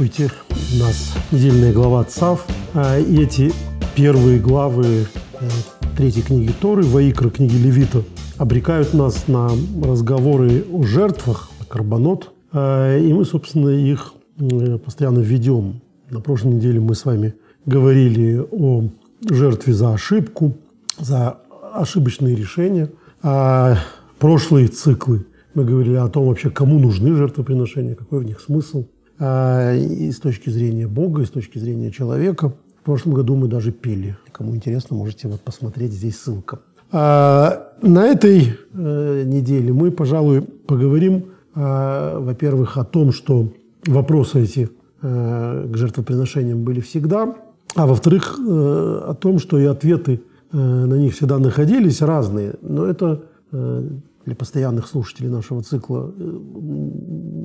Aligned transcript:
Здравствуйте. 0.00 0.32
У 0.48 0.78
нас 0.78 1.14
недельная 1.30 1.74
глава 1.74 2.04
Цав. 2.04 2.46
А, 2.72 2.98
и 2.98 3.22
эти 3.22 3.52
первые 3.94 4.38
главы 4.38 4.86
э, 4.86 5.48
третьей 5.94 6.22
книги 6.22 6.54
Торы, 6.58 6.84
Ваикра, 6.84 7.28
книги 7.28 7.54
Левита, 7.56 8.02
обрекают 8.38 8.94
нас 8.94 9.28
на 9.28 9.50
разговоры 9.82 10.64
о 10.72 10.84
жертвах, 10.84 11.50
о 11.60 11.66
карбонот. 11.66 12.32
А, 12.50 12.96
и 12.96 13.12
мы, 13.12 13.26
собственно, 13.26 13.68
их 13.68 14.14
э, 14.38 14.78
постоянно 14.78 15.18
ведем. 15.18 15.82
На 16.08 16.20
прошлой 16.20 16.54
неделе 16.54 16.80
мы 16.80 16.94
с 16.94 17.04
вами 17.04 17.34
говорили 17.66 18.42
о 18.52 18.84
жертве 19.28 19.74
за 19.74 19.92
ошибку, 19.92 20.56
за 20.98 21.40
ошибочные 21.74 22.34
решения. 22.34 22.90
А 23.22 23.76
прошлые 24.18 24.68
циклы 24.68 25.26
мы 25.52 25.66
говорили 25.66 25.96
о 25.96 26.08
том 26.08 26.26
вообще, 26.26 26.48
кому 26.48 26.78
нужны 26.78 27.14
жертвоприношения, 27.14 27.96
какой 27.96 28.20
в 28.20 28.24
них 28.24 28.40
смысл. 28.40 28.86
А, 29.20 29.74
и 29.74 30.10
с 30.10 30.18
точки 30.18 30.48
зрения 30.48 30.88
Бога, 30.88 31.22
и 31.22 31.26
с 31.26 31.30
точки 31.30 31.58
зрения 31.58 31.90
человека. 31.90 32.54
В 32.80 32.84
прошлом 32.84 33.12
году 33.12 33.36
мы 33.36 33.48
даже 33.48 33.70
пели. 33.70 34.16
Кому 34.32 34.56
интересно, 34.56 34.96
можете 34.96 35.28
вот 35.28 35.42
посмотреть, 35.42 35.92
здесь 35.92 36.18
ссылка. 36.18 36.60
А, 36.90 37.74
на 37.82 38.06
этой 38.06 38.56
э, 38.72 39.22
неделе 39.26 39.74
мы, 39.74 39.90
пожалуй, 39.90 40.40
поговорим, 40.40 41.26
а, 41.54 42.18
во-первых, 42.18 42.78
о 42.78 42.84
том, 42.84 43.12
что 43.12 43.52
вопросы 43.86 44.42
эти 44.42 44.70
э, 45.02 45.68
к 45.70 45.76
жертвоприношениям 45.76 46.64
были 46.64 46.80
всегда, 46.80 47.36
а 47.74 47.86
во-вторых, 47.86 48.38
э, 48.38 49.02
о 49.06 49.14
том, 49.14 49.38
что 49.38 49.58
и 49.58 49.66
ответы 49.66 50.22
на 50.52 50.94
них 50.96 51.14
всегда 51.14 51.38
находились 51.38 52.02
разные. 52.02 52.54
Но 52.60 52.84
это 52.84 53.22
для 54.30 54.36
постоянных 54.36 54.86
слушателей 54.86 55.28
нашего 55.28 55.62
цикла 55.62 56.12
э, 56.16 56.38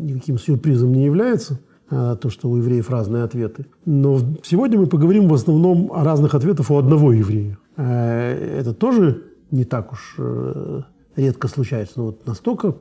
никаким 0.04 0.38
сюрпризом 0.38 0.94
не 0.94 1.06
является 1.06 1.60
то, 1.90 2.30
что 2.30 2.50
у 2.50 2.58
евреев 2.58 2.90
разные 2.90 3.24
ответы. 3.24 3.68
Но 3.86 4.20
сегодня 4.44 4.80
мы 4.80 4.88
поговорим 4.88 5.28
в 5.28 5.34
основном 5.34 5.92
о 5.94 6.04
разных 6.04 6.34
ответах 6.34 6.72
у 6.72 6.78
одного 6.78 7.14
еврея. 7.14 7.58
Э, 7.78 8.60
это 8.60 8.74
тоже 8.74 9.24
не 9.52 9.66
так 9.66 9.94
уж 9.94 10.16
э, 10.18 10.82
редко 11.16 11.48
случается. 11.48 11.94
Но 11.98 12.06
вот 12.08 12.26
настолько 12.26 12.76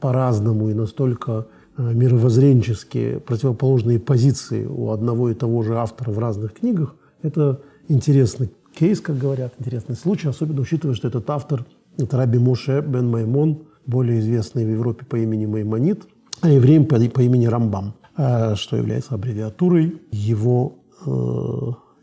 по-разному 0.00 0.68
и 0.68 0.74
настолько 0.74 1.46
мировоззренческие 1.78 3.20
противоположные 3.20 3.98
позиции 3.98 4.66
у 4.66 4.90
одного 4.90 5.30
и 5.30 5.34
того 5.34 5.62
же 5.62 5.76
автора 5.76 6.10
в 6.10 6.18
разных 6.18 6.54
книгах, 6.54 6.94
это 7.22 7.60
интересный 7.88 8.50
кейс, 8.74 9.00
как 9.00 9.18
говорят, 9.18 9.54
интересный 9.58 9.96
случай, 9.96 10.28
особенно 10.28 10.60
учитывая, 10.60 10.94
что 10.94 11.08
этот 11.08 11.28
автор 11.30 11.64
это 11.98 12.16
Раби 12.16 12.38
Моше 12.38 12.82
бен 12.82 13.08
Маймон, 13.08 13.62
более 13.86 14.20
известный 14.20 14.64
в 14.64 14.70
Европе 14.70 15.04
по 15.06 15.16
имени 15.16 15.46
Маймонит, 15.46 16.06
а 16.40 16.50
евреем 16.50 16.84
по, 16.84 16.98
по 16.98 17.20
имени 17.22 17.46
Рамбам, 17.46 17.94
а, 18.02 18.05
что 18.16 18.76
является 18.76 19.14
аббревиатурой 19.14 20.00
его 20.10 20.78
э, 21.04 21.10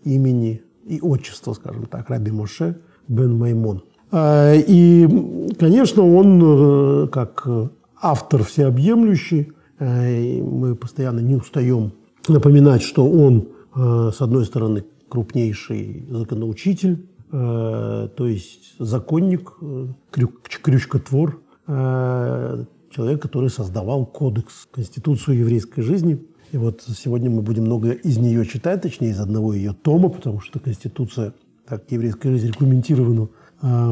имени 0.03 0.61
и 0.86 1.00
отчества, 1.02 1.53
скажем 1.53 1.88
так, 1.88 2.09
Раби 2.09 2.31
Моше 2.31 2.78
бен 3.08 3.38
Маймон. 3.38 3.83
А, 4.11 4.53
и, 4.53 5.08
конечно, 5.58 6.03
он 6.03 6.42
э, 6.44 7.08
как 7.08 7.47
автор 8.00 8.44
всеобъемлющий, 8.44 9.53
э, 9.80 10.42
мы 10.42 10.75
постоянно 10.75 11.20
не 11.20 11.36
устаем 11.36 11.94
напоминать, 12.27 12.83
что 12.83 13.09
он, 13.09 13.50
с 13.75 14.22
одной 14.22 14.45
стороны, 14.45 14.86
крупнейший 15.09 16.05
законоучитель, 16.09 17.08
Э, 17.33 18.09
то 18.16 18.27
есть 18.27 18.75
законник, 18.77 19.53
э, 19.59 19.88
крючкотвор, 20.11 21.42
э, 21.66 22.66
человек, 22.94 23.22
который 23.22 23.49
создавал 23.49 24.05
кодекс, 24.05 24.67
конституцию 24.72 25.39
еврейской 25.39 25.81
жизни. 25.81 26.25
И 26.52 26.58
вот 26.58 26.81
сегодня 26.81 27.30
мы 27.30 27.41
будем 27.41 27.63
много 27.63 27.91
из 27.91 28.17
нее 28.17 28.45
читать, 28.45 28.81
точнее, 28.81 29.09
из 29.09 29.19
одного 29.19 29.53
ее 29.53 29.73
тома, 29.73 30.09
потому 30.09 30.39
что 30.39 30.59
конституция, 30.59 31.33
так 31.67 31.83
еврейская 31.89 32.32
жизнь 32.32 32.48
регламентирована 32.48 33.30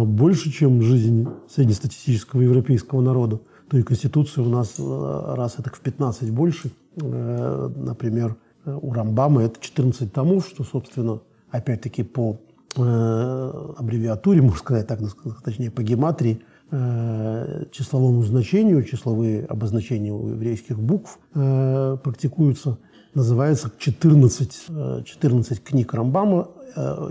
больше, 0.05 0.51
чем 0.51 0.81
жизнь 0.81 1.27
среднестатистического 1.49 2.41
европейского 2.41 3.01
народа. 3.01 3.39
То 3.69 3.77
и 3.77 3.83
конституция 3.83 4.43
у 4.43 4.49
нас 4.49 4.75
раз 4.77 5.55
это 5.57 5.69
в 5.69 5.79
15 5.79 6.29
больше. 6.31 6.71
Например, 6.95 8.35
у 8.65 8.93
Рамбама 8.93 9.43
это 9.43 9.59
14 9.59 10.11
томов, 10.11 10.45
что, 10.45 10.63
собственно, 10.63 11.21
опять-таки 11.51 12.03
по 12.03 12.37
Э, 12.77 13.73
аббревиатуре, 13.77 14.41
можно 14.41 14.57
сказать 14.57 14.87
так, 14.87 14.99
точнее 15.43 15.71
по 15.71 15.83
гематрии, 15.83 16.39
э, 16.39 16.50
числовому 16.71 18.23
значению, 18.23 18.83
числовые 18.83 19.45
обозначения 19.45 20.13
у 20.13 20.29
еврейских 20.29 20.79
букв 20.79 21.19
э, 21.35 21.97
практикуются, 22.01 22.77
называется 23.13 23.71
14, 23.77 25.03
14 25.05 25.63
книг 25.63 25.93
Рамбама, 25.93 26.47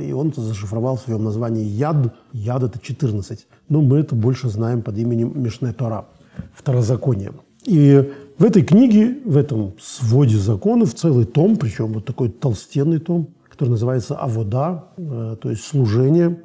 и 0.00 0.12
он 0.12 0.28
это 0.28 0.40
зашифровал 0.40 0.96
в 0.96 1.02
своем 1.02 1.22
названии 1.22 1.64
Яд. 1.64 2.14
Яд– 2.32 2.62
это 2.64 2.78
14. 2.78 3.46
Но 3.68 3.82
мы 3.82 3.98
это 3.98 4.14
больше 4.14 4.48
знаем 4.48 4.80
под 4.80 4.96
именем 4.96 5.32
Мишне 5.34 5.74
Тора, 5.74 6.06
Второзаконие. 6.54 7.32
И 7.66 8.10
в 8.38 8.44
этой 8.44 8.62
книге, 8.62 9.18
в 9.26 9.36
этом 9.36 9.74
своде 9.78 10.38
законов, 10.38 10.94
целый 10.94 11.26
том, 11.26 11.56
причем 11.56 11.92
вот 11.92 12.06
такой 12.06 12.30
толстенный 12.30 12.98
том, 12.98 13.28
который 13.50 13.70
называется 13.70 14.16
«Авода», 14.16 14.86
э, 14.96 15.36
то 15.38 15.50
есть 15.50 15.64
служение, 15.64 16.42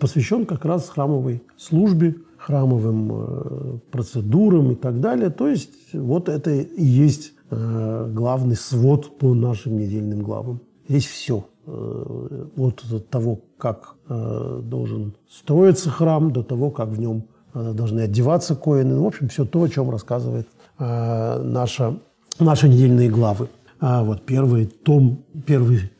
посвящен 0.00 0.46
как 0.46 0.64
раз 0.64 0.88
храмовой 0.88 1.42
службе, 1.56 2.16
храмовым 2.46 3.10
э, 3.12 3.78
процедурам 3.90 4.70
и 4.70 4.74
так 4.76 5.00
далее. 5.00 5.30
То 5.30 5.48
есть 5.48 5.92
вот 5.92 6.28
это 6.28 6.52
и 6.52 6.84
есть 6.84 7.32
э, 7.50 8.10
главный 8.14 8.54
свод 8.54 9.18
по 9.18 9.34
нашим 9.34 9.78
недельным 9.78 10.22
главам. 10.22 10.60
Здесь 10.88 11.06
все. 11.06 11.44
От 11.66 13.10
того, 13.10 13.40
как 13.58 13.96
должен 14.08 15.16
строиться 15.28 15.90
храм, 15.90 16.30
до 16.30 16.44
того, 16.44 16.70
как 16.70 16.90
в 16.90 17.00
нем 17.00 17.24
должны 17.52 18.02
одеваться 18.02 18.54
коины. 18.54 19.00
В 19.00 19.04
общем, 19.04 19.28
все 19.28 19.44
то, 19.44 19.64
о 19.64 19.68
чем 19.68 19.90
рассказывает 19.90 20.46
наша, 20.78 21.98
наши 22.38 22.68
недельные 22.68 23.10
главы. 23.10 23.48
А 23.80 24.04
вот 24.04 24.22
первый 24.22 24.66
том, 24.66 25.24
первый 25.44 25.80
Э, 25.80 25.95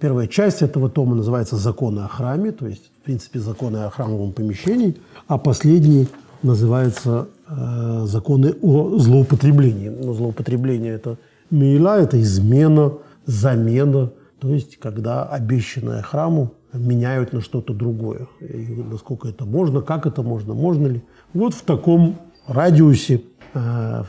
первая 0.00 0.26
часть 0.26 0.62
этого 0.62 0.88
тома 0.88 1.14
называется 1.14 1.56
«Законы 1.56 2.00
о 2.00 2.08
храме», 2.08 2.50
то 2.50 2.66
есть, 2.66 2.90
в 3.00 3.04
принципе, 3.04 3.40
законы 3.40 3.78
о 3.78 3.90
храмовом 3.90 4.32
помещении, 4.32 4.96
а 5.26 5.36
последний 5.36 6.08
называется 6.42 7.28
э, 7.46 8.04
«Законы 8.06 8.54
о 8.62 8.96
злоупотреблении». 8.98 9.90
Но 9.90 10.14
злоупотребление– 10.14 10.92
это 10.94 11.18
мейла, 11.50 12.00
это 12.00 12.20
измена, 12.22 12.94
замена, 13.26 14.10
то 14.38 14.48
есть, 14.48 14.78
когда 14.78 15.24
обещанное 15.24 16.00
храму 16.00 16.54
меняют 16.72 17.34
на 17.34 17.42
что-то 17.42 17.74
другое. 17.74 18.28
И 18.40 18.82
насколько 18.90 19.28
это 19.28 19.44
можно, 19.44 19.82
как 19.82 20.06
это 20.06 20.22
можно, 20.22 20.54
можно 20.54 20.86
ли. 20.86 21.02
Вот 21.34 21.52
в 21.52 21.62
таком 21.62 22.16
радиусе 22.46 23.24
э, 23.52 24.02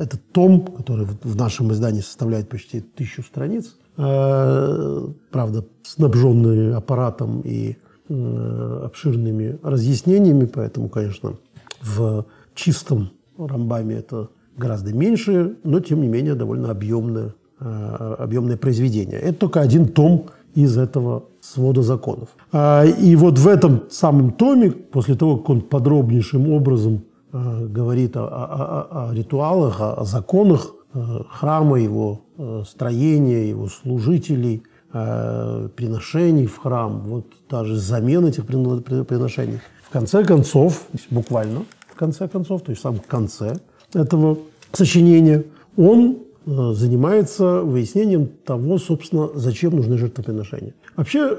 этот 0.00 0.20
том, 0.32 0.66
который 0.66 1.06
в 1.22 1.36
нашем 1.36 1.72
издании 1.72 2.02
составляет 2.02 2.50
почти 2.50 2.80
тысячу 2.80 3.22
страниц, 3.22 3.74
Э, 3.87 3.87
правда, 3.98 5.64
снабженные 5.82 6.76
аппаратом 6.76 7.40
и 7.40 7.76
э, 8.08 8.82
обширными 8.84 9.58
разъяснениями, 9.62 10.44
поэтому, 10.44 10.88
конечно, 10.88 11.34
в 11.82 12.24
чистом 12.54 13.10
Рамбаме 13.36 13.96
это 13.96 14.28
гораздо 14.56 14.92
меньше, 14.92 15.56
но, 15.64 15.80
тем 15.80 16.00
не 16.00 16.06
менее, 16.06 16.36
довольно 16.36 16.70
объемное, 16.70 17.34
э, 17.58 18.16
объемное 18.20 18.56
произведение. 18.56 19.18
Это 19.18 19.40
только 19.40 19.60
один 19.60 19.88
том 19.88 20.26
из 20.54 20.78
этого 20.78 21.24
свода 21.40 21.82
законов. 21.82 22.28
А, 22.52 22.84
и 22.84 23.16
вот 23.16 23.38
в 23.38 23.48
этом 23.48 23.82
самом 23.90 24.30
томе, 24.30 24.70
после 24.70 25.16
того, 25.16 25.38
как 25.38 25.50
он 25.50 25.60
подробнейшим 25.62 26.52
образом 26.52 27.02
говорит 27.30 28.16
о, 28.16 28.26
о, 28.26 29.10
о, 29.10 29.14
ритуалах, 29.14 29.80
о 29.80 30.02
законах 30.04 30.72
храма, 30.92 31.80
его 31.80 32.22
Э, 32.40 32.62
строения, 32.64 33.48
его 33.48 33.66
служителей, 33.66 34.62
э, 34.92 35.68
приношений 35.74 36.46
в 36.46 36.56
храм, 36.56 37.00
вот 37.00 37.24
даже 37.50 37.74
замена 37.76 38.28
этих 38.28 38.46
приношений. 38.46 39.58
В 39.82 39.90
конце 39.90 40.24
концов, 40.24 40.84
буквально 41.10 41.64
в 41.88 41.96
конце 41.96 42.28
концов, 42.28 42.62
то 42.62 42.70
есть 42.70 42.78
в 42.78 42.82
самом 42.82 43.00
конце 43.00 43.56
этого 43.92 44.38
сочинения, 44.72 45.42
он 45.76 46.18
э, 46.46 46.72
занимается 46.74 47.62
выяснением 47.62 48.28
того, 48.44 48.78
собственно, 48.78 49.28
зачем 49.34 49.74
нужны 49.74 49.98
жертвоприношения. 49.98 50.74
Вообще, 50.94 51.36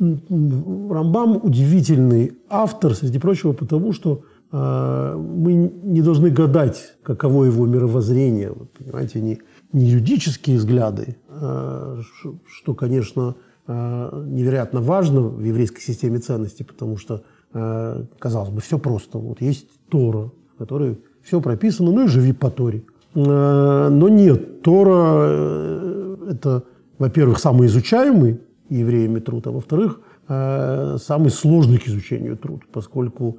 Рамбам 0.00 1.36
удивительный 1.40 2.32
автор, 2.48 2.96
среди 2.96 3.20
прочего, 3.20 3.52
потому 3.52 3.92
что 3.92 4.22
мы 4.52 5.52
не 5.82 6.02
должны 6.02 6.30
гадать, 6.30 6.94
каково 7.02 7.44
его 7.44 7.66
мировоззрение. 7.66 8.50
Вот, 8.50 8.70
понимаете, 8.72 9.20
не, 9.20 9.40
не 9.72 9.86
юридические 9.86 10.56
взгляды, 10.58 11.16
а, 11.28 12.00
что, 12.46 12.74
конечно, 12.74 13.34
а, 13.66 14.24
невероятно 14.24 14.80
важно 14.80 15.20
в 15.22 15.42
еврейской 15.42 15.80
системе 15.80 16.18
ценностей, 16.18 16.64
потому 16.64 16.96
что, 16.96 17.22
а, 17.52 18.04
казалось 18.18 18.50
бы, 18.50 18.60
все 18.60 18.78
просто. 18.78 19.18
Вот 19.18 19.40
есть 19.40 19.68
Тора, 19.88 20.30
в 20.54 20.58
которой 20.58 21.00
все 21.22 21.40
прописано, 21.40 21.90
ну 21.90 22.04
и 22.04 22.08
живи 22.08 22.32
по 22.32 22.50
Торе. 22.50 22.84
Но 23.14 24.08
нет, 24.08 24.62
Тора– 24.62 26.16
это, 26.28 26.64
во-первых, 26.98 27.38
самый 27.38 27.66
изучаемый 27.66 28.40
евреями 28.68 29.20
труд, 29.20 29.46
а 29.46 29.52
во-вторых, 29.52 30.00
самый 30.28 31.30
сложный 31.30 31.78
к 31.78 31.88
изучению 31.88 32.36
труд, 32.36 32.64
поскольку, 32.70 33.38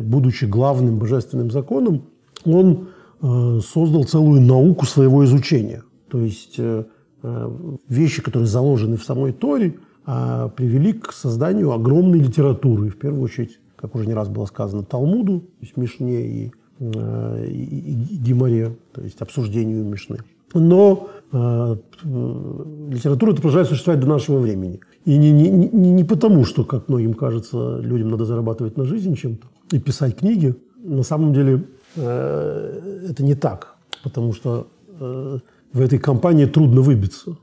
будучи 0.00 0.44
главным 0.44 0.98
божественным 0.98 1.50
законом, 1.50 2.02
он 2.44 2.88
создал 3.20 4.04
целую 4.04 4.40
науку 4.40 4.86
своего 4.86 5.24
изучения. 5.24 5.82
То 6.08 6.20
есть 6.20 6.58
вещи, 7.88 8.22
которые 8.22 8.46
заложены 8.46 8.96
в 8.96 9.04
самой 9.04 9.32
Торе– 9.32 9.76
привели 10.04 10.92
к 10.92 11.12
созданию 11.12 11.72
огромной 11.72 12.18
литературы. 12.18 12.88
В 12.88 12.96
первую 12.96 13.22
очередь, 13.22 13.58
как 13.76 13.94
уже 13.94 14.06
не 14.06 14.14
раз 14.14 14.28
было 14.28 14.46
сказано, 14.46 14.82
Талмуду, 14.82 15.40
то 15.40 15.46
есть 15.60 15.76
Мишне 15.76 16.26
и, 16.26 16.52
э, 16.78 17.46
и, 17.48 17.92
и 17.92 18.16
Гимаре, 18.16 18.76
то 18.92 19.02
есть 19.02 19.20
обсуждению 19.20 19.84
Мишны. 19.84 20.18
Но 20.52 21.10
э, 21.32 21.76
литература 22.02 23.32
это 23.32 23.40
продолжает 23.40 23.68
существовать 23.68 24.00
до 24.00 24.08
нашего 24.08 24.38
времени. 24.38 24.80
И 25.04 25.16
не, 25.16 25.32
не, 25.32 25.48
не, 25.48 25.92
не 25.92 26.04
потому, 26.04 26.44
что, 26.44 26.64
как 26.64 26.88
многим 26.88 27.14
кажется, 27.14 27.78
людям 27.78 28.10
надо 28.10 28.24
зарабатывать 28.24 28.76
на 28.76 28.84
жизнь 28.84 29.14
чем-то 29.14 29.46
и 29.72 29.78
писать 29.78 30.18
книги. 30.18 30.54
На 30.82 31.02
самом 31.02 31.32
деле 31.32 31.64
э, 31.96 33.06
это 33.08 33.22
не 33.22 33.34
так, 33.34 33.76
потому 34.02 34.32
что 34.32 34.68
э, 35.00 35.38
в 35.72 35.80
этой 35.80 35.98
компании 35.98 36.46
трудно 36.46 36.82
выбиться. 36.82 37.36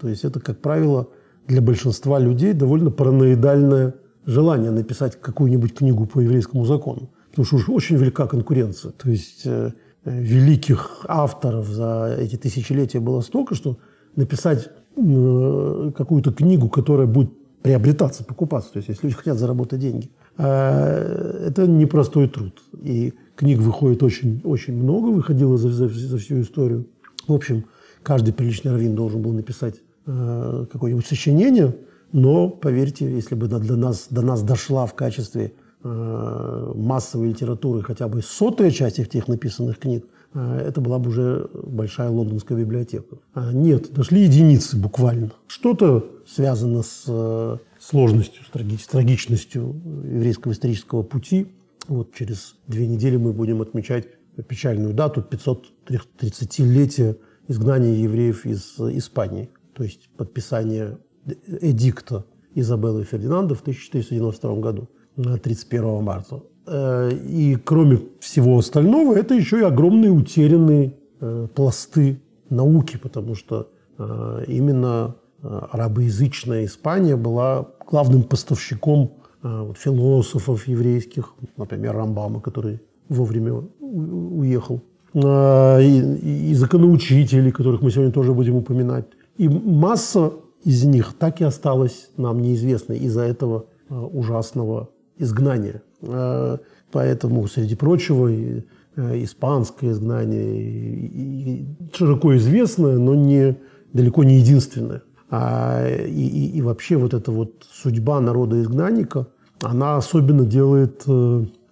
То 0.00 0.08
есть 0.08 0.24
это, 0.24 0.40
как 0.40 0.58
правило, 0.58 1.08
для 1.46 1.60
большинства 1.60 2.18
людей 2.18 2.52
довольно 2.52 2.90
параноидальное 2.90 3.94
желание 4.26 4.70
написать 4.70 5.20
какую-нибудь 5.20 5.74
книгу 5.74 6.06
по 6.06 6.20
еврейскому 6.20 6.64
закону. 6.64 7.10
Потому 7.30 7.46
что 7.46 7.56
уж 7.56 7.68
очень 7.68 7.96
велика 7.96 8.26
конкуренция. 8.26 8.92
То 8.92 9.10
есть 9.10 9.42
э, 9.44 9.72
великих 10.04 11.04
авторов 11.08 11.66
за 11.68 12.16
эти 12.18 12.36
тысячелетия 12.36 13.00
было 13.00 13.20
столько, 13.20 13.54
что 13.54 13.78
написать 14.16 14.68
какую-то 14.94 16.32
книгу, 16.32 16.68
которая 16.68 17.06
будет 17.06 17.30
приобретаться, 17.62 18.24
покупаться, 18.24 18.72
то 18.72 18.78
есть 18.78 18.88
если 18.88 19.06
люди 19.06 19.16
хотят 19.16 19.38
заработать 19.38 19.80
деньги, 19.80 20.10
э, 20.36 21.46
это 21.48 21.66
непростой 21.66 22.28
труд. 22.28 22.60
И 22.82 23.14
книг 23.36 23.58
выходит 23.60 24.02
очень, 24.02 24.40
очень 24.44 24.74
много, 24.74 25.06
выходило 25.08 25.56
за, 25.56 25.70
за, 25.70 25.88
за 25.88 26.18
всю 26.18 26.40
историю. 26.40 26.86
В 27.28 27.32
общем, 27.32 27.64
каждый 28.02 28.34
приличный 28.34 28.72
раввин 28.72 28.94
должен 28.94 29.22
был 29.22 29.32
написать 29.32 29.76
Э, 30.04 30.66
какое-нибудь 30.72 31.06
сочинение, 31.06 31.76
но, 32.10 32.48
поверьте, 32.48 33.08
если 33.08 33.36
бы 33.36 33.46
до 33.46 33.60
нас, 33.76 34.08
до 34.10 34.20
нас 34.22 34.42
дошла 34.42 34.84
в 34.86 34.94
качестве 34.94 35.52
э, 35.84 36.72
массовой 36.74 37.28
литературы 37.28 37.82
хотя 37.82 38.08
бы 38.08 38.20
сотая 38.20 38.72
часть 38.72 38.98
этих 38.98 39.28
написанных 39.28 39.78
книг, 39.78 40.04
э, 40.04 40.08
это 40.34 40.80
была 40.80 40.98
бы 40.98 41.10
уже 41.10 41.48
большая 41.52 42.10
лондонская 42.10 42.58
библиотека. 42.58 43.16
А 43.34 43.52
нет, 43.52 43.92
дошли 43.92 44.22
единицы 44.22 44.76
буквально. 44.76 45.32
Что-то 45.46 46.06
связано 46.26 46.82
с 46.82 47.60
сложностью, 47.78 48.44
с 48.44 48.86
трагичностью 48.86 49.80
еврейского 50.04 50.52
исторического 50.52 51.02
пути. 51.02 51.48
Вот 51.88 52.14
через 52.14 52.56
две 52.66 52.86
недели 52.86 53.16
мы 53.16 53.32
будем 53.32 53.60
отмечать 53.60 54.06
печальную 54.48 54.94
дату 54.94 55.20
530-летия 55.20 57.16
изгнания 57.48 57.94
евреев 57.94 58.46
из 58.46 58.78
Испании 58.78 59.50
то 59.74 59.84
есть 59.84 60.08
подписание 60.16 60.98
эдикта 61.46 62.24
Изабеллы 62.54 63.04
Фердинанда 63.04 63.54
в 63.54 63.60
1492 63.62 64.54
году, 64.56 64.88
31 65.16 66.02
марта. 66.02 66.42
Э, 66.66 67.10
и 67.12 67.56
кроме 67.56 68.00
всего 68.20 68.58
остального, 68.58 69.14
это 69.14 69.34
еще 69.34 69.60
и 69.60 69.64
огромные 69.64 70.10
утерянные 70.10 70.94
э, 71.20 71.48
пласты 71.54 72.20
науки, 72.50 72.98
потому 72.98 73.34
что 73.34 73.68
э, 73.98 74.44
именно 74.46 75.16
арабоязычная 75.42 76.66
Испания 76.66 77.16
была 77.16 77.66
главным 77.90 78.22
поставщиком 78.22 79.10
философов 79.42 80.68
еврейских, 80.68 81.34
например, 81.56 81.96
Рамбама, 81.96 82.40
который 82.40 82.80
вовремя 83.08 83.54
уехал, 83.80 84.80
и, 85.12 86.52
законоучителей, 86.54 87.50
которых 87.50 87.82
мы 87.82 87.90
сегодня 87.90 88.12
тоже 88.12 88.32
будем 88.32 88.54
упоминать. 88.54 89.06
И 89.36 89.48
масса 89.48 90.32
из 90.62 90.84
них 90.84 91.12
так 91.18 91.40
и 91.40 91.44
осталась 91.44 92.10
нам 92.16 92.40
неизвестной 92.40 92.98
из-за 92.98 93.22
этого 93.22 93.64
ужасного 93.90 94.90
изгнания. 95.18 95.82
Э, 96.02 96.58
поэтому, 96.90 97.46
среди 97.48 97.74
прочего, 97.74 98.28
э, 98.30 98.62
испанское 98.96 99.92
изгнание 99.92 101.66
широко 101.94 102.36
известное, 102.36 102.98
но 102.98 103.14
не, 103.14 103.56
далеко 103.92 104.24
не 104.24 104.36
единственное. 104.36 105.02
А, 105.30 105.86
и, 105.88 106.26
и, 106.26 106.58
и 106.58 106.62
вообще 106.62 106.96
вот 106.96 107.14
эта 107.14 107.32
вот 107.32 107.66
судьба 107.72 108.20
народа-изгнанника, 108.20 109.28
она 109.62 109.96
особенно 109.96 110.44
делает 110.44 111.04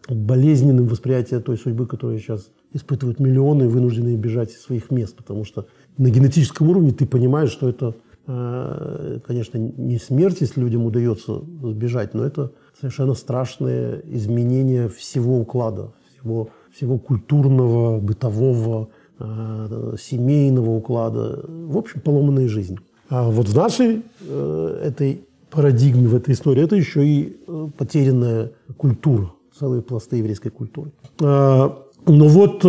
болезненным 0.08 0.86
восприятие 0.86 1.40
той 1.40 1.58
судьбы, 1.58 1.86
которую 1.86 2.18
сейчас 2.18 2.50
испытывают 2.72 3.20
миллионы, 3.20 3.68
вынужденные 3.68 4.16
бежать 4.16 4.52
из 4.52 4.62
своих 4.62 4.90
мест, 4.90 5.16
потому 5.16 5.44
что 5.44 5.66
на 5.98 6.08
генетическом 6.10 6.70
уровне 6.70 6.92
ты 6.92 7.06
понимаешь, 7.06 7.50
что 7.50 7.68
это, 7.68 7.94
э, 8.26 9.18
конечно, 9.26 9.58
не 9.58 9.98
смерть, 9.98 10.40
если 10.40 10.60
людям 10.60 10.84
удается 10.84 11.42
сбежать, 11.62 12.14
но 12.14 12.24
это 12.24 12.52
совершенно 12.80 13.14
страшное 13.14 14.00
изменение 14.06 14.88
всего 14.88 15.38
уклада, 15.38 15.92
всего, 16.10 16.48
всего 16.74 16.98
культурного, 16.98 17.98
бытового, 17.98 18.88
э, 19.18 19.94
семейного 20.00 20.70
уклада. 20.70 21.44
В 21.46 21.76
общем, 21.76 22.00
поломанная 22.00 22.48
жизнь. 22.48 22.78
А 23.08 23.30
вот 23.30 23.48
в 23.48 23.56
нашей 23.56 24.02
э, 24.22 24.80
этой 24.84 25.24
парадигме, 25.50 26.08
в 26.08 26.14
этой 26.14 26.34
истории, 26.34 26.62
это 26.62 26.76
еще 26.76 27.06
и 27.06 27.36
потерянная 27.76 28.52
культура, 28.76 29.32
целые 29.58 29.82
пласты 29.82 30.16
еврейской 30.16 30.50
культуры. 30.50 30.92
Но 31.18 31.86
вот 32.06 32.64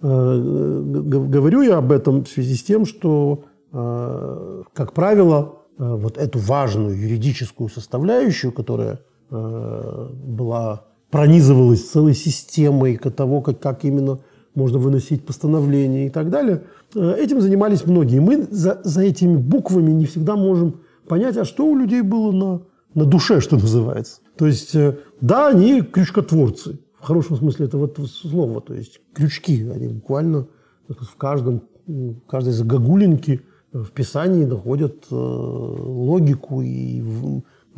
Э, 0.00 0.82
говорю 0.84 1.62
я 1.62 1.78
об 1.78 1.90
этом 1.90 2.24
в 2.24 2.28
связи 2.28 2.54
с 2.54 2.62
тем, 2.62 2.86
что, 2.86 3.44
э, 3.72 4.62
как 4.72 4.92
правило, 4.92 5.56
э, 5.78 5.94
вот 5.96 6.18
эту 6.18 6.38
важную 6.38 6.96
юридическую 6.96 7.68
составляющую, 7.68 8.52
которая 8.52 9.00
была 9.30 10.84
пронизывалась 11.10 11.88
целой 11.90 12.14
системой 12.14 12.96
того, 12.96 13.40
как, 13.40 13.60
как 13.60 13.84
именно 13.84 14.20
можно 14.54 14.78
выносить 14.78 15.24
постановления 15.24 16.06
и 16.06 16.10
так 16.10 16.30
далее, 16.30 16.64
этим 16.94 17.40
занимались 17.40 17.86
многие. 17.86 18.20
Мы 18.20 18.46
за, 18.50 18.80
за 18.84 19.02
этими 19.02 19.36
буквами 19.36 19.90
не 19.92 20.06
всегда 20.06 20.36
можем 20.36 20.80
понять, 21.06 21.36
а 21.36 21.44
что 21.44 21.66
у 21.66 21.76
людей 21.76 22.02
было 22.02 22.32
на, 22.32 22.62
на 22.94 23.04
душе, 23.04 23.40
что 23.40 23.56
называется. 23.56 24.20
То 24.36 24.46
есть, 24.46 24.74
да, 25.20 25.48
они 25.48 25.82
крючкотворцы, 25.82 26.78
в 27.00 27.04
хорошем 27.04 27.36
смысле 27.36 27.66
этого 27.66 27.90
слова. 28.06 28.60
То 28.60 28.74
есть 28.74 29.00
крючки, 29.14 29.68
они 29.68 29.88
буквально 29.88 30.46
в 30.88 31.16
каждом, 31.16 31.62
в 31.86 32.20
каждой 32.26 32.52
загогулинке 32.52 33.42
в 33.72 33.90
Писании 33.90 34.44
находят 34.44 35.04
э, 35.10 35.14
логику 35.14 36.62
и 36.62 37.02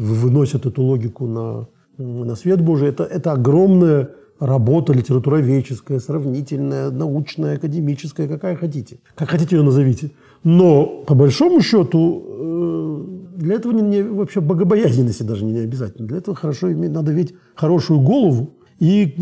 выносят 0.00 0.66
эту 0.66 0.82
логику 0.82 1.26
на, 1.26 1.68
на 1.98 2.34
свет 2.34 2.62
Божий. 2.62 2.88
Это, 2.88 3.04
это 3.04 3.32
огромная 3.32 4.10
работа 4.38 4.94
литературоведческая, 4.94 6.00
сравнительная, 6.00 6.90
научная, 6.90 7.56
академическая, 7.56 8.26
какая 8.26 8.56
хотите. 8.56 8.98
Как 9.14 9.28
хотите 9.30 9.56
ее 9.56 9.62
назовите. 9.62 10.12
Но, 10.42 11.04
по 11.06 11.14
большому 11.14 11.60
счету, 11.60 12.24
э, 12.26 13.36
для 13.36 13.56
этого 13.56 13.72
не, 13.72 13.82
не, 13.82 14.02
вообще 14.02 14.40
богобоязненности 14.40 15.22
даже 15.22 15.44
не 15.44 15.58
обязательно. 15.58 16.08
Для 16.08 16.16
этого 16.16 16.34
хорошо 16.34 16.72
иметь, 16.72 16.90
надо 16.90 17.12
иметь 17.12 17.34
хорошую 17.54 18.00
голову, 18.00 18.54
и 18.78 19.14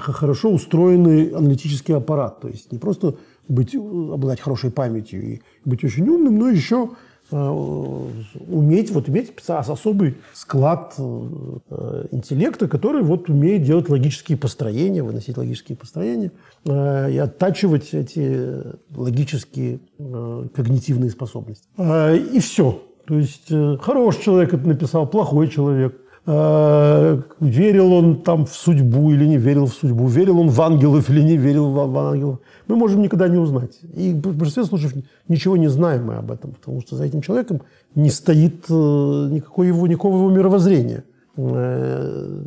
хорошо 0.00 0.50
устроенный 0.50 1.28
аналитический 1.28 1.94
аппарат. 1.94 2.40
То 2.40 2.48
есть 2.48 2.72
не 2.72 2.78
просто 2.78 3.14
быть, 3.46 3.74
обладать 3.76 4.40
хорошей 4.40 4.70
памятью 4.70 5.22
и 5.22 5.40
быть 5.64 5.84
очень 5.84 6.08
умным, 6.08 6.36
но 6.36 6.48
еще 6.48 6.90
э, 6.90 6.94
уметь, 7.30 8.90
вот 8.90 9.08
иметь 9.08 9.32
особый 9.48 10.16
склад 10.32 10.94
э, 10.98 12.06
интеллекта, 12.10 12.68
который 12.68 13.02
вот 13.02 13.28
умеет 13.28 13.62
делать 13.62 13.88
логические 13.88 14.38
построения, 14.38 15.02
выносить 15.02 15.36
логические 15.36 15.76
построения 15.76 16.32
э, 16.64 17.12
и 17.12 17.18
оттачивать 17.18 17.94
эти 17.94 18.62
логические 18.94 19.80
когнитивные 19.98 21.10
способности. 21.10 21.66
И 21.78 22.38
все. 22.40 22.82
То 23.06 23.18
есть 23.18 23.52
хороший 23.80 24.22
человек 24.22 24.54
это 24.54 24.66
написал, 24.66 25.06
плохой 25.06 25.48
человек. 25.48 26.00
Э, 26.26 27.20
верил 27.40 27.92
он 27.92 28.22
там 28.22 28.46
в 28.46 28.54
судьбу 28.54 29.10
или 29.10 29.26
не 29.26 29.36
верил 29.36 29.66
в 29.66 29.74
судьбу, 29.74 30.06
верил 30.06 30.40
он 30.40 30.48
в 30.48 30.62
ангелов 30.62 31.10
или 31.10 31.20
не 31.20 31.36
верил 31.36 31.68
в 31.68 31.98
ангелов, 31.98 32.38
мы 32.66 32.76
можем 32.76 33.02
никогда 33.02 33.28
не 33.28 33.36
узнать. 33.36 33.78
И 33.94 34.14
в 34.14 34.34
большинстве 34.34 34.64
случаев 34.64 34.94
ничего 35.28 35.58
не 35.58 35.68
знаем 35.68 36.06
мы 36.06 36.14
об 36.14 36.30
этом, 36.30 36.52
потому 36.52 36.80
что 36.80 36.96
за 36.96 37.04
этим 37.04 37.20
человеком 37.20 37.60
не 37.94 38.08
стоит 38.08 38.64
э, 38.70 38.72
никакого 38.72 39.66
его, 39.66 39.86
никакого 39.86 40.16
его 40.16 40.30
мировоззрения. 40.30 41.04
Э, 41.36 42.44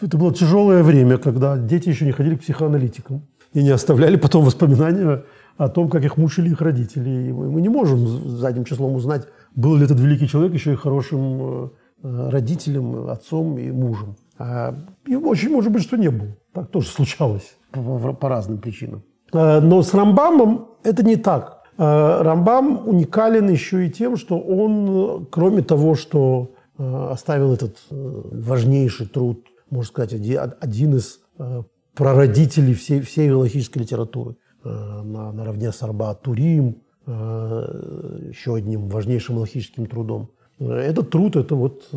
это 0.00 0.16
было 0.16 0.32
тяжелое 0.32 0.82
время, 0.82 1.18
когда 1.18 1.58
дети 1.58 1.90
еще 1.90 2.06
не 2.06 2.12
ходили 2.12 2.36
к 2.36 2.40
психоаналитикам. 2.40 3.22
и 3.52 3.62
не 3.62 3.70
оставляли 3.70 4.16
потом 4.16 4.44
воспоминания 4.44 5.22
о 5.58 5.68
том, 5.68 5.90
как 5.90 6.02
их 6.04 6.16
мучили 6.16 6.50
их 6.50 6.62
родители. 6.62 7.28
И 7.28 7.32
мы 7.32 7.60
не 7.60 7.68
можем 7.68 8.06
задним 8.38 8.64
числом 8.64 8.94
узнать, 8.94 9.26
был 9.54 9.76
ли 9.76 9.84
этот 9.84 10.00
великий 10.00 10.28
человек 10.28 10.54
еще 10.54 10.72
и 10.72 10.76
хорошим 10.76 11.72
родителем, 12.02 13.08
отцом 13.08 13.58
и 13.58 13.70
мужем. 13.70 14.16
А, 14.38 14.74
и 15.06 15.16
очень 15.16 15.50
может 15.50 15.72
быть, 15.72 15.82
что 15.82 15.96
не 15.96 16.10
был. 16.10 16.28
Так 16.52 16.70
тоже 16.70 16.88
случалось 16.88 17.56
по, 17.72 18.12
по 18.12 18.28
разным 18.28 18.58
причинам. 18.58 19.02
А, 19.32 19.60
но 19.60 19.82
с 19.82 19.92
Рамбамом 19.94 20.68
это 20.84 21.02
не 21.02 21.16
так. 21.16 21.64
А, 21.76 22.22
Рамбам 22.22 22.88
уникален 22.88 23.48
еще 23.48 23.86
и 23.86 23.90
тем, 23.90 24.16
что 24.16 24.38
он, 24.38 25.26
кроме 25.30 25.62
того, 25.62 25.94
что 25.94 26.52
оставил 26.80 27.52
этот 27.52 27.76
э, 27.90 28.22
важнейший 28.30 29.08
труд, 29.08 29.44
можно 29.68 29.88
сказать, 29.88 30.12
один 30.12 30.94
из 30.94 31.18
э, 31.36 31.62
прародителей 31.96 32.72
всей, 32.72 33.00
всей 33.00 33.28
галактической 33.28 33.82
литературы, 33.82 34.36
на, 34.62 35.32
наравне 35.32 35.72
с 35.72 35.82
Арба 35.82 36.14
Турим, 36.14 36.82
еще 37.04 38.54
одним 38.54 38.88
важнейшим 38.88 39.34
галактическим 39.34 39.86
трудом. 39.86 40.30
Этот 40.58 41.10
труд– 41.10 41.36
это 41.36 41.54
вот 41.54 41.88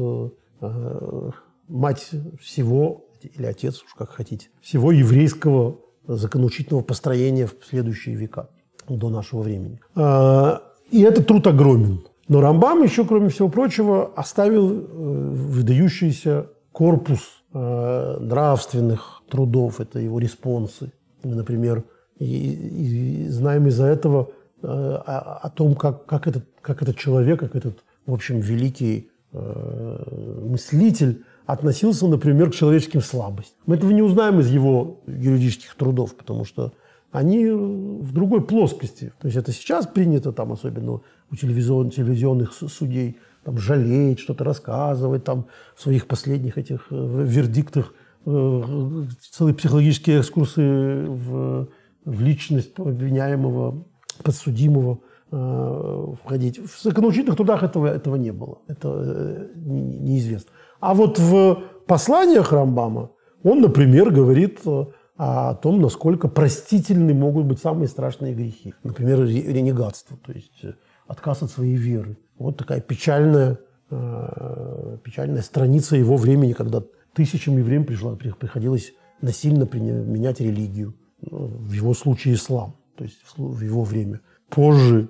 мать 1.67 2.09
всего, 2.39 3.05
или 3.21 3.45
отец, 3.45 3.81
уж 3.83 3.93
как 3.93 4.11
хотите, 4.11 4.49
всего 4.61 4.91
еврейского 4.91 5.77
законоучительного 6.07 6.83
построения 6.83 7.47
в 7.47 7.55
следующие 7.67 8.15
века 8.15 8.49
до 8.87 9.09
нашего 9.09 9.41
времени. 9.41 9.79
А, 9.95 10.61
и 10.89 11.01
этот 11.01 11.27
труд 11.27 11.47
огромен. 11.47 12.03
Но 12.27 12.41
Рамбам 12.41 12.83
еще, 12.83 13.05
кроме 13.05 13.29
всего 13.29 13.49
прочего, 13.49 14.11
оставил 14.15 14.71
э, 14.71 14.83
выдающийся 14.87 16.47
корпус 16.71 17.43
э, 17.53 18.17
нравственных 18.19 19.21
трудов, 19.29 19.79
это 19.79 19.99
его 19.99 20.19
респонсы. 20.19 20.91
Например, 21.23 21.83
и, 22.19 23.25
знаем 23.29 23.67
из-за 23.67 23.85
этого 23.85 24.29
э, 24.61 24.67
о, 24.67 25.39
о 25.43 25.49
том, 25.49 25.75
как, 25.75 26.05
как, 26.05 26.27
этот, 26.27 26.45
как 26.61 26.81
этот 26.81 26.97
человек, 26.97 27.39
как 27.39 27.55
этот, 27.55 27.83
в 28.05 28.13
общем, 28.13 28.39
великий 28.39 29.09
мыслитель 29.33 31.23
относился, 31.45 32.07
например, 32.07 32.51
к 32.51 32.55
человеческим 32.55 33.01
слабостям. 33.01 33.57
Мы 33.65 33.75
этого 33.75 33.91
не 33.91 34.01
узнаем 34.01 34.39
из 34.39 34.49
его 34.49 35.01
юридических 35.07 35.75
трудов, 35.75 36.15
потому 36.15 36.43
что 36.43 36.73
они 37.11 37.45
в 37.47 38.11
другой 38.13 38.45
плоскости. 38.45 39.11
То 39.19 39.27
есть 39.27 39.37
это 39.37 39.51
сейчас 39.51 39.85
принято, 39.85 40.31
там, 40.31 40.51
особенно 40.53 41.01
у 41.29 41.35
телевизион, 41.35 41.89
телевизионных 41.89 42.53
судей, 42.53 43.17
там, 43.43 43.57
жалеть, 43.57 44.19
что-то 44.19 44.43
рассказывать, 44.43 45.23
там, 45.23 45.47
в 45.75 45.81
своих 45.81 46.07
последних 46.07 46.57
этих 46.57 46.87
э, 46.89 47.25
вердиктах 47.25 47.93
э, 48.25 49.03
целые 49.31 49.55
психологические 49.55 50.19
экскурсы 50.19 50.61
в, 50.61 51.67
в 52.05 52.21
личность 52.21 52.77
обвиняемого, 52.77 53.83
подсудимого 54.23 54.93
э, 54.93 55.10
входить. 55.31 56.59
В 56.59 56.83
законоучительных 56.83 57.37
трудах 57.37 57.63
этого, 57.63 57.87
этого 57.87 58.17
не 58.17 58.31
было. 58.31 58.59
Это 58.67 59.49
неизвестно. 59.55 60.51
А 60.81 60.93
вот 60.93 61.19
в 61.19 61.63
посланиях 61.87 62.51
Рамбама 62.51 63.11
он, 63.43 63.61
например, 63.61 64.11
говорит 64.11 64.59
э, 64.65 64.85
о 65.17 65.55
том, 65.55 65.81
насколько 65.81 66.27
простительны 66.27 67.13
могут 67.13 67.45
быть 67.45 67.59
самые 67.59 67.87
страшные 67.87 68.33
грехи. 68.33 68.73
Например, 68.83 69.19
ренегатство, 69.25 70.17
то 70.17 70.31
есть 70.31 70.63
э, 70.63 70.73
отказ 71.07 71.43
от 71.43 71.51
своей 71.51 71.75
веры. 71.75 72.17
Вот 72.37 72.57
такая 72.57 72.81
печальная, 72.81 73.59
э, 73.89 74.97
печальная 75.03 75.41
страница 75.41 75.95
его 75.95 76.17
времени, 76.17 76.53
когда 76.53 76.83
тысячам 77.13 77.57
евреям 77.57 77.85
пришло, 77.85 78.15
приходилось 78.15 78.93
насильно 79.21 79.67
менять 79.73 80.39
религию. 80.39 80.95
В 81.21 81.71
его 81.73 81.93
случае 81.93 82.33
ислам, 82.33 82.75
то 82.97 83.03
есть 83.03 83.19
в 83.37 83.61
его 83.61 83.83
время. 83.83 84.21
Позже, 84.49 85.07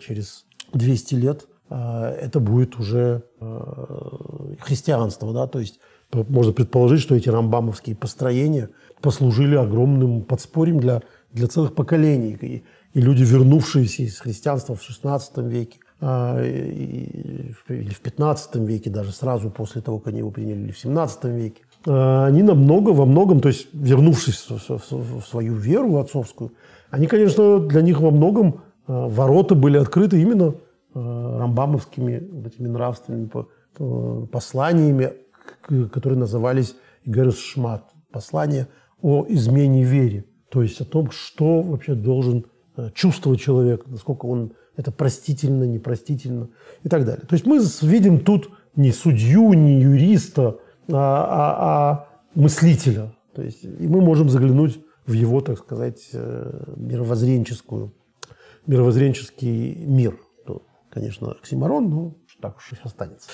через 0.00 0.44
200 0.72 1.14
лет, 1.14 1.46
а, 1.70 2.10
это 2.10 2.40
будет 2.40 2.78
уже 2.78 3.22
а, 3.40 4.56
христианство, 4.60 5.32
да, 5.32 5.46
то 5.46 5.58
есть 5.58 5.80
можно 6.12 6.52
предположить, 6.52 7.00
что 7.00 7.16
эти 7.16 7.28
рамбамовские 7.28 7.96
построения 7.96 8.68
послужили 9.00 9.56
огромным 9.56 10.22
подспорьем 10.22 10.78
для, 10.78 11.02
для 11.32 11.48
целых 11.48 11.74
поколений. 11.74 12.38
И, 12.40 12.62
и 12.92 13.00
люди, 13.00 13.24
вернувшиеся 13.24 14.04
из 14.04 14.20
христианства 14.20 14.76
в 14.76 14.80
XVI 14.80 15.48
веке, 15.48 15.78
а, 16.00 16.40
или 16.40 17.52
в 17.52 18.00
XV 18.02 18.66
веке, 18.66 18.90
даже 18.90 19.10
сразу 19.10 19.50
после 19.50 19.80
того, 19.80 19.98
как 19.98 20.08
они 20.08 20.18
его 20.18 20.30
приняли, 20.30 20.60
или 20.64 20.72
в 20.72 20.84
XVII 20.84 21.34
веке, 21.34 21.62
они 21.86 22.42
намного, 22.42 22.90
во 22.90 23.04
многом, 23.06 23.40
то 23.40 23.48
есть 23.48 23.68
вернувшись 23.72 24.46
в 24.48 25.22
свою 25.28 25.54
веру 25.54 25.96
отцовскую, 25.98 26.52
они, 26.90 27.06
конечно, 27.08 27.58
для 27.58 27.82
них 27.82 28.00
во 28.00 28.10
многом 28.10 28.60
ворота 28.86 29.54
были 29.54 29.78
открыты 29.78 30.20
именно 30.20 30.54
Э, 30.96 31.38
рамбамовскими 31.38 32.28
вот 32.30 32.46
этими 32.46 32.68
нравственными 32.68 33.28
посланиями, 34.26 35.12
которые 35.90 36.16
назывались 36.16 36.76
Герус 37.04 37.36
Шмат, 37.40 37.82
послание 38.12 38.68
о 39.02 39.26
измене 39.28 39.82
вере, 39.82 40.24
то 40.50 40.62
есть 40.62 40.80
о 40.80 40.84
том, 40.84 41.10
что 41.10 41.62
вообще 41.62 41.96
должен 41.96 42.46
э, 42.76 42.90
чувствовать 42.94 43.40
человек, 43.40 43.84
насколько 43.88 44.26
он 44.26 44.52
это 44.76 44.92
простительно, 44.92 45.64
непростительно 45.64 46.50
и 46.84 46.88
так 46.88 47.04
далее. 47.04 47.26
То 47.26 47.34
есть 47.34 47.44
мы 47.44 47.60
видим 47.82 48.20
тут 48.20 48.50
не 48.76 48.92
судью, 48.92 49.52
не 49.54 49.80
юриста, 49.80 50.58
а, 50.88 50.94
а, 50.94 51.56
а 51.58 52.08
мыслителя. 52.36 53.12
То 53.34 53.42
есть 53.42 53.64
и 53.64 53.88
мы 53.88 54.00
можем 54.00 54.28
заглянуть 54.28 54.78
в 55.06 55.12
его, 55.12 55.40
так 55.40 55.58
сказать, 55.58 56.08
э, 56.12 56.74
мировоззренческую, 56.76 57.92
мировоззренческий 58.66 59.74
мир 59.74 60.18
конечно, 60.94 61.32
оксиморон, 61.32 61.90
но 61.90 62.14
так 62.40 62.56
уж 62.56 62.72
и 62.72 62.76
останется. 62.82 63.28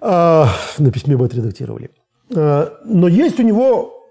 А, 0.00 0.48
на 0.78 0.90
письме 0.90 1.16
мы 1.16 1.26
отредактировали. 1.26 1.90
А, 2.34 2.80
но 2.84 3.06
есть 3.08 3.38
у 3.38 3.42
него 3.42 4.08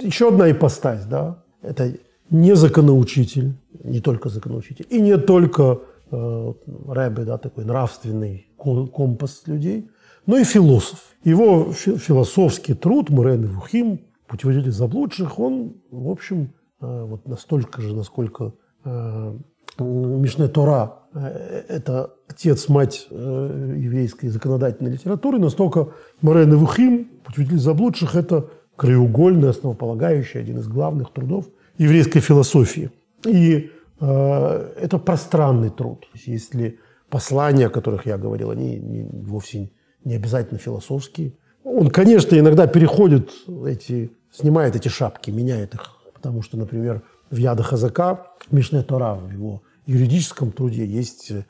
еще 0.00 0.28
одна 0.28 0.50
ипостась, 0.50 1.04
да, 1.04 1.42
это 1.62 1.92
не 2.30 2.56
законоучитель, 2.56 3.54
не 3.84 4.00
только 4.00 4.28
законоучитель, 4.28 4.86
и 4.90 5.00
не 5.00 5.16
только 5.18 5.80
э, 6.10 6.52
Рэбе, 6.88 7.24
да, 7.24 7.38
такой 7.38 7.64
нравственный 7.64 8.48
компас 8.56 9.42
людей, 9.46 9.90
но 10.24 10.38
и 10.38 10.44
философ. 10.44 10.98
Его 11.22 11.72
фи 11.72 11.96
философский 11.98 12.74
труд 12.74 13.10
«Мурен 13.10 13.44
и 13.44 13.46
Вухим», 13.46 14.00
«Путеводитель 14.26 14.72
заблудших», 14.72 15.38
он, 15.38 15.74
в 15.90 16.08
общем, 16.08 16.52
э, 16.80 17.04
вот 17.04 17.28
настолько 17.28 17.82
же, 17.82 17.94
насколько 17.94 18.54
э, 18.84 19.38
Мишне 19.78 20.48
Тора 20.48 21.00
э,– 21.14 21.64
это 21.68 22.14
отец, 22.28 22.68
мать 22.68 23.06
э, 23.10 23.74
еврейской 23.76 24.28
законодательной 24.28 24.92
литературы, 24.92 25.38
настолько 25.38 25.88
Морен 26.22 26.52
и 26.52 26.56
Вухим, 26.56 27.08
путеводитель 27.24 27.58
заблудших, 27.58 28.14
это 28.14 28.48
краеугольный, 28.76 29.50
основополагающий, 29.50 30.38
один 30.38 30.58
из 30.58 30.68
главных 30.68 31.12
трудов 31.12 31.46
еврейской 31.78 32.20
философии. 32.20 32.90
И 33.24 33.70
э, 34.00 34.72
это 34.80 34.98
пространный 34.98 35.70
труд. 35.70 36.06
Если 36.26 36.78
послания, 37.08 37.66
о 37.66 37.70
которых 37.70 38.06
я 38.06 38.18
говорил, 38.18 38.50
они 38.50 38.76
не, 38.76 39.02
вовсе 39.04 39.70
не 40.04 40.14
обязательно 40.14 40.58
философские. 40.58 41.32
Он, 41.64 41.90
конечно, 41.90 42.38
иногда 42.38 42.66
переходит 42.66 43.30
эти, 43.66 44.12
снимает 44.30 44.76
эти 44.76 44.88
шапки, 44.88 45.30
меняет 45.30 45.74
их. 45.74 45.96
Потому 46.14 46.42
что, 46.42 46.56
например, 46.56 47.02
в 47.30 47.36
Яда 47.36 47.62
Хазака, 47.62 48.26
Мишне 48.50 48.82
Тора, 48.82 49.14
в 49.14 49.30
его 49.30 49.62
юридическом 49.86 50.52
труде 50.52 50.84
есть 50.84 51.30
э, 51.30 51.44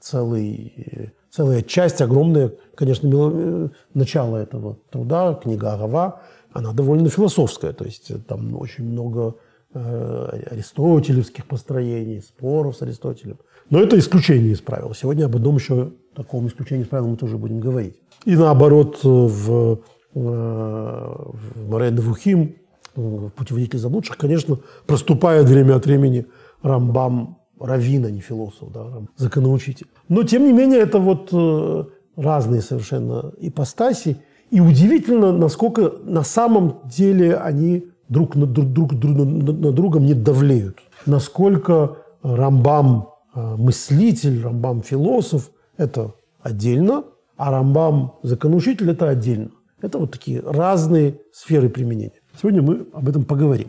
целый, 0.00 0.72
э, 0.76 1.06
целая 1.30 1.62
часть, 1.62 2.00
огромная, 2.00 2.52
конечно, 2.74 3.08
э, 3.12 3.68
начало 3.94 4.36
этого 4.36 4.78
труда, 4.90 5.34
книга 5.34 5.74
Агава, 5.74 6.22
она 6.52 6.72
довольно 6.72 7.08
философская, 7.08 7.72
то 7.72 7.84
есть 7.84 8.12
там 8.26 8.54
очень 8.56 8.84
много 8.84 9.36
аристотелевских 9.74 11.46
построений, 11.46 12.20
споров 12.20 12.76
с 12.76 12.82
Аристотелем. 12.82 13.38
Но 13.70 13.80
это 13.80 13.98
исключение 13.98 14.52
из 14.52 14.60
правил. 14.60 14.92
Сегодня 14.92 15.24
об 15.24 15.34
одном 15.34 15.56
еще 15.56 15.92
таком 16.14 16.46
исключении 16.46 16.84
из 16.84 16.88
правил 16.88 17.08
мы 17.08 17.16
тоже 17.16 17.38
будем 17.38 17.58
говорить. 17.58 17.96
И 18.26 18.36
наоборот, 18.36 19.02
в, 19.02 19.80
в 20.12 21.68
Морен 21.70 21.96
Вухим, 22.00 22.56
в 22.58 22.61
«Путеводитель 22.94 23.78
заблудших», 23.78 24.16
конечно, 24.16 24.58
проступает 24.86 25.48
время 25.48 25.76
от 25.76 25.86
времени 25.86 26.26
Рамбам 26.62 27.38
раввин, 27.58 28.04
а 28.06 28.10
не 28.10 28.20
философ, 28.20 28.72
да, 28.72 28.86
законоучитель. 29.16 29.86
Но, 30.08 30.22
тем 30.24 30.44
не 30.44 30.52
менее, 30.52 30.80
это 30.80 30.98
вот 30.98 31.30
э, 31.32 31.84
разные 32.16 32.60
совершенно 32.60 33.32
ипостаси. 33.38 34.18
И 34.50 34.60
удивительно, 34.60 35.32
насколько 35.32 35.92
на 36.04 36.22
самом 36.22 36.80
деле 36.84 37.36
они 37.36 37.86
друг 38.08 38.36
на, 38.36 38.46
друг, 38.46 38.66
друг, 38.68 38.94
друг 38.94 39.16
на 39.16 39.72
другом 39.72 40.04
не 40.04 40.14
давлеют. 40.14 40.78
Насколько 41.06 41.96
Рамбам 42.22 43.08
э, 43.34 43.56
мыслитель, 43.56 44.42
Рамбам 44.42 44.82
философ– 44.82 45.50
это 45.76 46.14
отдельно, 46.42 47.04
а 47.36 47.50
Рамбам 47.50 48.14
законоучитель– 48.22 48.90
это 48.92 49.08
отдельно. 49.08 49.50
Это 49.80 49.98
вот 49.98 50.12
такие 50.12 50.40
разные 50.40 51.18
сферы 51.32 51.68
применения. 51.68 52.20
Сегодня 52.40 52.62
мы 52.62 52.86
об 52.92 53.08
этом 53.08 53.24
поговорим. 53.24 53.68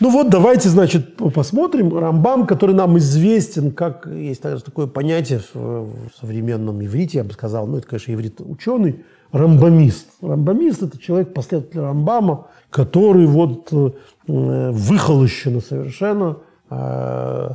Ну 0.00 0.10
вот 0.10 0.30
давайте, 0.30 0.68
значит, 0.68 1.16
посмотрим. 1.32 1.96
Рамбам, 1.96 2.46
который 2.46 2.74
нам 2.74 2.98
известен, 2.98 3.70
как 3.70 4.06
есть 4.06 4.42
такое 4.42 4.88
понятие 4.88 5.40
в 5.54 6.10
современном 6.18 6.84
иврите, 6.84 7.18
я 7.18 7.24
бы 7.24 7.32
сказал, 7.32 7.68
ну 7.68 7.76
это, 7.76 7.86
конечно, 7.86 8.12
иврит 8.12 8.40
ученый, 8.40 9.04
рамбамист. 9.30 10.08
Рамбамист– 10.20 10.82
это 10.84 10.98
человек, 10.98 11.32
последователь 11.34 11.80
Рамбама, 11.80 12.48
который 12.70 13.26
вот 13.26 13.72
э, 13.72 13.90
выхолощенно 14.26 15.60
совершенно 15.60 16.38
э, 16.68 17.50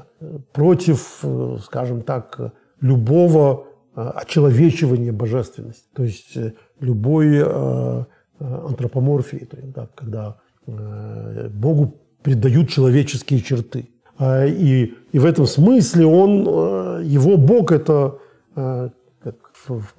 против, 0.54 1.20
э, 1.24 1.58
скажем 1.64 2.02
так, 2.02 2.54
любого 2.80 3.66
очеловечивания 3.94 5.12
божественности. 5.12 5.84
То 5.94 6.04
есть 6.04 6.38
любой 6.80 7.44
антропоморфии, 8.40 9.46
то 9.46 9.58
есть, 9.58 9.72
да, 9.72 9.88
когда 9.96 10.38
Богу 10.66 11.96
придают 12.22 12.70
человеческие 12.70 13.42
черты. 13.42 13.90
А, 14.18 14.46
и, 14.46 14.94
и 15.12 15.20
в 15.20 15.26
этом 15.26 15.46
смысле 15.46 16.06
он, 16.06 17.04
его 17.04 17.38
Бог– 17.38 17.72
это 17.72 18.20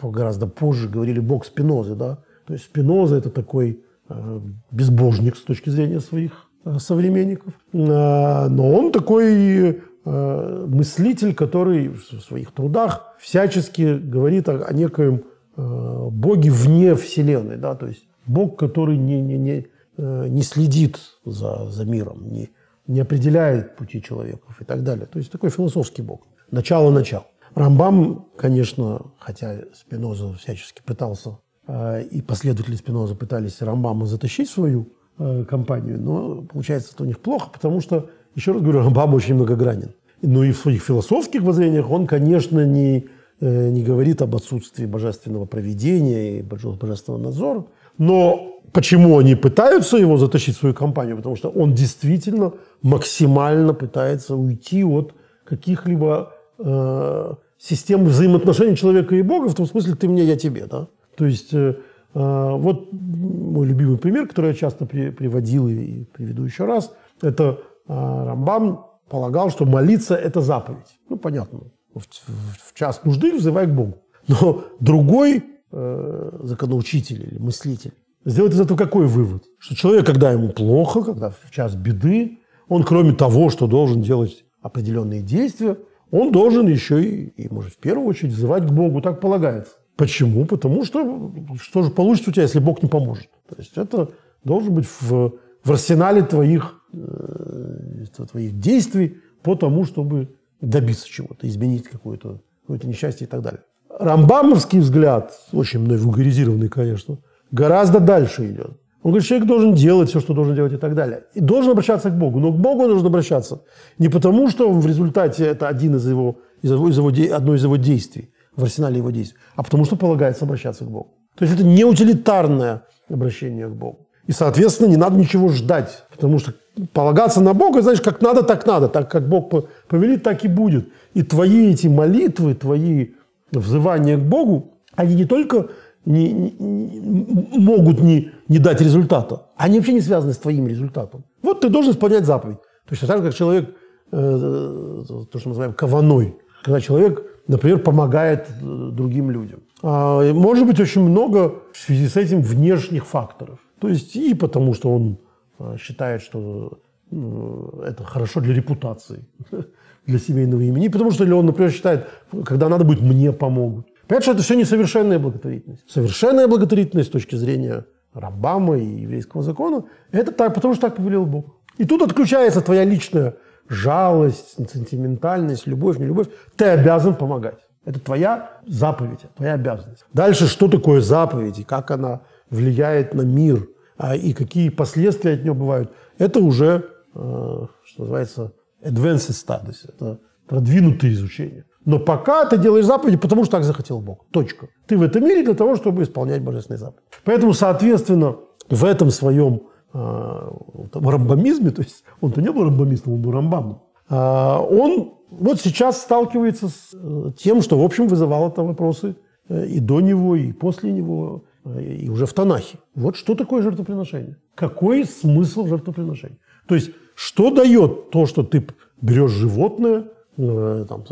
гораздо 0.03 0.47
позже 0.47 0.89
говорили 0.89 1.21
бог 1.21 1.45
Спинозы, 1.45 1.95
да. 1.95 2.19
То 2.47 2.55
есть 2.55 2.65
Спиноза– 2.67 3.17
это 3.19 3.31
такой 3.31 3.83
э, 4.09 4.41
безбожник 4.71 5.37
с 5.37 5.43
точки 5.43 5.71
зрения 5.71 6.01
своих 6.01 6.49
э, 6.65 6.79
современников. 6.79 7.53
Но 7.73 8.49
он 8.49 8.93
такой 8.93 9.81
э, 10.05 10.67
мыслитель, 10.67 11.35
который 11.35 11.89
в 11.89 12.21
своих 12.21 12.53
трудах 12.53 13.15
всячески 13.19 13.99
говорит 13.99 14.49
о, 14.49 14.65
о 14.65 14.73
некоем 14.73 15.25
боге 15.57 16.51
вне 16.53 16.95
Вселенной. 16.95 17.57
Да? 17.57 17.75
То 17.75 17.89
есть 17.89 18.07
бог, 18.29 18.59
который 18.59 18.97
не, 18.97 19.21
не, 19.21 19.39
не, 19.39 19.67
не 19.97 20.43
следит 20.43 20.99
за, 21.25 21.71
за 21.71 21.85
миром, 21.85 22.29
не, 22.29 22.51
не 22.87 23.01
определяет 23.01 23.77
пути 23.77 24.03
человеков 24.03 24.61
и 24.61 24.65
так 24.65 24.83
далее. 24.83 25.07
То 25.07 25.19
есть 25.19 25.31
такой 25.31 25.51
философский 25.51 26.03
бог. 26.03 26.27
Начало-начало. 26.51 27.27
Рамбам, 27.55 28.27
конечно, 28.37 29.03
хотя 29.19 29.61
Спиноза 29.75 30.33
всячески 30.35 30.83
пытался, 30.85 31.39
э, 31.67 32.05
и 32.05 32.23
последователи 32.23 32.77
Спиноза 32.77 33.15
пытались 33.15 33.61
Рамбама 33.61 34.07
затащить 34.07 34.49
в 34.49 34.53
свою 34.53 34.89
э, 35.19 35.45
компанию, 35.45 36.01
но 36.01 36.43
получается 36.43 36.93
это 36.95 37.03
у 37.03 37.07
них 37.07 37.19
плохо, 37.21 37.51
потому 37.53 37.81
что, 37.81 38.11
еще 38.35 38.53
раз 38.53 38.63
говорю, 38.63 38.81
Рамбам 38.81 39.15
очень 39.15 39.35
многогранен. 39.35 39.93
Ну 40.23 40.43
и 40.43 40.53
в 40.53 40.59
своих 40.59 40.83
философских 40.83 41.43
воззрениях 41.43 41.91
он, 41.91 42.07
конечно, 42.07 42.65
не, 42.65 43.09
э, 43.41 43.69
не 43.71 43.83
говорит 43.83 44.23
об 44.23 44.35
отсутствии 44.37 44.87
божественного 44.87 45.45
проведения 45.45 46.39
и 46.39 46.43
божественного 46.43 47.23
надзора, 47.23 47.67
но 47.99 48.61
почему 48.73 49.19
они 49.19 49.35
пытаются 49.35 49.97
его 49.97 50.17
затащить 50.17 50.57
в 50.57 50.61
свою 50.61 50.75
компанию? 50.75 51.17
Потому 51.17 51.37
что 51.37 51.49
он 51.49 51.75
действительно 51.75 52.53
максимально 52.83 53.75
пытается 53.75 54.37
уйти 54.37 54.85
от 54.85 55.15
каких-либо 55.45 56.33
э, 56.59 57.35
системы 57.59 58.05
взаимоотношений 58.05 58.77
человека 58.77 59.15
и 59.15 59.23
Бога, 59.23 59.49
в 59.49 59.55
том 59.55 59.67
смысле 59.67 59.95
ты 59.95 60.09
мне, 60.09 60.25
я 60.25 60.37
тебе. 60.37 60.67
Да? 60.67 60.89
То 61.17 61.27
есть 61.27 61.53
э, 61.53 61.75
э, 62.15 62.51
вот 62.59 62.89
мой 62.93 63.67
любимый 63.67 63.99
пример, 63.99 64.29
который 64.29 64.51
я 64.51 64.55
часто 64.55 64.87
при, 64.87 65.11
приводил 65.11 65.69
и 65.69 66.05
приведу 66.05 66.45
еще 66.45 66.67
раз, 66.67 66.93
это 67.21 67.59
э, 67.89 67.93
Рамбам 67.93 68.87
полагал, 69.09 69.51
что 69.51 69.65
молиться– 69.65 70.15
это 70.17 70.41
заповедь. 70.41 71.01
Ну, 71.09 71.17
понятно, 71.17 71.61
в, 71.95 72.01
в, 72.01 72.71
в 72.71 72.75
час 72.75 73.01
нужды 73.05 73.35
взывай 73.35 73.67
к 73.67 73.71
Богу. 73.71 73.95
Но 74.29 74.65
другой 74.81 75.43
э, 75.73 76.31
законоучитель 76.43 77.23
или 77.31 77.39
мыслитель 77.39 77.93
сделает 78.25 78.55
из 78.55 78.61
этого 78.61 78.79
какой 78.79 79.07
вывод? 79.07 79.45
Что 79.59 79.75
человек, 79.75 80.07
когда 80.07 80.33
ему 80.33 80.51
плохо, 80.51 81.03
когда 81.03 81.31
в 81.31 81.51
час 81.51 81.75
беды, 81.75 82.39
он 82.69 82.85
кроме 82.85 83.13
того, 83.13 83.51
что 83.51 83.67
должен 83.67 84.03
делать 84.03 84.45
определенные 84.63 85.23
действия, 85.23 85.79
он 86.11 86.33
должен 86.33 86.67
еще 86.69 87.03
и, 87.03 87.29
и, 87.29 87.53
может, 87.53 87.75
в 87.75 87.79
первую 87.79 88.07
очередь 88.07 88.33
взывать 88.33 88.67
к 88.67 88.71
Богу, 88.71 89.01
так 89.01 89.21
полагается. 89.21 89.73
Почему? 89.97 90.47
Потому 90.47 90.85
что 90.85 91.33
что 91.61 91.83
же 91.83 91.91
получится 91.91 92.31
у 92.31 92.33
тебя, 92.33 92.45
если 92.45 92.61
Бог 92.61 92.83
не 92.83 92.89
поможет? 92.89 93.29
То 93.49 93.57
есть 93.59 93.77
это 93.77 94.11
должен 94.45 94.75
быть 94.75 94.87
в, 95.01 95.35
в 95.65 95.71
арсенале 95.71 96.23
твоих, 96.23 96.81
э, 96.93 98.05
твоих 98.31 98.59
действий 98.59 99.19
по 99.43 99.55
тому, 99.55 99.85
чтобы 99.85 100.37
добиться 100.61 101.07
чего-то, 101.07 101.49
изменить 101.49 101.85
какое-то 101.89 102.41
какое 102.63 102.81
несчастье 102.85 103.27
и 103.27 103.31
так 103.31 103.43
далее. 103.43 103.63
Рамбамовский 103.99 104.81
взгляд, 104.81 105.33
очень 105.53 105.81
мной 105.81 105.99
вулгаризированный, 105.99 106.69
конечно, 106.69 107.19
гораздо 107.51 108.01
дальше 108.01 108.51
идет. 108.51 108.71
Он 109.03 109.13
говорит, 109.13 109.29
человек 109.29 109.47
должен 109.47 109.75
делать 109.75 110.09
все, 110.09 110.21
что 110.21 110.35
должен 110.35 110.55
делать 110.55 110.73
и 110.73 110.77
так 110.77 110.95
далее. 110.95 111.23
И 111.35 111.41
должен 111.41 111.71
обращаться 111.71 112.11
к 112.11 112.19
Богу. 112.19 112.41
Но 112.41 112.53
к 112.53 112.57
Богу 112.57 112.83
он 112.83 112.89
должен 112.89 113.07
обращаться 113.07 113.63
не 113.99 114.09
потому, 114.09 114.49
что 114.49 114.71
в 114.71 114.87
результате 114.87 115.47
это 115.47 115.69
один 115.69 115.97
из 115.97 116.09
его, 116.09 116.39
из 116.63 116.73
его, 116.73 116.89
из 116.89 116.99
его, 116.99 117.37
одно 117.37 117.55
из 117.55 117.63
его 117.63 117.77
действий, 117.77 118.31
в 118.57 118.65
арсенале 118.65 118.99
его 118.99 119.11
действий, 119.11 119.39
а 119.55 119.63
потому 119.63 119.85
что 119.85 119.97
полагается 119.97 120.45
обращаться 120.45 120.85
к 120.85 120.91
Богу. 120.91 121.15
То 121.37 121.45
есть 121.45 121.55
это 121.55 121.65
не 121.65 121.85
утилитарное 121.85 122.83
обращение 123.09 123.69
к 123.69 123.73
Богу. 123.73 124.09
И, 124.27 124.33
соответственно, 124.33 124.89
не 124.89 124.97
надо 124.97 125.17
ничего 125.17 125.49
ждать, 125.49 126.05
потому 126.11 126.39
что 126.39 126.53
полагаться 126.93 127.41
на 127.41 127.55
Бога, 127.55 127.81
знаешь, 127.83 128.03
как 128.03 128.21
надо, 128.21 128.43
так 128.43 128.67
надо. 128.67 128.89
Так 128.89 129.11
как 129.11 129.29
Бог 129.29 129.51
повелит, 129.89 130.23
так 130.23 130.45
и 130.45 130.49
будет. 130.49 130.89
И 131.15 131.23
твои 131.23 131.73
эти 131.73 131.87
молитвы, 131.87 132.55
твои 132.55 133.13
взывания 133.53 134.17
к 134.17 134.23
Богу, 134.23 134.75
они 134.95 135.15
не 135.15 135.25
только 135.25 135.69
не, 136.05 136.33
не, 136.33 137.59
могут 137.59 138.01
не, 138.01 138.31
не 138.49 138.59
дать 138.59 138.81
результата. 138.81 139.47
Они 139.57 139.79
вообще 139.79 139.93
не 139.93 140.01
связаны 140.01 140.33
с 140.33 140.39
твоим 140.39 140.67
результатом. 140.67 141.25
Вот 141.43 141.61
ты 141.61 141.69
должен 141.69 141.93
исполнять 141.93 142.25
заповедь. 142.25 142.59
Точно 142.89 143.09
так 143.09 143.19
же, 143.19 143.25
как 143.25 143.35
человек, 143.35 143.75
э, 144.13 145.05
то, 145.31 145.39
что 145.39 145.49
мы 145.49 145.51
называем 145.51 145.75
кованой. 145.75 146.37
Когда 146.65 146.81
человек, 146.81 147.23
например, 147.47 147.79
помогает 147.79 148.49
э, 148.49 148.91
другим 148.93 149.31
людям. 149.31 149.61
А, 149.83 150.33
может 150.33 150.67
быть 150.67 150.81
очень 150.81 151.03
много 151.03 151.55
в 151.73 151.77
связи 151.77 152.09
с 152.09 152.17
этим 152.17 152.43
внешних 152.43 153.07
факторов. 153.07 153.59
То 153.79 153.89
есть 153.89 154.17
и 154.17 154.35
потому, 154.35 154.75
что 154.75 154.95
он 154.95 155.19
э, 155.59 155.77
считает, 155.79 156.23
что 156.23 156.79
ну, 157.11 157.83
это 157.85 158.05
хорошо 158.05 158.41
для 158.41 158.55
репутации, 158.55 159.27
для 160.09 160.19
семейного 160.19 160.63
имени. 160.63 160.89
Потому 160.89 161.13
что 161.13 161.25
он, 161.37 161.47
например, 161.47 161.71
считает, 161.71 162.09
когда 162.45 162.69
надо 162.69 162.85
будет, 162.85 163.01
мне 163.01 163.31
помогут. 163.33 163.87
Понятно, 164.09 164.23
что 164.25 164.33
это 164.33 164.43
все 164.43 164.57
несовершенная 164.57 165.19
благотворительность. 165.19 165.89
Совершенная 165.89 166.49
благотворительность 166.49 167.11
с 167.11 167.13
точки 167.13 167.37
зрения 167.37 167.85
Рамбама 168.15 168.79
и 168.79 169.03
еврейского 169.03 169.43
закона– 169.43 169.85
это 170.11 170.33
так, 170.33 170.55
потому 170.55 170.75
что 170.75 170.89
так 170.89 170.97
повелел 170.97 171.27
Бог. 171.27 171.45
И 171.77 171.85
тут 171.85 172.03
отключается 172.03 172.63
твоя 172.63 172.85
личная 172.85 173.37
жалость, 173.69 174.57
сентиментальность, 174.73 175.67
любовь, 175.67 175.99
не 175.99 176.07
любовь. 176.07 176.29
Ты 176.57 176.65
обязан 176.65 177.15
помогать. 177.15 177.59
Это 177.85 178.01
твоя 178.01 178.51
заповедь, 178.67 179.21
твоя 179.37 179.55
обязанность. 179.55 180.05
Дальше, 180.13 180.47
что 180.47 180.69
такое 180.69 181.03
заповедь 181.03 181.59
и 181.59 181.65
как 181.65 181.91
она 181.91 182.23
влияет 182.51 183.13
на 183.13 183.23
мир, 183.23 183.69
а, 183.99 184.17
и 184.17 184.33
какие 184.33 184.71
последствия 184.71 185.35
от 185.35 185.43
нее 185.43 185.55
бывают, 185.55 185.93
это 186.17 186.41
уже, 186.41 186.87
э, 187.15 187.67
что 187.85 188.03
называется, 188.03 188.53
advanced 188.83 189.31
studies, 189.31 189.89
это 189.89 190.21
продвинутые 190.47 191.13
изучения. 191.13 191.65
Но 191.85 191.99
пока 191.99 192.45
ты 192.45 192.59
делаешь 192.59 192.85
заповеди, 192.85 193.17
потому 193.17 193.45
что 193.45 193.53
так 193.53 193.65
захотел 193.65 194.01
Бог. 194.01 194.27
Точка. 194.31 194.69
Ты 194.87 194.99
в 194.99 195.03
этом 195.03 195.25
мире 195.25 195.45
для 195.45 195.55
того, 195.55 195.77
чтобы 195.77 196.03
исполнять 196.03 196.43
божественные 196.43 196.79
заповеди. 196.79 197.07
Поэтому, 197.25 197.55
соответственно, 197.55 198.37
в 198.69 198.85
этом 198.85 199.11
своем 199.11 199.63
э, 199.95 200.51
рамбамизме, 200.93 201.71
то 201.71 201.83
есть 201.83 202.05
он-то 202.21 202.43
не 202.43 202.53
был 202.53 202.65
рамбамистом, 202.65 203.15
он 203.15 203.23
был 203.23 203.33
рамбамом, 203.33 203.83
э, 204.11 204.15
он 204.15 205.15
вот 205.31 205.61
сейчас 205.61 206.03
сталкивается 206.03 206.69
с 206.69 206.91
э, 206.95 207.33
тем, 207.39 207.63
что, 207.63 207.79
в 207.79 207.85
общем, 207.85 208.09
вызывало 208.09 208.51
там 208.51 208.67
вопросы 208.67 209.17
э, 209.49 209.67
и 209.67 209.81
до 209.81 210.01
него, 210.01 210.37
и 210.37 210.53
после 210.53 210.93
него, 210.93 211.45
э, 211.65 211.83
и 211.83 212.09
уже 212.11 212.27
в 212.27 212.33
Танахе. 212.33 212.79
Вот 212.95 213.17
что 213.17 213.35
такое 213.35 213.63
жертвоприношение? 213.63 214.37
Какой 214.55 215.05
смысл 215.05 215.67
жертвоприношения? 215.67 216.39
То 216.67 216.75
есть, 216.75 216.91
что 217.19 217.51
дает 217.51 218.11
то, 218.11 218.27
что 218.27 218.43
ты 218.43 218.67
берешь 219.01 219.33
животное, 219.33 220.05
Э, 220.39 220.87
там, 220.89 221.05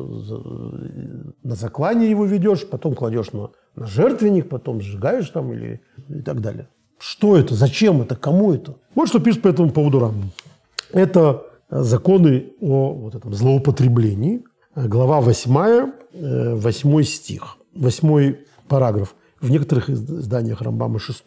на 1.42 1.55
заклание 1.57 2.09
его 2.09 2.25
ведешь, 2.27 2.64
потом 2.64 2.95
кладешь 2.95 3.33
на, 3.33 3.51
на 3.75 3.87
жертвенник, 3.87 4.49
потом 4.49 4.81
сжигаешь 4.81 5.29
там 5.31 5.53
или 5.53 5.81
и 6.09 6.23
так 6.23 6.40
далее. 6.40 6.69
Что 6.99 7.37
это? 7.37 7.55
Зачем 7.55 8.03
это? 8.03 8.14
Кому 8.14 8.53
это? 8.53 8.77
Вот 8.95 9.09
что 9.09 9.19
пишет 9.19 9.42
по 9.42 9.49
этому 9.49 9.71
поводу 9.71 9.99
Рамбам. 9.99 10.31
Это 10.92 11.42
законы 11.71 12.53
о 12.61 12.92
вот 12.92 13.16
этом 13.16 13.35
злоупотреблении, 13.35 14.45
глава 14.77 15.21
8, 15.21 15.92
8 16.12 16.99
э, 17.01 17.03
стих, 17.03 17.57
8 17.75 18.37
параграф. 18.69 19.16
В 19.40 19.51
некоторых 19.51 19.90
изданиях 19.90 20.62
Рамбама 20.62 21.01
6. 21.01 21.25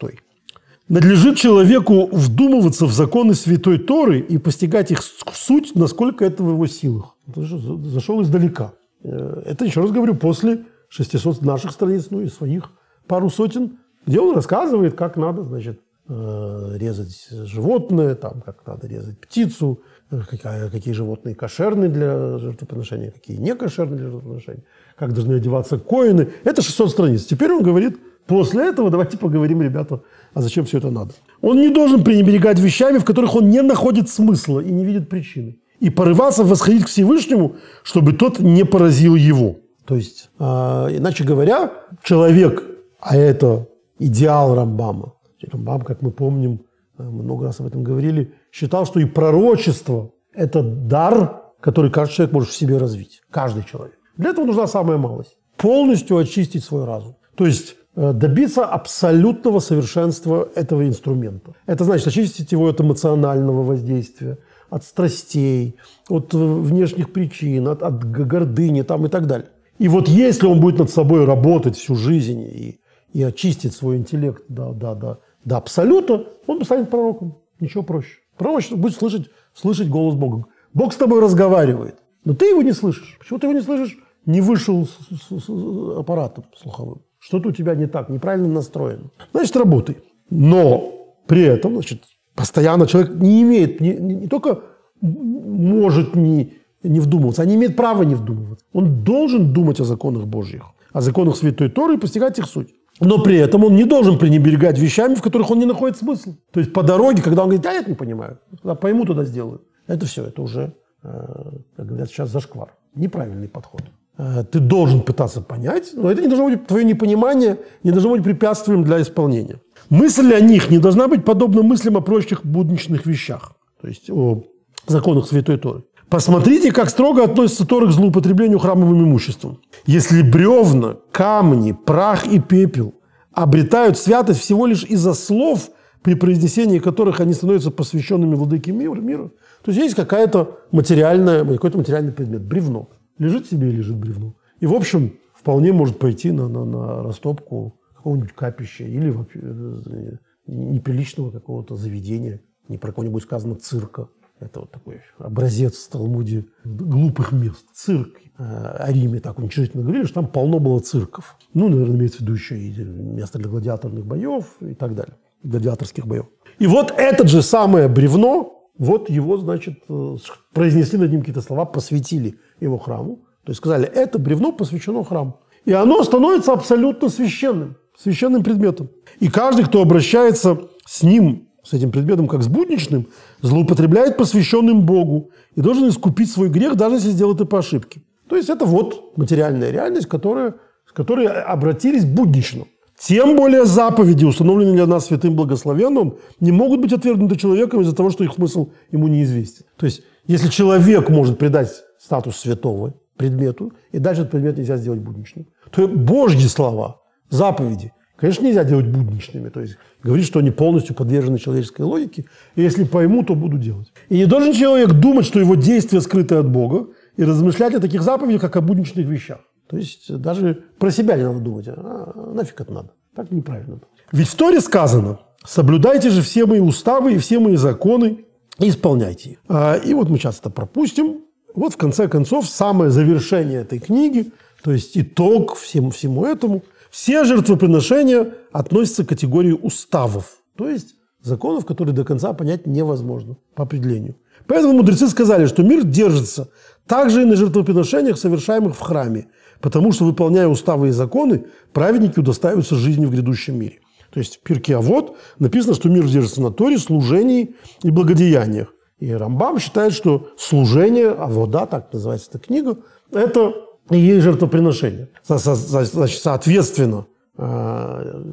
Надлежит 0.90 1.38
человеку 1.38 2.10
вдумываться 2.12 2.88
в 2.88 2.92
законы 2.92 3.36
Святой 3.36 3.78
Торы 3.78 4.20
и 4.20 4.40
постигать 4.40 4.90
их 4.90 5.04
суть, 5.04 5.76
насколько 5.76 6.26
это 6.26 6.44
в 6.44 6.50
его 6.50 6.66
силах. 6.66 7.16
Зашел 7.28 8.24
издалека. 8.24 8.74
Э, 9.04 9.44
это, 9.46 9.66
еще 9.66 9.82
раз 9.82 9.92
говорю, 9.92 10.16
после 10.16 10.66
600 10.90 11.44
наших 11.44 11.72
страниц, 11.72 12.08
ну 12.10 12.22
и 12.22 12.28
своих 12.28 12.72
пару 13.08 13.30
сотен, 13.30 13.78
где 14.08 14.20
он 14.20 14.34
рассказывает, 14.34 14.96
как 14.96 15.16
надо, 15.16 15.44
значит, 15.44 15.80
э, 16.08 16.78
резать 16.78 17.28
животное, 17.30 18.16
там, 18.16 18.42
как 18.42 18.66
надо 18.66 18.88
резать 18.88 19.20
птицу, 19.20 19.82
э, 20.10 20.22
какая, 20.28 20.72
какие 20.72 20.96
животные 20.96 21.36
кошерные 21.36 21.92
для 21.92 22.40
жертвоприношения, 22.40 23.12
какие 23.12 23.38
не 23.38 23.54
кошерные 23.54 24.00
для 24.00 24.10
жертвоприношения, 24.10 24.64
как 24.98 25.14
должны 25.14 25.36
одеваться 25.36 25.78
коины. 25.78 26.30
Это 26.44 26.64
600 26.64 26.90
страниц. 26.90 27.26
Теперь 27.26 27.52
он 27.52 27.62
говорит, 27.62 28.00
после 28.26 28.70
этого 28.70 28.90
давайте 28.90 29.20
поговорим, 29.20 29.62
ребята, 29.62 30.02
а 30.34 30.42
зачем 30.42 30.66
все 30.66 30.78
это 30.78 30.90
надо. 30.90 31.12
Он 31.42 31.62
не 31.62 31.70
должен 31.70 32.04
пренебрегать 32.04 32.60
вещами, 32.60 32.98
в 32.98 33.06
которых 33.06 33.36
он 33.36 33.50
не 33.50 33.62
находит 33.62 34.10
смысла 34.10 34.60
и 34.60 34.72
не 34.72 34.86
видит 34.86 35.10
причины. 35.10 35.58
И 35.80 35.90
порываться 35.90 36.44
восходить 36.44 36.84
к 36.84 36.88
Всевышнему, 36.88 37.56
чтобы 37.84 38.14
тот 38.14 38.40
не 38.40 38.66
поразил 38.66 39.16
его. 39.16 39.56
То 39.86 39.96
есть, 39.96 40.30
э, 40.40 40.44
иначе 40.44 41.24
говоря, 41.24 41.72
человек, 42.04 42.64
а 43.00 43.16
это 43.16 43.68
идеал 43.98 44.56
Рамбама. 44.56 45.14
Рамбам, 45.42 45.82
как 45.82 46.02
мы 46.02 46.12
помним, 46.12 46.62
э, 46.98 47.04
много 47.04 47.46
раз 47.46 47.60
об 47.60 47.68
этом 47.68 47.84
говорили, 47.84 48.34
считал, 48.52 48.86
что 48.86 49.00
и 49.00 49.06
пророчество– 49.06 50.12
это 50.34 50.62
дар, 50.62 51.44
который 51.62 51.92
каждый 51.92 52.16
человек 52.16 52.34
может 52.34 52.50
в 52.50 52.56
себе 52.56 52.78
развить. 52.78 53.22
Каждый 53.32 53.64
человек. 53.64 53.98
Для 54.18 54.32
этого 54.32 54.46
нужна 54.46 54.68
самая 54.68 54.98
малость. 54.98 55.38
Полностью 55.58 56.18
очистить 56.18 56.64
свой 56.64 56.86
разум. 56.86 57.16
То 57.36 57.46
есть 57.46 57.76
добиться 58.14 58.66
абсолютного 58.66 59.60
совершенства 59.60 60.50
этого 60.56 60.88
инструмента. 60.88 61.54
Это 61.66 61.84
значит 61.84 62.08
очистить 62.08 62.52
его 62.52 62.68
от 62.68 62.80
эмоционального 62.82 63.64
воздействия, 63.64 64.38
от 64.70 64.84
страстей, 64.84 65.76
от 66.08 66.34
э, 66.34 66.38
внешних 66.38 67.12
причин, 67.12 67.68
от, 67.68 67.84
от 67.84 68.04
гордыни 68.04 68.84
там, 68.84 69.06
и 69.06 69.10
так 69.10 69.28
далее. 69.28 69.50
И 69.80 69.88
вот 69.88 70.08
если 70.08 70.48
он 70.48 70.60
будет 70.60 70.80
над 70.80 70.90
собой 70.90 71.26
работать 71.26 71.78
всю 71.78 71.96
жизнь 71.96 72.42
и 72.42 72.80
и 73.14 73.24
очистит 73.24 73.74
свой 73.74 73.98
интеллект 73.98 74.44
до, 74.48 74.74
до, 74.74 74.96
до, 74.96 75.20
до 75.44 75.58
абсолюта, 75.58 76.28
он 76.48 76.64
станет 76.64 76.90
пророком. 76.90 77.40
Ничего 77.60 77.84
проще. 77.84 78.18
Пророчество 78.38 78.76
будет 78.76 78.96
слышать, 78.96 79.30
слышать 79.54 79.90
голос 79.90 80.16
Бога. 80.16 80.46
Бог 80.74 80.94
с 80.94 80.98
тобой 80.98 81.22
разговаривает, 81.22 81.98
но 82.24 82.34
ты 82.34 82.46
его 82.46 82.62
не 82.62 82.72
слышишь. 82.72 83.18
Почему 83.20 83.40
ты 83.40 83.48
его 83.48 83.58
не 83.58 83.64
слышишь? 83.64 83.98
Не 84.26 84.42
вышел 84.42 84.88
с, 84.88 84.90
с, 84.90 85.46
с 85.46 85.50
аппаратом 85.98 86.46
слуховым. 86.56 87.02
Что-то 87.20 87.50
у 87.50 87.52
тебя 87.52 87.76
не 87.76 87.88
так, 87.88 88.10
неправильно 88.10 88.48
настроено. 88.48 89.12
Значит, 89.34 89.56
работай. 89.56 89.98
Но 90.30 90.92
при 91.28 91.44
этом, 91.44 91.74
значит, 91.74 92.04
постоянно 92.36 92.88
человек 92.88 93.14
не 93.16 93.42
имеет, 93.42 93.82
не, 93.82 93.94
не, 93.94 94.16
не 94.16 94.28
только 94.28 94.62
может 95.02 96.16
не, 96.16 96.54
не 96.84 97.00
вдумываться, 97.00 97.42
а 97.42 97.46
не 97.46 97.56
имеет 97.56 97.76
права 97.76 98.04
не 98.04 98.16
вдумываться. 98.16 98.66
Он 98.74 99.04
должен 99.04 99.54
думать 99.54 99.80
о 99.80 99.84
законах 99.84 100.26
Божьих, 100.26 100.64
о 100.94 101.02
законах 101.02 101.36
Святой 101.38 101.70
Торы 101.70 101.96
и 101.96 101.98
постигать 101.98 102.40
их 102.40 102.46
суть. 102.46 102.74
Но 103.02 103.22
при 103.22 103.38
этом 103.38 103.64
он 103.64 103.76
не 103.76 103.86
должен 103.86 104.18
пренебрегать 104.18 104.78
вещами, 104.78 105.16
в 105.16 105.22
которых 105.22 105.52
он 105.52 105.60
не 105.60 105.66
находит 105.66 105.98
смысла. 105.98 106.34
То 106.52 106.60
есть 106.60 106.74
по 106.74 106.84
дороге, 106.84 107.22
когда 107.22 107.44
он 107.44 107.50
говорит, 107.50 107.66
а 107.66 107.72
я 107.72 107.80
это 107.80 107.90
не 107.90 107.96
понимаю, 107.96 108.40
когда 108.62 108.76
пойму, 108.76 109.06
туда 109.06 109.24
сделаю. 109.24 109.62
Это 109.88 110.06
все, 110.06 110.26
это 110.26 110.42
уже, 110.42 110.74
э, 111.04 111.52
как 111.78 111.86
говорят 111.86 112.10
сейчас, 112.10 112.30
зашквар. 112.30 112.76
Неправильный 112.96 113.48
подход. 113.48 113.84
Э, 114.20 114.44
ты 114.44 114.60
должен 114.60 115.02
пытаться 115.02 115.42
понять, 115.42 115.92
но 115.94 116.12
это 116.12 116.22
не 116.22 116.28
должно 116.28 116.50
быть, 116.50 116.68
твое 116.68 116.84
непонимание 116.84 117.58
не 117.84 117.92
должно 117.92 118.12
быть 118.12 118.24
препятствием 118.24 118.84
для 118.84 119.02
исполнения. 119.02 119.62
Мысль 119.90 120.34
о 120.34 120.42
них 120.42 120.70
не 120.70 120.78
должна 120.78 121.08
быть 121.08 121.24
подобна 121.24 121.64
мыслям 121.64 121.96
о 121.96 122.02
прочих 122.02 122.46
будничных 122.46 123.06
вещах, 123.06 123.54
то 123.82 123.88
есть 123.88 124.10
о 124.10 124.44
законах 124.88 125.26
Святой 125.26 125.58
Торы. 125.58 125.84
Посмотрите, 126.10 126.74
как 126.74 126.90
строго 126.90 127.24
относится 127.24 127.66
Тора 127.66 127.88
к 127.88 127.92
злоупотреблению 127.92 128.60
храмовым 128.60 129.04
имуществом. 129.04 129.62
Если 129.86 130.22
бревна, 130.22 130.98
камни, 131.12 131.72
прах 131.72 132.28
и 132.28 132.40
пепел 132.40 132.96
обретают 133.32 133.98
святость 133.98 134.42
всего 134.42 134.66
лишь 134.66 134.84
из-за 134.84 135.14
слов, 135.14 135.70
при 136.02 136.16
произнесении 136.16 136.80
которых 136.80 137.22
они 137.22 137.34
становятся 137.34 137.72
посвященными 137.72 138.36
владыке 138.36 138.72
мира 138.74 139.32
то 139.62 139.72
есть 139.72 139.82
есть 139.82 139.96
какая-то 139.96 140.60
материальная, 140.72 141.46
какой-то 141.46 141.78
материальный 141.78 142.12
предмет. 142.14 142.42
Бревно. 142.42 142.90
Лежит 143.20 143.46
себе 143.46 143.70
и 143.70 143.72
лежит 143.72 143.98
бревно. 143.98 144.36
И, 144.60 144.66
в 144.66 144.74
общем, 144.74 145.14
вполне 145.36 145.72
может 145.72 146.00
пойти 146.00 146.32
на, 146.32 146.48
на, 146.48 146.66
на 146.66 147.04
растопку 147.04 147.80
какого-нибудь 147.96 148.34
капища 148.34 148.86
или 148.86 149.10
вообще 149.10 149.40
э, 149.42 150.16
неприличного 150.48 151.32
какого-то 151.32 151.76
заведения, 151.76 152.42
не 152.68 152.78
про 152.78 152.92
кого-нибудь 152.92 153.24
сказано 153.24 153.56
цирка. 153.56 154.10
Это 154.40 154.62
вот 154.62 154.72
такой 154.72 155.02
образец 155.18 155.76
в 155.76 155.90
Талмуде 155.90 156.46
глупых 156.64 157.34
мест. 157.34 157.66
Цирк. 157.74 158.20
Э, 158.38 158.44
о 158.44 158.92
Риме 158.92 159.20
так 159.20 159.38
уничижительно 159.38 159.84
говорили, 159.84 160.06
что 160.06 160.16
там 160.16 160.28
полно 160.28 160.60
было 160.60 160.80
цирков. 160.80 161.36
Ну, 161.54 161.68
наверное, 161.68 161.98
имеется 161.98 162.20
в 162.20 162.22
виду 162.22 162.34
еще 162.34 162.58
и 162.58 162.84
место 162.84 163.38
для 163.38 163.50
гладиаторных 163.50 164.06
боев 164.06 164.46
и 164.62 164.74
так 164.74 164.96
далее. 164.96 165.16
Гладиаторских 165.44 166.08
боев. 166.08 166.28
И 166.58 166.68
вот 166.68 166.94
это 166.96 167.28
же 167.28 167.42
самое 167.42 167.90
бревно, 167.90 168.59
вот 168.80 169.10
его, 169.10 169.38
значит, 169.38 169.84
э, 169.90 170.16
произнесли 170.54 170.98
над 170.98 171.12
ним 171.12 171.20
какие-то 171.20 171.42
слова, 171.42 171.66
посвятили 171.66 172.40
его 172.60 172.80
храму. 172.80 173.18
То 173.44 173.52
есть 173.52 173.58
сказали, 173.58 173.88
это 173.88 174.18
бревно 174.18 174.52
посвящено 174.52 175.04
храму. 175.04 175.40
И 175.66 175.74
оно 175.74 176.04
становится 176.04 176.54
абсолютно 176.54 177.10
священным, 177.10 177.76
священным 177.98 178.44
предметом. 178.44 178.90
И 179.20 179.28
каждый, 179.28 179.66
кто 179.66 179.82
обращается 179.82 180.58
с 180.86 181.04
ним 181.04 181.50
с 181.62 181.74
этим 181.74 181.92
предметом 181.92 182.28
как 182.28 182.42
с 182.42 182.48
будничным, 182.48 183.08
злоупотребляет 183.42 184.18
посвященным 184.18 184.86
Богу 184.86 185.32
и 185.56 185.62
должен 185.62 185.90
искупить 185.90 186.32
свой 186.32 186.50
грех, 186.50 186.76
даже 186.76 186.96
если 186.96 187.10
сделал 187.10 187.36
это 187.36 187.46
по 187.46 187.60
ошибке. 187.60 188.02
То 188.30 188.38
есть 188.38 188.50
это 188.50 188.66
вот 188.66 189.18
материальная 189.18 189.70
реальность, 189.70 190.08
которая, 190.08 190.56
с 190.88 190.94
которой 190.94 191.28
обратились 191.28 192.06
буднично. 192.06 192.66
Тем 193.00 193.36
более 193.36 193.66
заповеди, 193.66 194.26
установленные 194.26 194.76
для 194.76 194.86
нас 194.86 195.08
святым 195.08 195.36
благословенным, 195.36 196.18
не 196.40 196.52
могут 196.52 196.82
быть 196.82 196.94
отвергнуты 196.94 197.38
человеком 197.38 197.82
из-за 197.82 197.96
того, 197.96 198.10
что 198.10 198.24
их 198.24 198.34
смысл 198.34 198.72
ему 198.92 199.08
неизвестен. 199.08 199.66
То 199.78 199.86
есть, 199.86 200.04
если 200.28 200.50
человек 200.50 201.10
может 201.10 201.40
придать 201.40 201.72
статус 201.98 202.38
святого 202.38 202.94
предмету, 203.16 203.72
и 203.92 204.00
дальше 204.00 204.22
этот 204.22 204.32
предмет 204.32 204.58
нельзя 204.58 204.78
сделать 204.78 205.00
будничным, 205.00 205.48
то 205.72 205.88
Божьи 205.88 206.48
слова, 206.48 207.02
заповеди 207.30 207.94
Конечно, 208.20 208.46
нельзя 208.46 208.66
делать 208.66 208.88
будничными, 208.88 209.48
то 209.48 209.62
есть 209.62 209.78
говорить, 210.04 210.26
что 210.26 210.40
они 210.40 210.52
полностью 210.52 210.94
подвержены 210.94 211.40
человеческой 211.40 211.84
логике, 211.84 212.26
и 212.56 212.62
если 212.62 212.84
пойму, 212.84 213.24
то 213.24 213.34
буду 213.34 213.58
делать. 213.58 213.94
И 214.10 214.18
не 214.18 214.26
должен 214.26 214.52
человек 214.54 214.92
думать, 214.92 215.26
что 215.26 215.40
его 215.40 215.56
действия 215.56 216.02
скрыты 216.02 216.36
от 216.36 216.50
Бога, 216.50 216.88
и 217.16 217.24
размышлять 217.24 217.76
о 217.76 217.80
таких 217.80 218.02
заповедях, 218.02 218.42
как 218.42 218.58
о 218.58 218.62
будничных 218.62 219.06
вещах. 219.06 219.40
То 219.70 219.78
есть 219.78 220.14
даже 220.18 220.64
про 220.80 220.92
себя 220.92 221.16
не 221.16 221.24
надо 221.24 221.40
думать, 221.40 221.68
а 221.68 222.32
нафиг 222.34 222.60
это 222.62 222.74
надо. 222.74 222.90
Так 223.16 223.32
неправильно. 223.32 223.80
Ведь 224.12 224.28
в 224.28 224.36
Торе 224.36 224.62
сказано, 224.62 225.20
соблюдайте 225.46 226.10
же 226.10 226.22
все 226.22 226.46
мои 226.46 226.60
уставы 226.60 227.14
и 227.14 227.18
все 227.18 227.40
мои 227.40 227.56
законы, 227.56 228.26
и 228.58 228.70
исполняйте 228.70 229.32
их. 229.32 229.40
А, 229.48 229.76
и 229.76 229.94
вот 229.94 230.10
мы 230.10 230.18
сейчас 230.18 230.40
это 230.40 230.50
пропустим. 230.50 231.22
Вот 231.54 231.74
в 231.74 231.78
конце 231.78 232.08
концов 232.08 232.48
самое 232.48 232.92
завершение 232.92 233.62
этой 233.62 233.80
книги, 233.80 234.32
то 234.64 234.72
есть 234.72 234.98
итог 234.98 235.56
всему, 235.56 235.92
всему 235.92 236.26
этому– 236.26 236.64
все 236.90 237.24
жертвоприношения 237.24 238.34
относятся 238.52 239.06
к 239.06 239.10
категории 239.10 239.52
уставов, 239.52 240.38
то 240.58 240.68
есть 240.68 240.96
законов, 241.22 241.66
которые 241.66 241.94
до 241.94 242.04
конца 242.04 242.34
понять 242.34 242.66
невозможно 242.66 243.38
по 243.56 243.64
определению. 243.64 244.16
Поэтому 244.48 244.74
мудрецы 244.74 245.08
сказали, 245.08 245.46
что 245.46 245.64
мир 245.64 245.84
держится 245.84 246.50
также 246.88 247.22
и 247.22 247.26
на 247.26 247.36
жертвоприношениях, 247.36 248.18
совершаемых 248.18 248.76
в 248.76 248.80
храме, 248.80 249.28
потому 249.62 249.92
что, 249.92 250.06
выполняя 250.06 250.48
уставы 250.48 250.90
и 250.90 250.92
законы, 250.92 251.46
праведники 251.74 252.20
удостаиваются 252.20 252.76
жизни 252.76 253.06
в 253.06 253.12
грядущем 253.12 253.60
мире. 253.60 253.80
То 254.12 254.20
есть 254.20 254.38
в 254.38 254.40
Пирке 254.42 254.76
Авод 254.76 255.18
написано, 255.38 255.76
что 255.76 255.90
мир 255.90 256.06
держится 256.06 256.42
на 256.42 256.52
Торе, 256.52 256.78
служении 256.78 257.56
и 257.84 257.92
благодеяниях. 257.92 258.74
И 259.00 259.12
Рамбам 259.12 259.60
считает, 259.60 259.94
что 259.94 260.30
служение, 260.38 261.10
а 261.10 261.28
вода, 261.28 261.66
так 261.66 261.94
называется 261.94 262.30
эта 262.32 262.40
книга, 262.40 262.78
это 263.12 263.54
и 263.90 263.98
есть 263.98 264.24
жертвоприношение. 264.24 265.10
Значит, 265.24 266.22
соответственно, 266.22 267.06
э, 267.38 268.24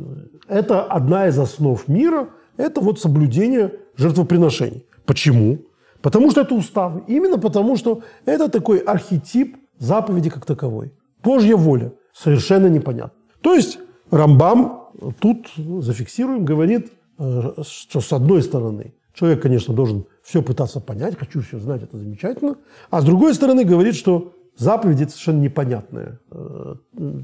это 0.48 0.82
одна 0.82 1.28
из 1.28 1.38
основ 1.38 1.86
мира, 1.88 2.30
это 2.56 2.80
вот 2.80 3.00
соблюдение 3.00 3.72
жертвоприношений. 3.96 4.84
Почему? 5.04 5.58
Потому 6.02 6.30
что 6.30 6.40
это 6.40 6.54
уставы. 6.54 7.04
Именно 7.06 7.38
потому, 7.38 7.76
что 7.76 8.02
это 8.24 8.48
такой 8.48 8.78
архетип 8.78 9.56
заповеди 9.78 10.30
как 10.30 10.44
таковой. 10.44 10.92
Божья 11.26 11.56
воля. 11.56 11.92
Совершенно 12.14 12.68
непонятно. 12.68 13.18
То 13.40 13.54
есть 13.54 13.78
Рамбам 14.12 14.90
тут 15.18 15.48
зафиксируем, 15.56 16.44
говорит, 16.44 16.92
э, 17.18 17.52
что 17.62 18.00
с 18.00 18.12
одной 18.12 18.42
стороны 18.42 18.94
человек, 19.12 19.42
конечно, 19.42 19.74
должен 19.74 20.06
все 20.22 20.40
пытаться 20.40 20.80
понять, 20.80 21.18
хочу 21.18 21.40
все 21.40 21.58
знать, 21.58 21.82
это 21.82 21.98
замечательно. 21.98 22.54
А 22.90 23.00
с 23.00 23.04
другой 23.04 23.34
стороны 23.34 23.64
говорит, 23.64 23.96
что 23.96 24.32
Заповеди– 24.58 25.04
совершенно 25.08 25.40
непонятная, 25.40 26.18
э, 26.30 26.74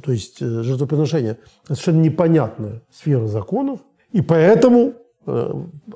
то 0.04 0.12
есть 0.12 0.42
э, 0.42 0.62
жертвоприношение– 0.62 1.38
совершенно 1.62 2.02
непонятная 2.02 2.82
сфера 2.92 3.26
законов, 3.26 3.80
и 4.10 4.20
поэтому, 4.20 4.92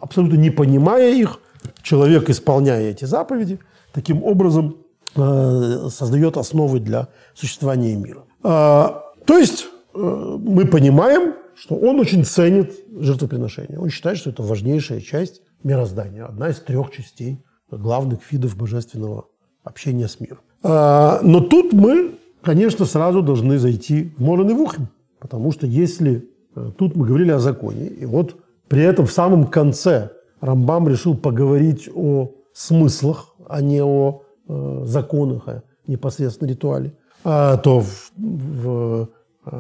абсолютно 0.00 0.36
не 0.36 0.48
понимая 0.48 1.12
их, 1.12 1.40
человек, 1.82 2.30
исполняя 2.30 2.90
эти 2.90 3.04
заповеди, 3.04 3.58
таким 3.92 4.24
образом 4.24 4.76
создает 5.16 6.36
основы 6.36 6.80
для 6.80 7.08
существования 7.34 7.96
мира. 7.96 8.24
То 8.42 9.38
есть 9.38 9.66
мы 9.94 10.66
понимаем, 10.66 11.34
что 11.56 11.74
он 11.74 11.98
очень 12.00 12.24
ценит 12.24 12.74
жертвоприношение. 12.98 13.78
Он 13.78 13.88
считает, 13.88 14.18
что 14.18 14.30
это 14.30 14.42
важнейшая 14.42 15.00
часть 15.00 15.40
мироздания, 15.62 16.24
одна 16.24 16.50
из 16.50 16.60
трех 16.60 16.90
частей 16.90 17.42
главных 17.70 18.30
видов 18.30 18.56
божественного 18.56 19.26
общения 19.64 20.06
с 20.06 20.20
миром. 20.20 20.40
А, 20.62 21.20
но 21.22 21.40
тут 21.40 21.72
мы, 21.72 22.18
конечно, 22.42 22.84
сразу 22.84 23.22
должны 23.22 23.58
зайти 23.58 24.12
в 24.16 24.22
Морон 24.22 24.50
и 24.50 24.54
Вухим, 24.54 24.88
потому 25.18 25.50
что 25.52 25.66
если 25.66 26.28
э, 26.54 26.70
тут 26.78 26.94
мы 26.94 27.06
говорили 27.06 27.32
о 27.32 27.38
законе, 27.38 27.86
и 27.86 28.04
вот 28.04 28.36
при 28.68 28.82
этом 28.82 29.06
в 29.06 29.12
самом 29.12 29.46
конце 29.46 30.10
Рамбам 30.40 30.88
решил 30.88 31.16
поговорить 31.16 31.88
о 31.94 32.32
смыслах, 32.52 33.34
а 33.48 33.60
не 33.60 33.82
о 33.82 34.22
э, 34.48 34.82
законах, 34.84 35.42
а 35.46 35.62
непосредственно 35.86 36.48
ритуале, 36.48 36.92
а, 37.24 37.56
то 37.56 37.80
в, 37.80 38.12
в, 38.16 39.08
э, 39.46 39.50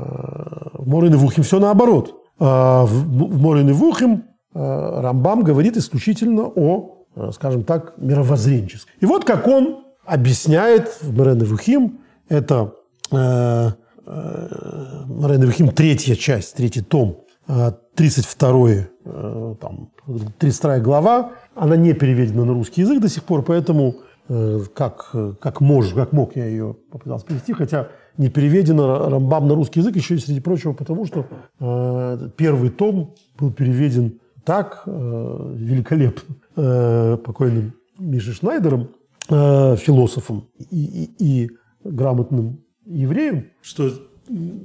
в 0.74 0.88
Морен 0.88 1.14
и 1.14 1.16
Вухим 1.16 1.44
все 1.44 1.58
наоборот. 1.60 2.14
А 2.38 2.84
в, 2.84 2.90
в 2.90 3.40
Морен 3.40 3.68
и 3.68 3.72
Вухим 3.72 4.24
э, 4.54 5.00
Рамбам 5.00 5.42
говорит 5.42 5.76
исключительно 5.76 6.42
о, 6.42 7.06
э, 7.14 7.30
скажем 7.32 7.64
так, 7.64 7.94
мировоззренческом. 7.96 8.92
И 9.00 9.06
вот 9.06 9.24
как 9.24 9.46
он 9.46 9.84
объясняет 10.04 10.98
в 11.02 11.16
Морен 11.16 11.42
и 11.42 11.44
Вухим, 11.44 11.98
это 12.28 12.74
э, 13.10 13.70
Морен 14.06 15.42
и 15.42 15.46
Вухим 15.46 15.68
третья 15.68 16.14
часть, 16.14 16.56
третий 16.56 16.82
том, 16.82 17.26
32 17.46 18.70
э, 19.04 19.54
там, 19.60 19.90
32 20.38 20.78
глава, 20.80 21.32
она 21.54 21.76
не 21.76 21.92
переведена 21.92 22.44
на 22.44 22.52
русский 22.52 22.82
язык 22.82 23.00
до 23.00 23.08
сих 23.08 23.22
пор, 23.24 23.42
поэтому 23.42 23.96
как, 24.74 25.14
как, 25.40 25.60
мож, 25.60 25.92
как 25.94 26.12
мог 26.12 26.36
я 26.36 26.46
ее 26.46 26.76
попытался 26.90 27.26
перевести, 27.26 27.52
хотя 27.52 27.88
не 28.18 28.28
переведено 28.28 29.08
Рамбам 29.08 29.46
на 29.46 29.54
русский 29.54 29.80
язык 29.80 29.96
еще 29.96 30.14
и 30.14 30.18
среди 30.18 30.40
прочего, 30.40 30.72
потому 30.72 31.06
что 31.06 31.26
э, 31.60 32.28
первый 32.36 32.70
том 32.70 33.14
был 33.38 33.52
переведен 33.52 34.18
так 34.44 34.82
э, 34.86 35.54
великолепно 35.56 36.36
э, 36.56 37.18
покойным 37.24 37.74
Мишей 37.98 38.32
Шнайдером, 38.32 38.90
э, 39.28 39.76
философом 39.76 40.48
и, 40.70 40.84
и, 41.18 41.44
и 41.44 41.50
грамотным 41.84 42.60
евреем, 42.84 43.46
что 43.60 43.90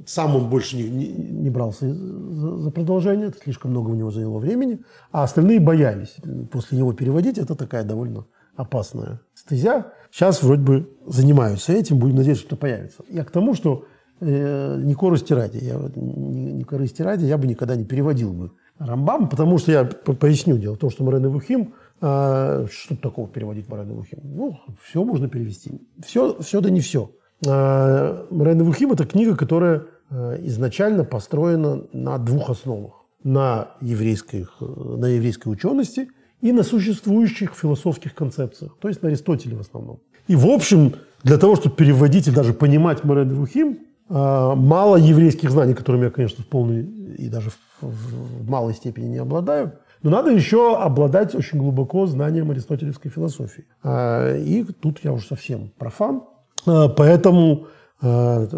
сам 0.06 0.36
он 0.36 0.48
больше 0.48 0.76
не, 0.76 0.88
не, 0.88 1.08
не 1.08 1.50
брался 1.50 1.92
за, 1.92 2.58
за 2.58 2.70
продолжение, 2.70 3.28
это 3.28 3.38
слишком 3.38 3.70
много 3.70 3.90
у 3.90 3.94
него 3.94 4.10
заняло 4.10 4.38
времени, 4.38 4.80
а 5.12 5.22
остальные 5.22 5.60
боялись 5.60 6.16
после 6.50 6.78
него 6.78 6.92
переводить. 6.92 7.38
Это 7.38 7.54
такая 7.54 7.84
довольно 7.84 8.26
опасная 8.56 9.20
стезя. 9.34 9.92
Сейчас 10.10 10.42
вроде 10.42 10.62
бы 10.62 10.96
занимаются 11.06 11.72
этим, 11.72 11.98
будем 11.98 12.16
надеяться, 12.16 12.44
что 12.44 12.56
появится. 12.56 13.02
Я 13.08 13.24
к 13.24 13.30
тому, 13.30 13.54
что 13.54 13.86
э, 14.20 14.80
не 14.82 14.94
корости 14.94 15.32
ради, 15.32 15.58
я, 15.58 15.78
не, 15.96 16.52
не 16.52 16.64
корысти 16.64 17.02
ради, 17.02 17.24
я 17.24 17.38
бы 17.38 17.46
никогда 17.46 17.76
не 17.76 17.84
переводил 17.84 18.32
бы 18.32 18.52
Рамбам, 18.78 19.28
потому 19.28 19.58
что 19.58 19.72
я 19.72 19.84
поясню, 19.84 20.58
дело 20.58 20.74
в 20.74 20.78
том, 20.78 20.90
что 20.90 21.04
Морен 21.04 21.28
Вухим, 21.28 21.74
э, 22.00 22.66
что 22.70 22.96
такого 22.96 23.28
переводить 23.28 23.68
Морен 23.68 23.92
Вухим? 23.92 24.20
Ну, 24.22 24.58
все 24.82 25.02
можно 25.04 25.28
перевести. 25.28 25.80
Все, 26.04 26.40
все 26.40 26.60
да 26.60 26.70
не 26.70 26.80
все. 26.80 27.10
Э, 27.46 28.26
Морен 28.30 28.62
Вухим– 28.64 28.92
это 28.92 29.06
книга, 29.06 29.36
которая 29.36 29.86
э, 30.10 30.38
изначально 30.42 31.04
построена 31.04 31.84
на 31.92 32.18
двух 32.18 32.50
основах. 32.50 32.98
На 33.24 33.76
еврейской, 33.80 34.48
на 34.60 35.06
еврейской 35.06 35.48
учености– 35.48 36.08
и 36.42 36.52
на 36.52 36.64
существующих 36.64 37.54
философских 37.54 38.14
концепциях, 38.14 38.76
то 38.80 38.88
есть 38.88 39.02
на 39.02 39.08
Аристотеле 39.08 39.56
в 39.56 39.60
основном. 39.60 40.00
И 40.28 40.36
в 40.36 40.46
общем, 40.46 40.94
для 41.22 41.38
того, 41.38 41.56
чтобы 41.56 41.76
переводить 41.76 42.28
и 42.28 42.30
даже 42.30 42.52
понимать 42.52 43.04
Морен 43.04 43.32
Вухим, 43.32 43.78
а, 44.08 44.54
мало 44.54 44.96
еврейских 44.96 45.50
знаний, 45.50 45.74
которыми 45.74 46.04
я, 46.04 46.10
конечно, 46.10 46.44
в 46.44 46.48
полной 46.48 46.82
и 46.82 47.28
даже 47.28 47.50
в 47.80 48.50
малой 48.50 48.74
степени 48.74 49.06
не 49.06 49.18
обладаю, 49.18 49.72
но 50.02 50.10
надо 50.10 50.30
еще 50.30 50.76
обладать 50.76 51.34
очень 51.34 51.58
глубоко 51.58 52.06
знанием 52.06 52.50
аристотелевской 52.50 53.10
философии. 53.10 53.64
А, 53.82 54.36
и 54.36 54.64
тут 54.64 55.00
я 55.04 55.12
уже 55.12 55.26
совсем 55.26 55.72
профан. 55.78 56.22
А, 56.66 56.88
поэтому 56.88 57.68
браться 58.00 58.56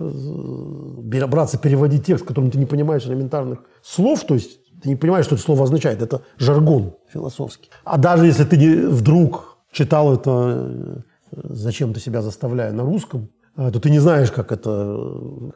переводить 1.59 2.07
текст, 2.07 2.25
которым 2.25 2.51
ты 2.51 2.57
не 2.57 2.65
понимаешь 2.65 3.05
элементарных 3.05 3.59
слов, 3.83 4.25
то 4.25 4.33
есть 4.33 4.64
ты 4.85 4.91
не 4.91 4.97
понимаешь, 4.97 5.25
что 5.25 5.35
это 5.35 5.45
слово 5.45 5.65
означает. 5.65 6.03
Это 6.03 6.21
жаргон 6.37 6.93
философский. 7.11 7.71
А 7.85 7.97
даже 7.97 8.27
если 8.27 8.45
ты 8.45 8.89
вдруг 8.91 9.57
читал 9.73 10.15
это, 10.15 11.01
э, 11.33 11.45
зачем-то 11.55 12.01
себя 12.01 12.21
заставляя 12.21 12.71
на 12.71 12.83
русском, 12.83 13.31
э, 13.57 13.71
то 13.73 13.81
ты 13.81 13.89
не 13.89 13.99
знаешь, 13.99 14.31
как, 14.31 14.53
это, 14.53 15.01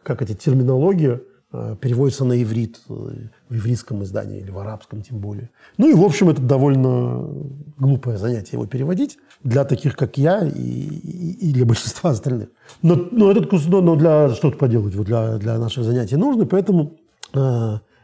как 0.02 0.22
эти 0.22 0.32
терминология 0.32 1.20
э, 1.52 1.76
переводится 1.78 2.24
на 2.24 2.42
иврит, 2.42 2.80
в 2.88 3.28
ивритском 3.50 4.02
издании 4.02 4.40
или 4.40 4.50
в 4.50 4.58
арабском 4.58 5.02
тем 5.02 5.18
более. 5.18 5.50
Ну 5.76 5.90
и, 5.90 5.94
в 5.94 6.02
общем, 6.02 6.30
это 6.30 6.40
довольно 6.40 7.28
глупое 7.76 8.16
занятие 8.16 8.52
его 8.52 8.66
переводить 8.66 9.18
для 9.44 9.64
таких, 9.64 9.94
как 9.94 10.16
я, 10.16 10.40
и, 10.40 10.60
и 10.60 11.52
для 11.52 11.66
большинства 11.66 12.10
остальных. 12.10 12.48
Но, 12.80 12.94
но 12.94 13.30
этот 13.30 13.50
кусок, 13.50 13.84
но 13.84 13.94
для 13.94 14.30
что-то 14.30 14.56
поделать 14.56 14.94
вот 14.94 15.04
для, 15.04 15.36
для 15.36 15.58
наших 15.58 15.84
занятий 15.84 16.16
нужно, 16.16 16.46
поэтому 16.46 16.96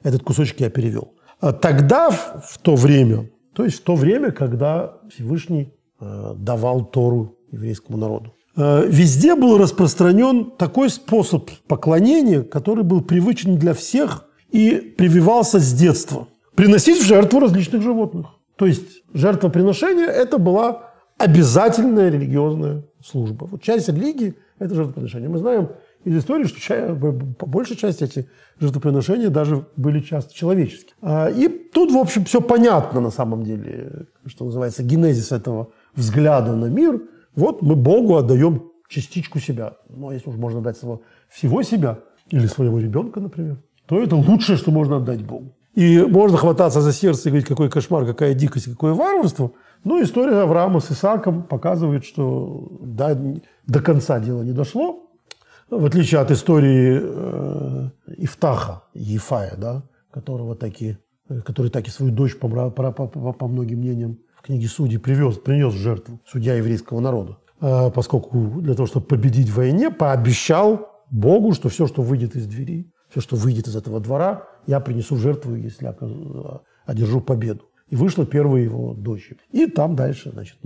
этот 0.04 0.22
кусочек 0.22 0.60
я 0.60 0.70
перевел. 0.70 1.14
А 1.40 1.52
тогда, 1.52 2.10
в 2.10 2.58
то 2.62 2.76
время, 2.76 3.28
то 3.54 3.64
есть 3.64 3.80
в 3.80 3.82
то 3.82 3.96
время, 3.96 4.30
когда 4.30 4.98
Всевышний 5.12 5.72
э, 6.00 6.34
давал 6.36 6.84
Тору 6.84 7.36
еврейскому 7.50 7.98
народу, 7.98 8.34
э, 8.56 8.86
везде 8.86 9.34
был 9.34 9.58
распространен 9.58 10.52
такой 10.52 10.90
способ 10.90 11.50
поклонения, 11.66 12.42
который 12.42 12.84
был 12.84 13.00
привычен 13.00 13.58
для 13.58 13.74
всех 13.74 14.26
и 14.50 14.76
прививался 14.96 15.58
с 15.58 15.72
детства. 15.72 16.28
Приносить 16.54 17.02
в 17.02 17.04
жертву 17.04 17.40
различных 17.40 17.82
животных. 17.82 18.26
То 18.56 18.66
есть 18.66 19.02
жертвоприношение– 19.12 20.06
это 20.06 20.38
была 20.38 20.92
обязательная 21.18 22.10
религиозная 22.10 22.84
служба. 23.04 23.46
Вот 23.50 23.62
часть 23.62 23.88
религии– 23.88 24.34
это 24.58 24.74
жертвоприношение. 24.74 25.28
Мы 25.28 25.38
знаем 25.38 25.70
из 26.04 26.18
истории, 26.18 26.44
что 26.44 26.94
по 27.38 27.46
большей 27.46 27.76
части 27.76 28.04
эти 28.04 28.28
жертвоприношения 28.60 29.30
даже 29.30 29.66
были 29.76 30.00
часто 30.00 30.34
человеческие. 30.34 30.94
А, 31.02 31.28
и 31.28 31.48
тут, 31.48 31.92
в 31.92 31.96
общем, 31.96 32.24
все 32.24 32.40
понятно 32.40 33.00
на 33.00 33.10
самом 33.10 33.42
деле, 33.42 34.06
что 34.26 34.44
называется, 34.44 34.82
генезис 34.82 35.32
этого 35.32 35.70
взгляда 35.94 36.54
на 36.54 36.66
мир. 36.66 37.02
Вот 37.34 37.62
мы 37.62 37.74
Богу 37.74 38.16
отдаем 38.16 38.70
частичку 38.88 39.40
себя. 39.40 39.74
Ну, 39.88 40.10
если 40.10 40.28
уж 40.28 40.36
можно 40.36 40.60
дать 40.60 40.76
своего, 40.76 41.02
всего 41.28 41.62
себя, 41.62 41.98
или 42.30 42.46
своего 42.46 42.78
ребенка, 42.78 43.20
например, 43.20 43.58
то 43.86 44.00
это 44.00 44.16
лучшее, 44.16 44.56
что 44.56 44.70
можно 44.70 44.96
отдать 44.96 45.24
Богу. 45.24 45.54
И 45.74 45.98
можно 45.98 46.38
хвататься 46.38 46.80
за 46.80 46.92
сердце 46.92 47.28
и 47.28 47.30
говорить, 47.30 47.48
какой 47.48 47.68
кошмар, 47.68 48.06
какая 48.06 48.34
дикость, 48.34 48.70
какое 48.70 48.92
варварство. 48.92 49.50
Но 49.82 50.00
история 50.00 50.42
Авраама 50.42 50.80
с 50.80 50.90
Исааком 50.90 51.42
показывает, 51.42 52.04
что 52.04 52.68
до, 52.80 53.40
до 53.66 53.80
конца 53.80 54.20
дело 54.20 54.42
не 54.42 54.52
дошло 54.52 55.03
в 55.70 55.84
отличие 55.84 56.20
от 56.20 56.30
истории 56.30 57.00
э, 57.02 57.90
Ифтаха, 58.18 58.82
Ефая, 58.94 59.56
да, 59.56 59.82
которого 60.12 60.54
таки, 60.54 60.98
который 61.44 61.70
таки 61.70 61.90
свою 61.90 62.12
дочь, 62.12 62.38
по, 62.38 62.48
по, 62.48 62.92
по, 62.92 63.32
по 63.32 63.48
многим 63.48 63.78
мнениям, 63.78 64.18
в 64.36 64.42
книге 64.42 64.68
Судей 64.68 64.98
привез, 64.98 65.38
принес 65.38 65.72
в 65.72 65.78
жертву 65.78 66.20
судья 66.26 66.54
еврейского 66.54 67.00
народа. 67.00 67.38
Э, 67.60 67.90
поскольку 67.90 68.60
для 68.60 68.74
того, 68.74 68.86
чтобы 68.86 69.06
победить 69.06 69.48
в 69.48 69.56
войне, 69.56 69.90
пообещал 69.90 70.88
Богу, 71.10 71.52
что 71.52 71.68
все, 71.68 71.86
что 71.86 72.02
выйдет 72.02 72.36
из 72.36 72.46
двери, 72.46 72.92
все, 73.10 73.20
что 73.20 73.36
выйдет 73.36 73.68
из 73.68 73.76
этого 73.76 74.00
двора, 74.00 74.46
я 74.66 74.80
принесу 74.80 75.14
в 75.14 75.18
жертву, 75.18 75.54
если 75.54 75.94
одержу 76.86 77.20
победу. 77.20 77.64
И 77.88 77.96
вышла 77.96 78.26
первая 78.26 78.62
его 78.62 78.94
дочь. 78.94 79.32
И 79.50 79.66
там 79.66 79.94
дальше, 79.94 80.30
значит, 80.30 80.58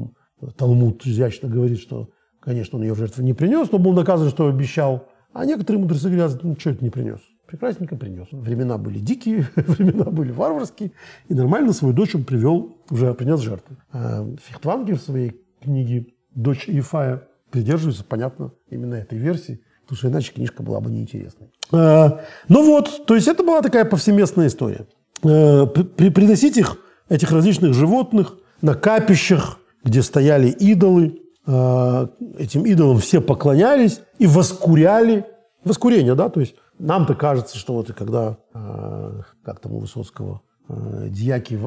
Талмуд 0.57 1.05
изящно 1.05 1.49
говорит, 1.49 1.81
что 1.81 2.11
Конечно, 2.49 2.79
он 2.79 2.83
ее 2.83 2.95
в 2.95 2.97
жертву 2.97 3.23
не 3.23 3.35
принес, 3.35 3.71
но 3.73 3.79
был 3.79 3.93
наказан, 3.93 4.31
что 4.31 4.49
обещал. 4.49 5.07
А 5.35 5.45
некоторые 5.45 5.83
мудрецы 5.83 6.09
говорят, 6.09 6.43
ну, 6.43 6.57
что 6.59 6.71
это 6.71 6.83
не 6.83 6.89
принес? 6.89 7.19
Прекрасненько 7.47 7.95
принес. 7.95 8.27
Времена 8.33 8.79
были 8.79 9.01
дикие, 9.01 9.47
времена 9.55 10.05
были 10.05 10.33
варварские, 10.33 10.93
и 11.29 11.35
нормально 11.35 11.75
свою 11.75 11.93
дочь 11.93 12.15
он 12.15 12.25
привел, 12.25 12.79
уже 12.89 13.13
принес 13.13 13.41
жертву. 13.41 13.77
А 13.93 14.27
Фихтвангер 14.47 14.97
в 14.97 15.03
своей 15.03 15.39
книге 15.63 16.07
«Дочь 16.35 16.69
Ефая» 16.69 17.25
придерживается, 17.51 18.03
понятно, 18.03 18.53
именно 18.71 18.95
этой 18.95 19.19
версии, 19.19 19.61
потому 19.83 19.99
что 19.99 20.09
иначе 20.09 20.33
книжка 20.33 20.63
была 20.63 20.81
бы 20.81 20.91
неинтересной. 20.91 21.51
А, 21.71 22.23
ну 22.49 22.65
вот, 22.65 23.05
то 23.05 23.15
есть 23.15 23.29
это 23.29 23.43
была 23.43 23.61
такая 23.61 23.85
повсеместная 23.85 24.47
история. 24.47 24.87
А, 25.23 25.67
при, 25.67 26.09
приносить 26.09 26.57
их, 26.57 26.79
этих 27.11 27.31
различных 27.31 27.75
животных, 27.75 28.39
на 28.63 28.75
капищах, 28.75 29.59
где 29.85 30.01
стояли 30.01 30.49
идолы, 30.49 31.19
этим 31.49 32.67
идолам 32.67 32.99
все 32.99 33.21
поклонялись 33.21 34.03
и 34.19 34.27
воскуряли. 34.27 35.27
Воскурение, 35.65 36.15
да, 36.15 36.29
то 36.29 36.41
есть 36.41 36.55
нам-то 36.79 37.15
кажется, 37.15 37.59
что 37.59 37.75
вот 37.75 37.93
когда, 37.93 38.37
э, 38.55 39.21
как 39.45 39.59
там 39.61 39.73
у 39.73 39.81
Высоцкого, 39.81 40.43
э, 40.69 41.09
дьяки, 41.09 41.59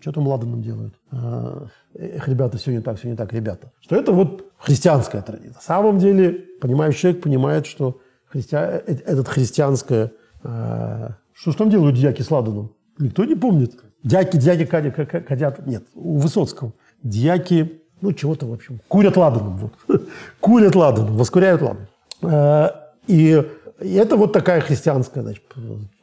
что 0.00 0.12
там 0.12 0.26
Ладаном 0.26 0.62
делают? 0.62 0.94
Эх, 1.94 2.28
ребята, 2.28 2.56
все 2.56 2.70
не 2.72 2.80
так, 2.80 2.98
все 2.98 3.10
не 3.10 3.16
так, 3.16 3.32
ребята. 3.32 3.72
Что 3.80 3.96
это 3.96 4.12
вот 4.12 4.46
христианская 4.56 5.20
традиция. 5.20 5.54
На 5.54 5.60
самом 5.60 5.98
деле, 5.98 6.32
понимающий 6.60 7.00
человек 7.00 7.22
понимает, 7.22 7.66
что 7.66 8.00
христи... 8.26 8.56
этот 8.56 9.28
христианское 9.28 10.12
Что 10.42 11.52
ж 11.52 11.54
там 11.54 11.68
делают 11.70 11.96
дьяки 11.96 12.22
с 12.22 12.30
ладаном? 12.30 12.72
Никто 12.98 13.24
не 13.24 13.34
помнит. 13.34 13.74
Дьяки, 14.02 14.38
дьяки 14.38 14.64
кадят, 14.64 15.66
нет, 15.66 15.84
у 15.94 16.18
Высоцкого. 16.18 16.72
Дьяки, 17.02 17.79
ну, 18.00 18.12
чего-то, 18.12 18.46
в 18.46 18.52
общем, 18.52 18.80
курят 18.88 19.16
ладаном. 19.16 19.70
Курят 20.40 20.74
ладаном, 20.74 21.16
воскуряют 21.16 21.62
ладаном. 21.62 21.86
Э, 22.22 22.68
и 23.06 23.42
это 23.78 24.16
вот 24.16 24.32
такая 24.32 24.60
христианская, 24.60 25.22
значит, 25.22 25.42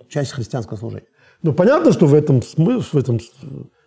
часть 0.09 0.31
христианского 0.31 0.77
служения. 0.77 1.07
Но 1.43 1.53
понятно, 1.53 1.91
что 1.91 2.07
в 2.07 2.13
этом, 2.13 2.41
в 2.41 2.95
этом, 2.95 3.19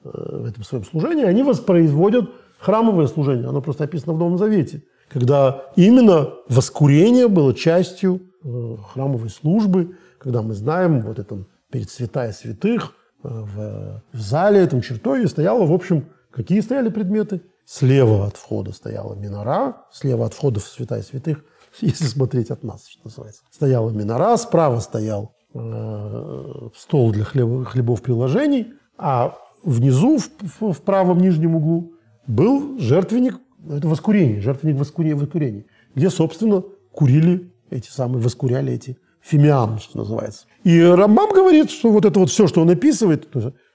в 0.04 0.44
этом 0.46 0.64
своем 0.64 0.84
служении 0.84 1.24
они 1.24 1.42
воспроизводят 1.42 2.30
храмовое 2.58 3.06
служение. 3.06 3.48
Оно 3.48 3.60
просто 3.60 3.84
описано 3.84 4.12
в 4.12 4.18
Новом 4.18 4.38
Завете. 4.38 4.82
Когда 5.08 5.64
именно 5.74 6.30
воскурение 6.48 7.26
было 7.26 7.52
частью 7.52 8.20
э, 8.44 8.76
храмовой 8.92 9.30
службы, 9.30 9.96
когда 10.18 10.42
мы 10.42 10.54
знаем, 10.54 11.00
вот 11.00 11.18
это 11.18 11.44
перед 11.72 11.90
святая 11.90 12.32
святых, 12.32 12.94
э, 13.24 13.28
в, 13.28 14.02
в 14.12 14.20
зале, 14.20 14.60
этом 14.60 14.82
чертоге 14.82 15.26
стояло, 15.26 15.66
в 15.66 15.72
общем, 15.72 16.04
какие 16.30 16.60
стояли 16.60 16.90
предметы? 16.90 17.40
Слева 17.72 18.26
от 18.26 18.36
входа 18.36 18.72
стояла 18.72 19.14
минора, 19.14 19.76
слева 19.92 20.26
от 20.26 20.34
входа 20.34 20.58
в 20.58 20.64
святая 20.64 21.02
святых, 21.02 21.44
если 21.80 22.04
смотреть 22.04 22.50
от 22.50 22.64
нас, 22.64 22.88
что 22.88 23.02
называется, 23.04 23.42
стояла 23.48 23.90
минора, 23.90 24.36
справа 24.38 24.80
стоял 24.80 25.36
э, 25.54 26.68
стол 26.76 27.12
для 27.12 27.22
хлеб, 27.22 27.68
хлебов 27.68 28.02
приложений, 28.02 28.72
а 28.98 29.36
внизу, 29.62 30.18
в, 30.18 30.72
в 30.72 30.82
правом 30.82 31.18
нижнем 31.18 31.54
углу, 31.54 31.92
был 32.26 32.76
жертвенник, 32.80 33.38
это 33.70 33.86
воскурение, 33.86 34.40
жертвенник 34.40 34.76
воскурения, 34.76 35.14
воскурения, 35.14 35.64
где, 35.94 36.10
собственно, 36.10 36.64
курили 36.90 37.52
эти 37.70 37.88
самые, 37.88 38.20
воскуряли 38.20 38.72
эти 38.72 38.98
фимиам, 39.20 39.78
что 39.78 39.98
называется. 39.98 40.46
И 40.64 40.82
Рамбам 40.82 41.30
говорит, 41.32 41.70
что 41.70 41.92
вот 41.92 42.04
это 42.04 42.18
вот 42.18 42.30
все, 42.30 42.48
что 42.48 42.62
он 42.62 42.70
описывает, 42.70 43.28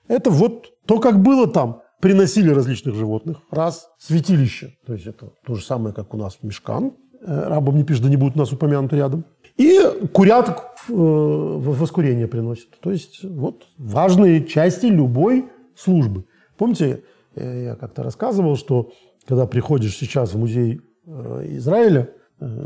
это 0.09 0.29
вот 0.29 0.73
то, 0.85 0.99
как 0.99 1.21
было 1.21 1.47
там. 1.47 1.81
Приносили 2.01 2.49
различных 2.49 2.95
животных, 2.95 3.37
раз, 3.51 3.89
святилище, 3.97 4.75
то 4.85 4.93
есть 4.93 5.07
это 5.07 5.31
то 5.45 5.55
же 5.55 5.63
самое, 5.63 5.93
как 5.95 6.13
у 6.13 6.17
нас 6.17 6.35
в 6.35 6.43
Мешкан, 6.43 6.93
э, 7.21 7.47
Рамбам 7.47 7.77
не 7.77 7.83
пишет, 7.83 8.03
да 8.03 8.09
не 8.09 8.17
будет 8.17 8.35
у 8.35 8.39
нас 8.39 8.51
упомянуты 8.51 8.97
рядом. 8.97 9.25
И 9.57 9.79
курят 10.13 10.49
э, 10.49 10.93
воскурение 10.93 12.27
приносят. 12.27 12.79
То 12.81 12.91
есть 12.91 13.23
вот 13.23 13.63
важные 13.77 14.45
части 14.45 14.87
любой 14.87 15.45
службы. 15.75 16.25
Помните, 16.57 17.03
Э, 17.35 17.63
я 17.63 17.75
как-то 17.75 18.03
рассказывал, 18.03 18.55
что 18.55 18.91
когда 19.27 19.45
приходишь 19.45 19.97
сейчас 19.97 20.33
в 20.33 20.37
музей 20.37 20.81
Израиля, 21.07 22.09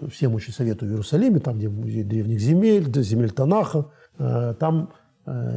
всем 0.09 0.33
очень 0.33 0.53
советую 0.53 0.89
в 0.89 0.93
Иерусалиме, 0.93 1.39
там, 1.39 1.57
где 1.57 1.67
музей 1.67 2.03
древних 2.03 2.39
земель, 2.39 2.89
земель 3.01 3.31
Танаха, 3.31 3.91
там 4.17 4.93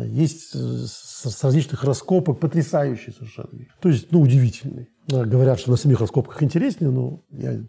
есть 0.06 0.54
с 0.54 1.42
различных 1.42 1.84
раскопок 1.84 2.40
потрясающие 2.40 3.12
совершенно. 3.12 3.48
То 3.80 3.88
есть, 3.88 4.10
ну, 4.10 4.20
удивительные. 4.20 4.88
Говорят, 5.08 5.60
что 5.60 5.70
на 5.70 5.76
самих 5.76 6.00
раскопках 6.00 6.42
интереснее, 6.42 6.90
но 6.90 7.22
я 7.30 7.60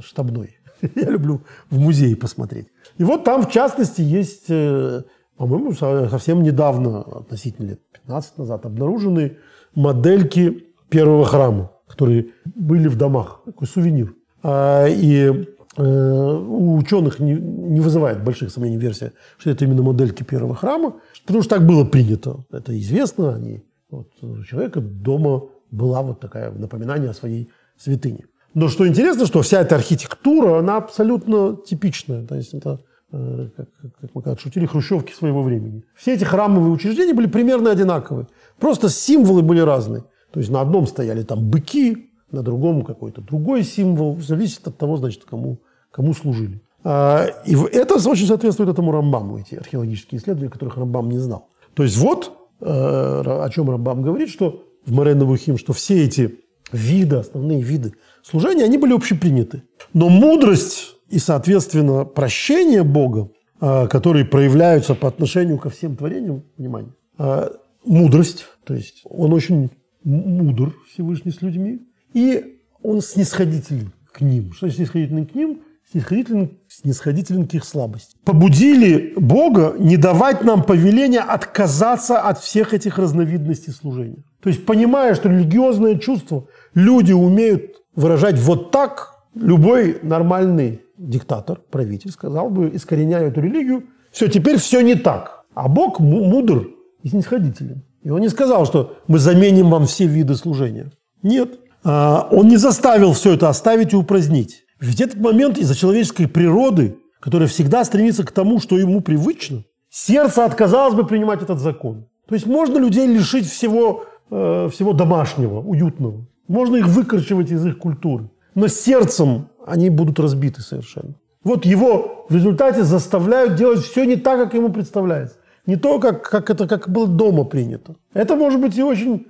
штабной. 0.00 0.56
Я 0.94 1.10
люблю 1.10 1.42
в 1.70 1.78
музее 1.78 2.14
посмотреть. 2.14 2.68
И 2.98 3.04
вот 3.04 3.24
там, 3.24 3.42
в 3.42 3.50
частности, 3.50 4.00
есть, 4.00 4.46
по-моему, 4.46 5.72
совсем 5.72 6.42
недавно, 6.42 7.00
относительно 7.00 7.70
лет 7.70 7.80
15 7.92 8.38
назад, 8.38 8.64
обнаружены 8.64 9.38
модельки 9.74 10.68
первого 10.88 11.24
храма, 11.24 11.72
которые 11.86 12.28
были 12.44 12.88
в 12.88 12.96
домах, 12.96 13.42
такой 13.44 13.66
сувенир. 13.66 14.14
А, 14.42 14.86
и 14.86 15.30
э, 15.30 15.44
у 15.82 16.76
ученых 16.76 17.20
не, 17.20 17.34
не 17.34 17.80
вызывает 17.80 18.24
больших 18.24 18.50
сомнений 18.50 18.78
версия, 18.78 19.12
что 19.38 19.50
это 19.50 19.64
именно 19.64 19.82
модельки 19.82 20.24
первого 20.24 20.54
храма, 20.54 20.96
потому 21.24 21.42
что 21.42 21.56
так 21.56 21.66
было 21.66 21.84
принято. 21.84 22.44
Это 22.50 22.78
известно. 22.78 23.34
Они, 23.34 23.62
вот, 23.90 24.08
у 24.22 24.42
человека 24.42 24.80
дома 24.80 25.42
была 25.70 26.02
вот 26.02 26.20
такая 26.20 26.50
напоминание 26.50 27.10
о 27.10 27.14
своей 27.14 27.50
святыне. 27.76 28.24
Но 28.54 28.68
что 28.68 28.88
интересно, 28.88 29.26
что 29.26 29.42
вся 29.42 29.60
эта 29.60 29.76
архитектура, 29.76 30.58
она 30.58 30.78
абсолютно 30.78 31.56
типичная. 31.64 32.26
То 32.26 32.34
есть 32.34 32.54
это, 32.54 32.80
э, 33.12 33.50
как, 33.56 33.68
как 34.00 34.14
мы 34.14 34.22
как 34.22 34.40
шутили, 34.40 34.66
хрущевки 34.66 35.12
своего 35.12 35.42
времени. 35.42 35.84
Все 35.94 36.14
эти 36.14 36.24
храмовые 36.24 36.72
учреждения 36.72 37.14
были 37.14 37.28
примерно 37.28 37.70
одинаковые. 37.70 38.26
Просто 38.58 38.88
символы 38.88 39.42
были 39.42 39.60
разные. 39.60 40.02
То 40.32 40.40
есть 40.40 40.50
на 40.50 40.60
одном 40.60 40.86
стояли 40.86 41.22
там 41.22 41.48
быки, 41.48 42.10
на 42.30 42.42
другом 42.42 42.84
какой-то 42.84 43.20
другой 43.20 43.62
символ. 43.62 44.18
Зависит 44.20 44.66
от 44.66 44.76
того, 44.76 44.96
значит, 44.96 45.24
кому, 45.24 45.60
кому 45.90 46.14
служили. 46.14 46.60
А, 46.84 47.26
и 47.44 47.54
это 47.72 47.94
очень 48.08 48.26
соответствует 48.26 48.70
этому 48.70 48.92
Рамбаму, 48.92 49.38
эти 49.38 49.54
археологические 49.56 50.20
исследования, 50.20 50.50
которых 50.50 50.76
Рамбам 50.76 51.10
не 51.10 51.18
знал. 51.18 51.48
То 51.74 51.82
есть 51.82 51.96
вот 51.96 52.32
э, 52.60 52.64
о 52.66 53.48
чем 53.50 53.70
Рамбам 53.70 54.02
говорит, 54.02 54.30
что 54.30 54.64
в 54.84 54.92
Морено 54.92 55.26
Бухим, 55.26 55.58
что 55.58 55.72
все 55.72 56.04
эти 56.04 56.38
виды, 56.72 57.16
основные 57.16 57.60
виды 57.60 57.94
служения, 58.22 58.64
они 58.64 58.78
были 58.78 58.94
общеприняты. 58.94 59.62
Но 59.92 60.08
мудрость 60.08 60.96
и, 61.08 61.18
соответственно, 61.18 62.04
прощение 62.04 62.82
Бога, 62.82 63.30
э, 63.60 63.86
которые 63.88 64.24
проявляются 64.24 64.94
по 64.94 65.08
отношению 65.08 65.58
ко 65.58 65.70
всем 65.70 65.96
творениям, 65.96 66.44
внимание, 66.56 66.92
э, 67.18 67.50
мудрость, 67.84 68.46
то 68.64 68.74
есть 68.74 69.02
он 69.04 69.32
очень 69.32 69.70
мудр 70.04 70.74
Всевышний 70.92 71.32
с 71.32 71.42
людьми, 71.42 71.80
и 72.12 72.60
он 72.82 73.00
снисходителен 73.00 73.92
к 74.12 74.20
ним. 74.20 74.52
Что 74.52 74.66
значит 74.66 74.78
снисходителен 74.78 75.26
к 75.26 75.34
ним? 75.34 75.62
Снисходителен, 75.90 76.58
снисходителен 76.68 77.46
к 77.46 77.54
их 77.54 77.64
слабости. 77.64 78.14
Побудили 78.24 79.14
Бога 79.16 79.74
не 79.78 79.96
давать 79.96 80.44
нам 80.44 80.62
повеления 80.62 81.20
отказаться 81.20 82.20
от 82.20 82.38
всех 82.40 82.74
этих 82.74 82.98
разновидностей 82.98 83.72
служения. 83.72 84.22
То 84.42 84.50
есть, 84.50 84.66
понимая, 84.66 85.14
что 85.14 85.30
религиозное 85.30 85.96
чувство 85.96 86.46
люди 86.74 87.12
умеют 87.12 87.76
выражать 87.94 88.38
вот 88.38 88.70
так, 88.70 89.14
любой 89.34 89.98
нормальный 90.02 90.82
диктатор, 90.98 91.60
правитель 91.70 92.10
сказал 92.10 92.50
бы, 92.50 92.70
искореняя 92.74 93.28
эту 93.28 93.40
религию, 93.40 93.84
все, 94.10 94.28
теперь 94.28 94.58
все 94.58 94.82
не 94.82 94.94
так. 94.94 95.44
А 95.54 95.68
Бог 95.68 96.00
мудр 96.00 96.68
и 97.02 97.08
снисходителен. 97.08 97.82
И 98.02 98.10
он 98.10 98.20
не 98.20 98.28
сказал, 98.28 98.66
что 98.66 98.98
мы 99.06 99.18
заменим 99.18 99.70
вам 99.70 99.86
все 99.86 100.06
виды 100.06 100.34
служения. 100.34 100.90
Нет. 101.22 101.58
А, 101.82 102.28
он 102.30 102.48
не 102.48 102.56
заставил 102.56 103.12
все 103.12 103.34
это 103.34 103.48
оставить 103.48 103.92
и 103.92 103.96
упразднить. 103.96 104.64
Ведь 104.80 105.00
этот 105.00 105.18
момент 105.20 105.58
из-за 105.58 105.74
человеческой 105.74 106.26
природы, 106.26 106.98
которая 107.20 107.48
всегда 107.48 107.84
стремится 107.84 108.24
к 108.24 108.32
тому, 108.32 108.60
что 108.60 108.78
ему 108.78 109.00
привычно, 109.00 109.64
сердце 109.90 110.44
отказалось 110.44 110.94
бы 110.94 111.06
принимать 111.06 111.42
этот 111.42 111.58
закон. 111.58 112.06
То 112.28 112.34
есть 112.34 112.46
можно 112.46 112.78
людей 112.78 113.06
лишить 113.06 113.46
всего, 113.46 114.04
э, 114.30 114.68
всего 114.72 114.92
домашнего, 114.92 115.60
уютного. 115.60 116.26
Можно 116.46 116.76
их 116.76 116.86
выкорчевать 116.86 117.50
из 117.50 117.64
их 117.66 117.78
культуры. 117.78 118.30
Но 118.54 118.68
сердцем 118.68 119.48
они 119.66 119.90
будут 119.90 120.20
разбиты 120.20 120.60
совершенно. 120.60 121.14
Вот 121.44 121.64
его 121.64 122.26
в 122.28 122.34
результате 122.34 122.82
заставляют 122.82 123.54
делать 123.54 123.80
все 123.80 124.04
не 124.04 124.16
так, 124.16 124.38
как 124.38 124.54
ему 124.54 124.70
представляется. 124.70 125.36
Не 125.66 125.76
то, 125.76 125.98
как, 125.98 126.22
как 126.28 126.50
это 126.50 126.66
как 126.66 126.88
было 126.88 127.06
дома 127.06 127.44
принято. 127.44 127.96
Это 128.14 128.36
может 128.36 128.60
быть 128.60 128.76
и 128.76 128.82
очень 128.82 129.26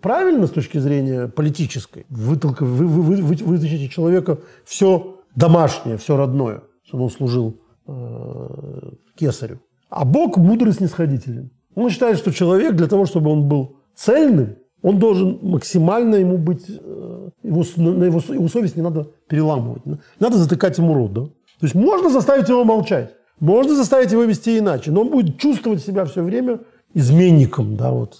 правильно 0.00 0.46
с 0.46 0.50
точки 0.50 0.78
зрения 0.78 1.28
политической. 1.28 2.06
Вытолка, 2.08 2.64
вы, 2.64 2.86
вы, 2.86 3.02
вы, 3.02 3.16
вы, 3.22 3.34
вытащите 3.44 3.88
человека 3.88 4.38
все 4.64 5.20
домашнее, 5.34 5.96
все 5.96 6.16
родное, 6.16 6.62
чтобы 6.84 7.04
он 7.04 7.10
служил 7.10 7.60
э, 7.86 8.90
кесарю. 9.16 9.60
А 9.88 10.04
Бог 10.04 10.36
мудрый 10.36 10.72
снисходителен. 10.72 11.50
Он 11.74 11.90
считает, 11.90 12.18
что 12.18 12.32
человек 12.32 12.74
для 12.74 12.86
того, 12.86 13.06
чтобы 13.06 13.30
он 13.30 13.48
был 13.48 13.76
цельным, 13.94 14.56
он 14.82 14.98
должен 14.98 15.38
максимально 15.42 16.16
ему 16.16 16.38
быть, 16.38 16.68
э, 16.68 17.30
его, 17.42 17.64
на 17.76 18.04
его, 18.04 18.20
его 18.28 18.48
совесть 18.48 18.76
не 18.76 18.82
надо 18.82 19.08
переламывать, 19.28 19.82
надо 20.18 20.36
затыкать 20.36 20.78
ему 20.78 20.94
рот. 20.94 21.12
Да? 21.12 21.22
То 21.24 21.66
есть 21.66 21.74
можно 21.74 22.10
заставить 22.10 22.48
его 22.48 22.64
молчать. 22.64 23.14
Можно 23.40 23.74
заставить 23.74 24.12
его 24.12 24.22
вести 24.22 24.58
иначе, 24.58 24.92
но 24.92 25.00
он 25.00 25.10
будет 25.10 25.38
чувствовать 25.38 25.82
себя 25.82 26.04
все 26.04 26.22
время 26.22 26.60
изменником, 26.94 27.76
да, 27.76 27.90
вот 27.90 28.18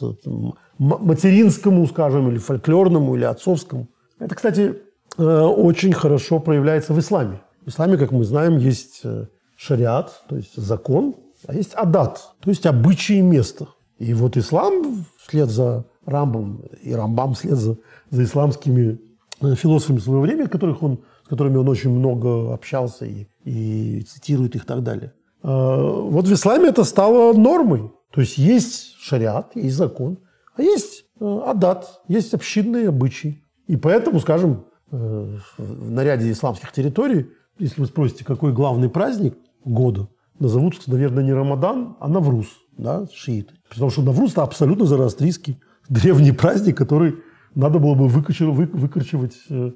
материнскому, 0.78 1.86
скажем, 1.86 2.28
или 2.30 2.38
фольклорному, 2.38 3.14
или 3.16 3.24
отцовскому. 3.24 3.88
Это, 4.18 4.34
кстати, 4.34 4.76
э, 5.18 5.22
очень 5.22 5.92
хорошо 5.92 6.40
проявляется 6.40 6.92
в 6.92 6.98
исламе. 6.98 7.40
В 7.64 7.68
исламе, 7.68 7.96
как 7.96 8.12
мы 8.12 8.24
знаем, 8.24 8.58
есть 8.58 9.00
э, 9.04 9.26
шариат, 9.56 10.22
то 10.28 10.36
есть 10.36 10.56
закон, 10.56 11.14
а 11.46 11.54
есть 11.54 11.74
адат, 11.74 12.32
то 12.40 12.50
есть 12.50 12.66
обычаи 12.66 13.20
места. 13.20 13.68
И 13.98 14.14
вот 14.14 14.36
ислам 14.36 15.04
вслед 15.18 15.48
за 15.50 15.84
Рамбом, 16.06 16.62
и 16.82 16.92
Рамбам 16.94 17.34
вслед 17.34 17.56
за, 17.56 17.76
за 18.10 18.24
исламскими 18.24 18.98
э, 19.40 19.54
философами 19.54 19.98
своего 19.98 20.22
времени, 20.22 20.46
которых 20.46 20.82
он 20.82 21.00
которыми 21.28 21.56
он 21.56 21.68
очень 21.68 21.88
много 21.88 22.52
общался 22.52 23.06
и, 23.06 23.26
и 23.44 24.02
цитирует 24.02 24.54
их 24.54 24.64
и 24.64 24.66
так 24.66 24.82
далее. 24.82 25.14
Вот 25.42 26.28
в 26.28 26.32
исламе 26.32 26.68
это 26.68 26.84
стало 26.84 27.32
нормой. 27.32 27.90
То 28.12 28.20
есть 28.20 28.36
есть 28.36 28.96
шариат, 29.00 29.56
есть 29.56 29.76
закон, 29.76 30.18
а 30.54 30.62
есть 30.62 31.06
э, 31.18 31.40
адат, 31.46 32.02
есть 32.08 32.34
общинные 32.34 32.88
обычаи. 32.88 33.42
И 33.66 33.76
поэтому, 33.76 34.20
скажем, 34.20 34.64
э, 34.90 35.38
в 35.56 35.90
наряде 35.90 36.30
исламских 36.30 36.72
территорий, 36.72 37.30
если 37.58 37.80
вы 37.80 37.86
спросите, 37.86 38.24
какой 38.24 38.52
главный 38.52 38.88
праздник 38.88 39.36
года, 39.64 40.08
назовут, 40.38 40.86
наверное, 40.86 41.24
не 41.24 41.32
Рамадан, 41.32 41.96
а 42.00 42.08
Навруз, 42.08 42.48
да, 42.76 43.06
шииты. 43.14 43.54
Потому 43.68 43.90
что 43.90 44.02
Навруз– 44.02 44.32
это 44.32 44.42
абсолютно 44.42 44.84
зороастрийский 44.84 45.60
древний 45.88 46.32
праздник, 46.32 46.76
который 46.76 47.16
надо 47.54 47.78
было 47.78 47.94
бы 47.94 48.08
выкачивать 48.08 49.36
э, 49.48 49.72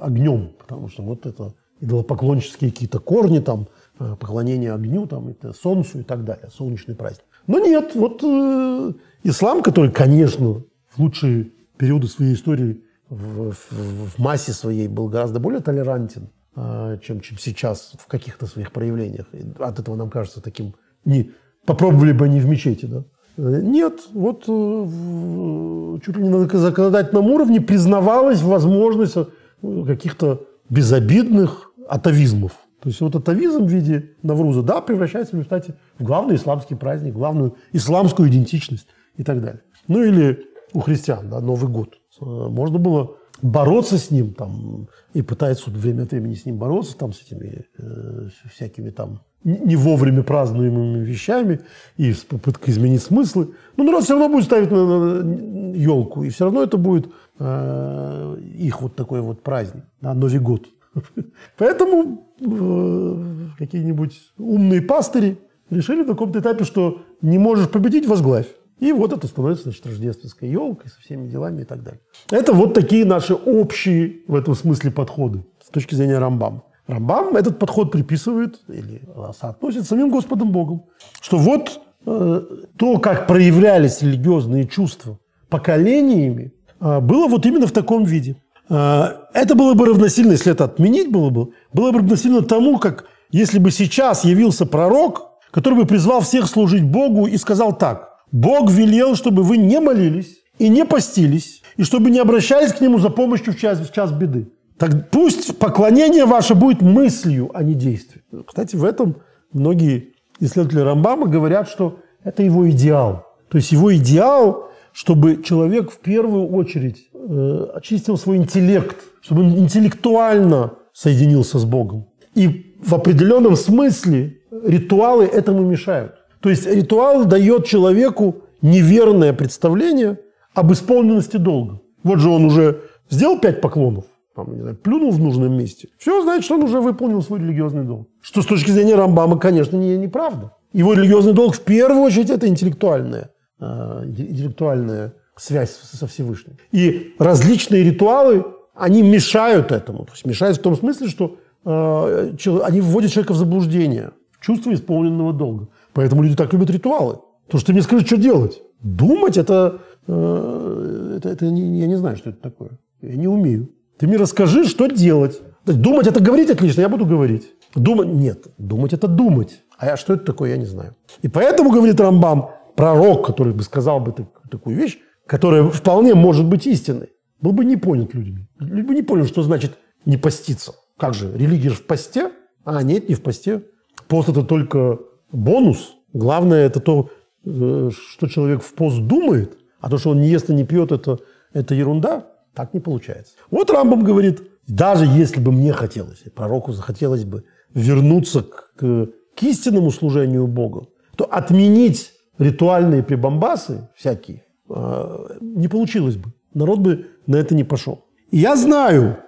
огнем, 0.00 0.52
потому 0.58 0.88
что 0.88 1.02
вот 1.02 1.24
это 1.24 1.54
идолопоклоннические 1.80 2.70
какие-то 2.70 2.98
корни, 2.98 3.38
там, 3.38 3.68
поклонение 3.98 4.72
огню, 4.72 5.06
там, 5.06 5.28
это 5.28 5.52
солнцу 5.52 6.00
и 6.00 6.02
так 6.02 6.24
далее, 6.24 6.48
солнечный 6.50 6.94
праздник. 6.94 7.24
Но 7.46 7.58
нет, 7.58 7.94
вот 7.94 8.22
э, 8.22 8.92
ислам, 9.22 9.62
который, 9.62 9.90
конечно, 9.90 10.62
в 10.90 10.98
лучшие 10.98 11.52
периоды 11.76 12.08
своей 12.08 12.34
истории 12.34 12.82
в, 13.08 13.52
в, 13.52 14.10
в 14.10 14.18
массе 14.18 14.52
своей 14.52 14.88
был 14.88 15.08
гораздо 15.08 15.38
более 15.38 15.60
толерантен, 15.60 16.30
э, 16.56 16.98
чем, 17.02 17.20
чем 17.20 17.38
сейчас 17.38 17.92
в 17.98 18.06
каких-то 18.06 18.46
своих 18.46 18.72
проявлениях. 18.72 19.26
И 19.32 19.44
от 19.58 19.78
этого 19.78 19.96
нам 19.96 20.10
кажется 20.10 20.40
таким... 20.40 20.74
Не, 21.04 21.32
попробовали 21.64 22.12
бы 22.12 22.24
они 22.24 22.40
в 22.40 22.46
мечети, 22.46 22.86
да? 22.86 23.04
Нет, 23.36 24.00
вот 24.14 24.44
э, 24.48 25.98
чуть 26.04 26.16
ли 26.16 26.22
не 26.22 26.30
на 26.30 26.48
законодательном 26.48 27.26
уровне 27.26 27.60
признавалась 27.60 28.40
возможность 28.40 29.16
э, 29.16 29.84
каких-то 29.86 30.40
безобидных 30.70 31.70
атовизмов. 31.86 32.52
То 32.86 32.90
есть 32.90 33.00
вот 33.00 33.16
атовизм 33.16 33.64
в 33.64 33.68
виде 33.68 34.10
Навруза, 34.22 34.62
да, 34.62 34.80
превращается 34.80 35.34
в 35.34 35.38
результате 35.40 35.74
в 35.98 36.04
главный 36.04 36.36
исламский 36.36 36.76
праздник, 36.76 37.14
главную 37.14 37.56
исламскую 37.72 38.28
идентичность 38.28 38.86
и 39.16 39.24
так 39.24 39.40
далее. 39.40 39.62
Ну 39.88 40.04
или 40.04 40.44
у 40.72 40.78
христиан, 40.78 41.28
да, 41.28 41.40
Новый 41.40 41.68
год. 41.68 41.98
Можно 42.20 42.78
было 42.78 43.16
бороться 43.42 43.98
с 43.98 44.12
ним 44.12 44.34
там, 44.34 44.86
и 45.14 45.22
пытается 45.22 45.68
время 45.68 46.04
от 46.04 46.12
времени 46.12 46.34
с 46.34 46.46
ним 46.46 46.58
бороться 46.58 46.96
там, 46.96 47.12
с 47.12 47.22
этими 47.22 47.64
э, 47.76 48.28
всякими 48.54 48.90
там 48.90 49.22
не 49.42 49.74
вовремя 49.74 50.22
празднуемыми 50.22 51.04
вещами 51.04 51.62
и 51.96 52.12
с 52.12 52.18
попыткой 52.18 52.72
изменить 52.72 53.02
смыслы. 53.02 53.48
Но 53.76 53.82
народ 53.82 54.04
все 54.04 54.12
равно 54.12 54.28
будет 54.28 54.44
ставить 54.44 54.70
на, 54.70 55.24
на 55.24 55.74
елку, 55.74 56.22
и 56.22 56.28
все 56.28 56.44
равно 56.44 56.62
это 56.62 56.76
будет 56.76 57.08
э, 57.40 58.36
их 58.54 58.80
вот 58.80 58.94
такой 58.94 59.22
вот 59.22 59.42
праздник, 59.42 59.82
да, 60.00 60.14
Новый 60.14 60.38
год. 60.38 60.68
Поэтому 61.58 62.26
э, 62.40 63.48
какие-нибудь 63.58 64.20
умные 64.38 64.82
пастыри 64.82 65.38
решили 65.70 66.02
на 66.02 66.08
каком-то 66.08 66.40
этапе, 66.40 66.64
что 66.64 67.02
не 67.22 67.38
можешь 67.38 67.68
победить, 67.68 68.06
возглавь. 68.06 68.46
И 68.78 68.92
вот 68.92 69.12
это 69.12 69.26
становится, 69.26 69.64
значит, 69.64 69.86
рождественской 69.86 70.50
елкой 70.50 70.90
со 70.90 71.00
всеми 71.00 71.28
делами 71.28 71.62
и 71.62 71.64
так 71.64 71.82
далее. 71.82 72.00
Это 72.30 72.52
вот 72.52 72.74
такие 72.74 73.04
наши 73.06 73.34
общие 73.34 74.20
в 74.28 74.34
этом 74.34 74.54
смысле 74.54 74.90
подходы 74.90 75.44
с 75.64 75.70
точки 75.70 75.94
зрения 75.94 76.18
Рамбама. 76.18 76.62
Рамбам 76.86 77.36
этот 77.36 77.58
подход 77.58 77.90
приписывает 77.90 78.60
или 78.68 79.02
соотносит 79.38 79.84
с 79.84 79.88
самим 79.88 80.10
Господом 80.10 80.52
Богом. 80.52 80.84
Что 81.20 81.38
вот 81.38 81.80
э, 82.04 82.42
то, 82.78 82.98
как 82.98 83.26
проявлялись 83.26 84.02
религиозные 84.02 84.68
чувства 84.68 85.18
поколениями, 85.48 86.52
э, 86.80 87.00
было 87.00 87.28
вот 87.28 87.46
именно 87.46 87.66
в 87.66 87.72
таком 87.72 88.04
виде. 88.04 88.36
Э, 88.68 89.08
это 89.32 89.54
было 89.54 89.74
бы 89.74 89.86
равносильно, 89.86 90.32
если 90.32 90.52
это 90.52 90.64
отменить 90.64 91.10
было 91.10 91.30
бы, 91.30 91.52
было 91.72 91.92
бы 91.92 91.98
равносильно 91.98 92.42
тому, 92.42 92.78
как 92.78 93.06
если 93.30 93.58
бы 93.58 93.70
сейчас 93.70 94.24
явился 94.24 94.66
пророк, 94.66 95.30
который 95.50 95.74
бы 95.74 95.86
призвал 95.86 96.20
всех 96.20 96.46
служить 96.46 96.84
Богу 96.84 97.26
и 97.26 97.36
сказал 97.36 97.76
так. 97.76 98.10
Бог 98.32 98.70
велел, 98.70 99.14
чтобы 99.14 99.42
вы 99.42 99.56
не 99.56 99.80
молились 99.80 100.38
и 100.58 100.68
не 100.68 100.84
постились, 100.84 101.62
и 101.76 101.82
чтобы 101.82 102.10
не 102.10 102.18
обращались 102.18 102.72
к 102.72 102.80
Нему 102.80 102.98
за 102.98 103.10
помощью 103.10 103.52
в 103.52 103.58
час, 103.58 103.78
в 103.78 103.92
час 103.92 104.12
беды. 104.12 104.50
Так 104.78 105.10
пусть 105.10 105.58
поклонение 105.58 106.26
ваше 106.26 106.54
будет 106.54 106.82
мыслью, 106.82 107.50
а 107.54 107.62
не 107.62 107.74
действием. 107.74 108.22
Кстати, 108.46 108.76
в 108.76 108.84
этом 108.84 109.16
многие 109.52 110.12
исследователи 110.38 110.80
Рамбама 110.80 111.26
говорят, 111.26 111.68
что 111.68 112.00
это 112.24 112.42
его 112.42 112.68
идеал. 112.68 113.24
То 113.48 113.56
есть 113.56 113.72
его 113.72 113.94
идеал, 113.96 114.70
чтобы 114.92 115.42
человек 115.42 115.90
в 115.90 115.98
первую 115.98 116.48
очередь 116.48 117.08
э, 117.28 117.66
очистил 117.74 118.16
свой 118.16 118.36
интеллект, 118.36 118.96
чтобы 119.20 119.42
он 119.42 119.58
интеллектуально 119.58 120.72
соединился 120.92 121.58
с 121.58 121.64
Богом. 121.64 122.06
И 122.34 122.76
в 122.82 122.94
определенном 122.94 123.56
смысле 123.56 124.38
ритуалы 124.64 125.24
этому 125.24 125.62
мешают. 125.64 126.14
То 126.40 126.50
есть 126.50 126.66
ритуал 126.66 127.24
дает 127.24 127.66
человеку 127.66 128.36
неверное 128.62 129.32
представление 129.32 130.18
об 130.54 130.72
исполненности 130.72 131.36
долга. 131.36 131.80
Вот 132.02 132.20
же 132.20 132.28
он 132.28 132.44
уже 132.44 132.82
сделал 133.10 133.38
пять 133.38 133.60
поклонов, 133.60 134.04
там, 134.34 134.54
не 134.54 134.60
знаю, 134.60 134.76
плюнул 134.76 135.10
в 135.10 135.18
нужном 135.18 135.56
месте. 135.56 135.88
Все, 135.98 136.22
значит, 136.22 136.44
что 136.44 136.54
он 136.54 136.62
уже 136.62 136.80
выполнил 136.80 137.22
свой 137.22 137.40
религиозный 137.40 137.84
долг. 137.84 138.08
Что 138.20 138.42
с 138.42 138.46
точки 138.46 138.70
зрения 138.70 138.94
Рамбама, 138.94 139.38
конечно, 139.38 139.76
не, 139.76 139.96
неправда. 139.96 140.52
Его 140.72 140.94
религиозный 140.94 141.32
долг 141.32 141.54
в 141.54 141.60
первую 141.60 142.02
очередь 142.02 142.30
это 142.30 142.46
интеллектуальная, 142.46 143.30
э, 143.60 144.02
интеллектуальная 144.06 145.14
связь 145.36 145.70
со 145.70 146.06
Всевышним. 146.06 146.56
И 146.72 147.14
различные 147.18 147.84
ритуалы, 147.84 148.44
они 148.74 149.02
мешают 149.02 149.72
этому. 149.72 150.04
То 150.04 150.12
есть 150.12 150.26
мешают 150.26 150.58
в 150.58 150.62
том 150.62 150.76
смысле, 150.76 151.08
что 151.08 151.36
э, 151.64 152.32
они 152.64 152.80
вводят 152.80 153.12
человека 153.12 153.32
в 153.32 153.36
заблуждение, 153.36 154.10
в 154.32 154.44
чувство 154.44 154.72
исполненного 154.72 155.32
долга. 155.32 155.68
Поэтому 155.92 156.22
люди 156.22 156.36
так 156.36 156.52
любят 156.52 156.70
ритуалы. 156.70 157.18
Потому 157.46 157.60
что 157.60 157.66
ты 157.66 157.72
мне 157.72 157.82
скажи, 157.82 158.04
что 158.04 158.16
делать. 158.16 158.62
Думать 158.82 159.36
это, 159.36 159.80
э, 160.06 161.14
это, 161.18 161.28
это 161.28 161.46
не, 161.46 161.80
я 161.80 161.86
не 161.86 161.96
знаю, 161.96 162.16
что 162.16 162.30
это 162.30 162.40
такое. 162.40 162.70
Я 163.02 163.16
не 163.16 163.28
умею. 163.28 163.70
Ты 163.98 164.06
мне 164.06 164.16
расскажи, 164.16 164.64
что 164.64 164.86
делать. 164.86 165.40
Думать 165.64 166.06
это 166.06 166.20
говорить 166.20 166.50
отлично, 166.50 166.82
я 166.82 166.88
буду 166.88 167.06
говорить. 167.06 167.50
Думать 167.74 168.08
нет, 168.08 168.46
думать 168.56 168.92
это 168.92 169.08
думать. 169.08 169.62
А 169.78 169.86
я, 169.86 169.96
что 169.96 170.14
это 170.14 170.24
такое, 170.24 170.50
я 170.50 170.56
не 170.56 170.64
знаю. 170.64 170.94
И 171.22 171.28
поэтому, 171.28 171.70
говорит 171.70 172.00
Рамбам, 172.00 172.50
пророк, 172.76 173.26
который 173.26 173.52
бы 173.52 173.62
сказал 173.62 174.00
бы 174.00 174.12
так, 174.12 174.26
такую 174.50 174.76
вещь, 174.76 174.98
которая 175.26 175.64
вполне 175.64 176.14
может 176.14 176.46
быть 176.46 176.66
истинной, 176.66 177.10
был 177.40 177.52
бы 177.52 177.64
не 177.64 177.76
понят 177.76 178.14
людьми. 178.14 178.48
Люди 178.58 178.86
бы 178.86 178.94
не 178.94 179.02
поняли, 179.02 179.26
что 179.26 179.42
значит 179.42 179.76
не 180.04 180.16
поститься. 180.16 180.72
Как 180.96 181.14
же, 181.14 181.36
религия 181.36 181.70
же 181.70 181.76
в 181.76 181.86
посте? 181.86 182.30
А, 182.64 182.82
нет, 182.82 183.08
не 183.08 183.14
в 183.14 183.22
посте. 183.22 183.62
Пост– 184.08 184.28
это 184.30 184.42
только 184.42 184.98
бонус. 185.32 185.96
Главное– 186.12 186.66
это 186.66 186.80
то, 186.80 187.10
э, 187.44 187.90
что 187.92 188.26
человек 188.28 188.62
в 188.62 188.72
пост 188.72 189.00
думает, 189.00 189.58
а 189.80 189.90
то, 189.90 189.98
что 189.98 190.10
он 190.10 190.20
не 190.20 190.28
ест 190.28 190.48
и 190.48 190.54
не 190.54 190.64
пьет, 190.64 190.92
это, 190.92 191.18
это 191.52 191.74
ерунда. 191.74 192.26
Так 192.54 192.72
не 192.72 192.80
получается. 192.80 193.34
Вот 193.50 193.70
Рамбам 193.70 194.02
говорит, 194.02 194.42
даже 194.66 195.04
если 195.04 195.40
бы 195.40 195.52
мне 195.52 195.72
хотелось, 195.72 196.20
пророку 196.34 196.72
захотелось 196.72 197.24
бы 197.24 197.44
вернуться 197.74 198.42
к, 198.42 198.78
к 198.78 199.42
истинному 199.42 199.90
служению 199.90 200.46
Богу, 200.46 200.88
то 201.16 201.24
отменить 201.26 202.12
ритуальные 202.38 203.02
прибамбасы 203.02 203.90
всякие 203.94 204.45
не 204.68 205.68
получилось 205.68 206.16
бы. 206.16 206.32
Народ 206.54 206.80
бы 206.80 207.06
на 207.26 207.36
это 207.36 207.54
не 207.54 207.64
пошел. 207.64 208.04
И 208.30 208.38
я 208.38 208.56
знаю, 208.56 209.18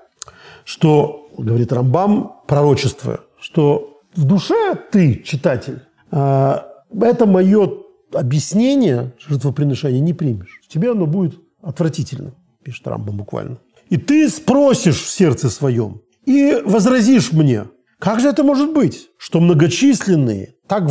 что, 0.65 1.31
говорит 1.37 1.73
Рамбам, 1.73 2.33
пророчество, 2.47 3.21
что 3.41 4.01
в 4.15 4.25
душе 4.25 4.75
ты, 4.91 5.23
читатель, 5.23 5.83
э, 6.11 6.55
это 7.01 7.27
мое 7.27 7.71
объяснение 8.13 9.13
жертвоприношения 9.19 10.01
не 10.01 10.15
примешь. 10.15 10.61
Тебе 10.69 10.91
оно 10.91 11.07
будет 11.07 11.41
отвратительным 11.63 12.35
пишет 12.63 12.87
Рамбам 12.87 13.17
буквально. 13.17 13.59
И 13.89 13.97
ты 13.97 14.29
спросишь 14.29 15.03
в 15.03 15.09
сердце 15.09 15.49
своем 15.49 16.03
и 16.27 16.61
возразишь 16.67 17.33
мне, 17.33 17.65
как 17.99 18.21
же 18.21 18.29
это 18.29 18.45
может 18.45 18.75
быть, 18.75 19.09
что 19.17 19.41
многочисленные, 19.41 20.57
так 20.67 20.83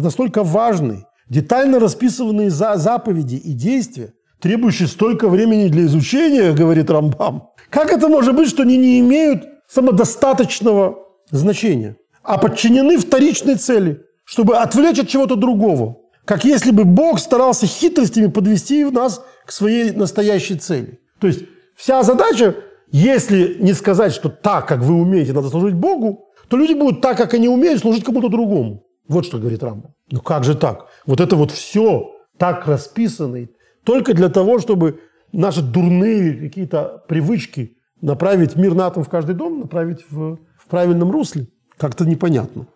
настолько 0.00 0.44
важные, 0.44 1.06
детально 1.28 1.78
расписанные 1.78 2.50
за 2.50 2.76
заповеди 2.76 3.36
и 3.36 3.52
действия, 3.52 4.12
требующие 4.40 4.88
столько 4.88 5.28
времени 5.28 5.68
для 5.68 5.84
изучения, 5.86 6.52
говорит 6.52 6.90
Рамбам, 6.90 7.50
как 7.70 7.92
это 7.92 8.08
может 8.08 8.34
быть, 8.34 8.48
что 8.48 8.62
они 8.62 8.76
не 8.76 9.00
имеют 9.00 9.46
самодостаточного 9.68 10.98
значения, 11.30 11.96
а 12.22 12.38
подчинены 12.38 12.98
вторичной 12.98 13.56
цели, 13.56 14.02
чтобы 14.24 14.56
отвлечь 14.58 14.98
от 14.98 15.08
чего-то 15.08 15.36
другого? 15.36 15.98
Как 16.24 16.44
если 16.44 16.72
бы 16.72 16.84
Бог 16.84 17.18
старался 17.18 17.66
хитростями 17.66 18.26
подвести 18.26 18.84
нас 18.84 19.24
к 19.46 19.52
своей 19.52 19.92
настоящей 19.92 20.56
цели. 20.56 21.00
То 21.20 21.26
есть 21.26 21.40
вся 21.74 22.02
задача, 22.02 22.54
если 22.92 23.56
не 23.60 23.72
сказать, 23.72 24.12
что 24.12 24.28
так, 24.28 24.68
как 24.68 24.80
вы 24.80 24.94
умеете, 24.94 25.32
надо 25.32 25.48
служить 25.48 25.74
Богу, 25.74 26.26
то 26.48 26.56
люди 26.56 26.74
будут 26.74 27.00
так, 27.00 27.16
как 27.16 27.32
они 27.32 27.48
умеют, 27.48 27.80
служить 27.80 28.04
кому-то 28.04 28.28
другому. 28.28 28.84
Вот 29.08 29.24
что 29.24 29.38
говорит 29.38 29.62
Рамбам. 29.62 29.94
Ну 30.10 30.20
как 30.20 30.44
же 30.44 30.54
так? 30.54 30.86
Вот 31.06 31.20
это 31.20 31.36
вот 31.36 31.50
все 31.50 32.10
так 32.36 32.66
расписано 32.66 33.48
только 33.84 34.14
для 34.14 34.28
того, 34.28 34.58
чтобы 34.58 35.00
наши 35.32 35.62
дурные 35.62 36.34
какие-то 36.34 37.04
привычки 37.08 37.76
направить 38.00 38.56
мир 38.56 38.74
на 38.74 38.86
атом 38.86 39.04
в 39.04 39.08
каждый 39.08 39.34
дом, 39.34 39.60
направить 39.60 40.04
в, 40.10 40.36
в 40.56 40.66
правильном 40.68 41.10
русле. 41.10 41.48
Как-то 41.76 42.04
непонятно. 42.04 42.66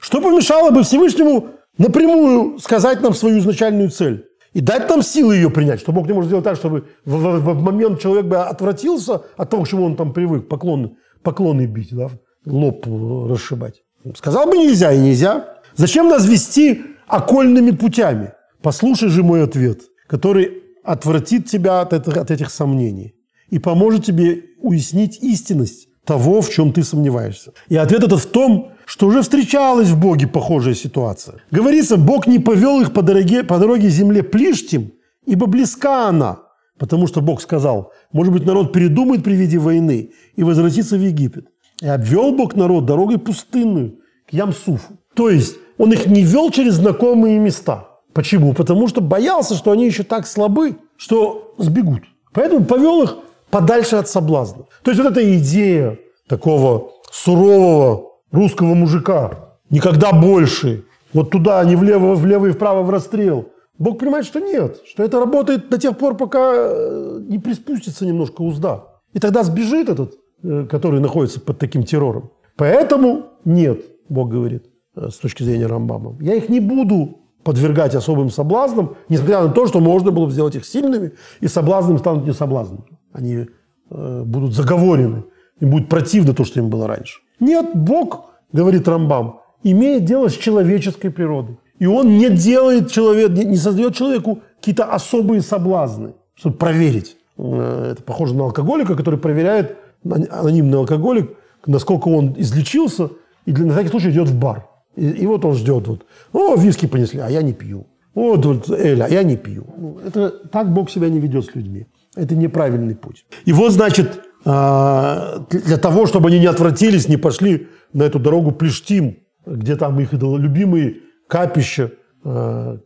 Что 0.00 0.20
помешало 0.20 0.70
бы 0.70 0.82
Всевышнему 0.82 1.48
напрямую 1.78 2.58
сказать 2.58 3.00
нам 3.00 3.14
свою 3.14 3.38
изначальную 3.38 3.90
цель? 3.90 4.26
И 4.52 4.60
дать 4.60 4.88
нам 4.88 5.02
силы 5.02 5.36
ее 5.36 5.48
принять, 5.48 5.80
что 5.80 5.92
Бог 5.92 6.06
не 6.08 6.12
может 6.12 6.26
сделать 6.26 6.44
так, 6.44 6.56
чтобы 6.56 6.88
в, 7.04 7.16
в, 7.16 7.54
в 7.54 7.62
момент 7.62 8.00
человек 8.00 8.26
бы 8.26 8.38
отвратился 8.38 9.22
от 9.36 9.48
того, 9.48 9.62
к 9.62 9.68
чему 9.68 9.84
он 9.84 9.94
там 9.94 10.12
привык, 10.12 10.48
поклоны, 10.48 10.96
поклоны 11.22 11.66
бить, 11.66 11.94
да, 11.94 12.10
лоб 12.44 12.84
расшибать. 13.30 13.82
Сказал 14.16 14.46
бы 14.46 14.56
нельзя 14.56 14.92
и 14.92 14.98
нельзя. 14.98 15.59
Зачем 15.80 16.08
нас 16.08 16.26
вести 16.26 16.82
окольными 17.06 17.70
путями? 17.70 18.32
Послушай 18.60 19.08
же 19.08 19.22
мой 19.22 19.42
ответ, 19.42 19.80
который 20.08 20.62
отвратит 20.84 21.48
тебя 21.48 21.80
от, 21.80 21.94
этих, 21.94 22.18
от 22.18 22.30
этих 22.30 22.50
сомнений 22.50 23.14
и 23.48 23.58
поможет 23.58 24.04
тебе 24.04 24.42
уяснить 24.60 25.18
истинность 25.22 25.88
того, 26.04 26.42
в 26.42 26.50
чем 26.50 26.74
ты 26.74 26.84
сомневаешься. 26.84 27.52
И 27.70 27.76
ответ 27.76 28.04
этот 28.04 28.20
в 28.20 28.26
том, 28.26 28.72
что 28.84 29.06
уже 29.06 29.22
встречалась 29.22 29.88
в 29.88 29.98
Боге 29.98 30.26
похожая 30.26 30.74
ситуация. 30.74 31.36
Говорится, 31.50 31.96
Бог 31.96 32.26
не 32.26 32.40
повел 32.40 32.82
их 32.82 32.92
по 32.92 33.00
дороге, 33.00 33.42
по 33.42 33.58
дороге 33.58 33.88
земле 33.88 34.22
Плиштим, 34.22 34.92
ибо 35.24 35.46
близка 35.46 36.08
она. 36.08 36.40
Потому 36.78 37.06
что 37.06 37.22
Бог 37.22 37.40
сказал, 37.40 37.90
может 38.12 38.34
быть, 38.34 38.44
народ 38.44 38.74
передумает 38.74 39.24
при 39.24 39.32
виде 39.32 39.56
войны 39.56 40.10
и 40.36 40.42
возвратится 40.42 40.98
в 40.98 41.00
Египет. 41.00 41.46
И 41.80 41.86
обвел 41.86 42.36
Бог 42.36 42.54
народ 42.54 42.84
дорогой 42.84 43.18
пустынную 43.18 44.00
к 44.28 44.34
Ямсуфу. 44.34 44.98
То 45.14 45.28
есть 45.30 45.56
он 45.80 45.94
их 45.94 46.06
не 46.06 46.22
вел 46.22 46.50
через 46.50 46.74
знакомые 46.74 47.38
места. 47.38 47.88
Почему? 48.12 48.52
Потому 48.52 48.86
что 48.86 49.00
боялся, 49.00 49.54
что 49.54 49.70
они 49.70 49.86
еще 49.86 50.02
так 50.02 50.26
слабы, 50.26 50.76
что 50.98 51.54
сбегут. 51.56 52.02
Поэтому 52.34 52.66
повел 52.66 53.02
их 53.02 53.16
подальше 53.50 53.96
от 53.96 54.06
соблазна. 54.06 54.64
То 54.82 54.90
есть 54.90 55.02
вот 55.02 55.12
эта 55.12 55.38
идея 55.38 55.98
такого 56.28 56.90
сурового 57.10 58.10
русского 58.30 58.74
мужика, 58.74 59.56
никогда 59.70 60.12
больше, 60.12 60.84
вот 61.14 61.30
туда, 61.30 61.64
не 61.64 61.76
влево, 61.76 62.14
влево 62.14 62.48
и 62.48 62.52
вправо 62.52 62.82
в 62.82 62.90
расстрел. 62.90 63.48
Бог 63.78 63.98
понимает, 63.98 64.26
что 64.26 64.38
нет, 64.38 64.82
что 64.86 65.02
это 65.02 65.18
работает 65.18 65.70
до 65.70 65.78
тех 65.78 65.96
пор, 65.96 66.14
пока 66.14 66.52
э, 66.52 67.20
не 67.22 67.38
приспустится 67.38 68.04
немножко 68.04 68.42
узда. 68.42 68.84
И 69.14 69.18
тогда 69.18 69.44
сбежит 69.44 69.88
этот, 69.88 70.12
э, 70.42 70.66
который 70.70 71.00
находится 71.00 71.40
под 71.40 71.58
таким 71.58 71.84
террором. 71.84 72.32
Поэтому 72.56 73.30
нет, 73.46 73.80
Бог 74.10 74.28
говорит, 74.28 74.69
с 75.08 75.16
точки 75.16 75.42
зрения 75.42 75.66
Рамбама. 75.66 76.16
Я 76.20 76.34
их 76.34 76.48
не 76.48 76.60
буду 76.60 77.20
подвергать 77.42 77.94
особым 77.94 78.30
соблазнам, 78.30 78.96
несмотря 79.08 79.42
на 79.42 79.48
то, 79.48 79.66
что 79.66 79.80
можно 79.80 80.10
было 80.10 80.26
бы 80.26 80.32
сделать 80.32 80.56
их 80.56 80.66
сильными, 80.66 81.12
и 81.40 81.48
соблазном 81.48 81.98
станут 81.98 82.26
не 82.26 82.32
соблазном. 82.32 82.84
Они 83.12 83.46
э, 83.90 84.22
будут 84.24 84.54
заговорены, 84.54 85.24
им 85.60 85.70
будет 85.70 85.88
противно 85.88 86.34
то, 86.34 86.44
что 86.44 86.60
им 86.60 86.68
было 86.68 86.86
раньше. 86.86 87.20
Нет, 87.40 87.70
Бог, 87.74 88.26
говорит 88.52 88.86
Рамбам, 88.86 89.40
имеет 89.62 90.04
дело 90.04 90.28
с 90.28 90.34
человеческой 90.34 91.10
природой. 91.10 91.58
И 91.78 91.86
он 91.86 92.18
не 92.18 92.28
делает 92.28 92.90
человек, 92.90 93.30
не 93.30 93.56
создает 93.56 93.94
человеку 93.94 94.40
какие-то 94.58 94.84
особые 94.84 95.40
соблазны, 95.40 96.12
чтобы 96.34 96.56
проверить. 96.56 97.16
Э, 97.38 97.92
это 97.92 98.02
похоже 98.02 98.34
на 98.34 98.44
алкоголика, 98.44 98.94
который 98.94 99.18
проверяет, 99.18 99.78
анонимный 100.04 100.78
алкоголик, 100.78 101.36
насколько 101.66 102.08
он 102.08 102.34
излечился, 102.38 103.10
и 103.46 103.52
для, 103.52 103.66
на 103.66 103.72
всякий 103.72 103.88
случай 103.88 104.10
идет 104.10 104.28
в 104.28 104.38
бар. 104.38 104.66
И, 104.96 105.08
и 105.08 105.26
вот 105.26 105.44
он 105.44 105.54
ждет, 105.54 105.86
вот, 105.86 106.06
о, 106.32 106.56
виски 106.56 106.86
понесли, 106.86 107.20
а 107.20 107.28
я 107.28 107.42
не 107.42 107.52
пью. 107.52 107.86
Вот, 108.14 108.44
вот 108.44 108.70
Эля, 108.70 109.06
я 109.08 109.22
не 109.22 109.36
пью. 109.36 109.98
Это 110.04 110.30
так 110.30 110.72
Бог 110.72 110.90
себя 110.90 111.08
не 111.08 111.20
ведет 111.20 111.46
с 111.46 111.54
людьми. 111.54 111.86
Это 112.16 112.34
неправильный 112.34 112.96
путь. 112.96 113.24
И 113.44 113.52
вот, 113.52 113.72
значит, 113.72 114.20
а, 114.44 115.46
для 115.50 115.76
того, 115.76 116.06
чтобы 116.06 116.28
они 116.28 116.40
не 116.40 116.46
отвратились, 116.46 117.08
не 117.08 117.16
пошли 117.16 117.68
на 117.92 118.02
эту 118.02 118.18
дорогу 118.18 118.52
Плештим, 118.52 119.18
где 119.46 119.76
там 119.76 120.00
их 120.00 120.12
любимые 120.12 120.96
капища, 121.28 121.92
а, 122.24 122.78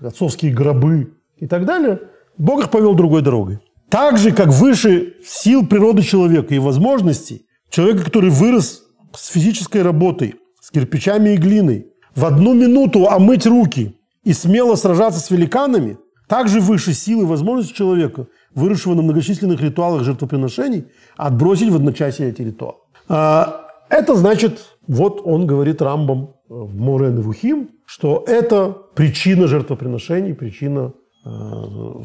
отцовские 0.00 0.52
гробы 0.52 1.14
и 1.36 1.46
так 1.46 1.66
далее, 1.66 2.00
Бог 2.38 2.64
их 2.64 2.70
повел 2.70 2.94
другой 2.94 3.22
дорогой. 3.22 3.60
Так 3.90 4.18
же, 4.18 4.32
как 4.32 4.48
выше 4.48 5.14
сил 5.24 5.66
природы 5.66 6.02
человека 6.02 6.54
и 6.54 6.58
возможностей, 6.58 7.46
человека, 7.70 8.04
который 8.04 8.30
вырос 8.30 8.84
с 9.14 9.28
физической 9.28 9.82
работой, 9.82 10.36
с 10.70 10.72
кирпичами 10.72 11.30
и 11.30 11.36
глиной, 11.36 11.88
в 12.14 12.24
одну 12.24 12.54
минуту 12.54 13.08
омыть 13.08 13.46
руки 13.46 13.96
и 14.22 14.32
смело 14.32 14.76
сражаться 14.76 15.20
с 15.20 15.30
великанами, 15.30 15.98
также 16.28 16.60
выше 16.60 16.92
силы 16.94 17.24
и 17.24 17.26
возможности 17.26 17.74
человека, 17.74 18.28
выросшего 18.54 18.94
на 18.94 19.02
многочисленных 19.02 19.60
ритуалах 19.60 20.04
жертвоприношений, 20.04 20.86
отбросить 21.16 21.70
в 21.70 21.76
одночасье 21.76 22.28
эти 22.28 22.42
ритуалы. 22.42 22.76
А, 23.08 23.66
это 23.88 24.14
значит, 24.14 24.60
вот 24.86 25.22
он 25.24 25.46
говорит 25.46 25.82
Рамбам 25.82 26.34
в 26.48 26.76
Морен 26.76 27.20
Вухим, 27.20 27.70
что 27.84 28.24
это 28.28 28.76
причина 28.94 29.48
жертвоприношений, 29.48 30.34
причина 30.34 30.92
э, 31.24 31.30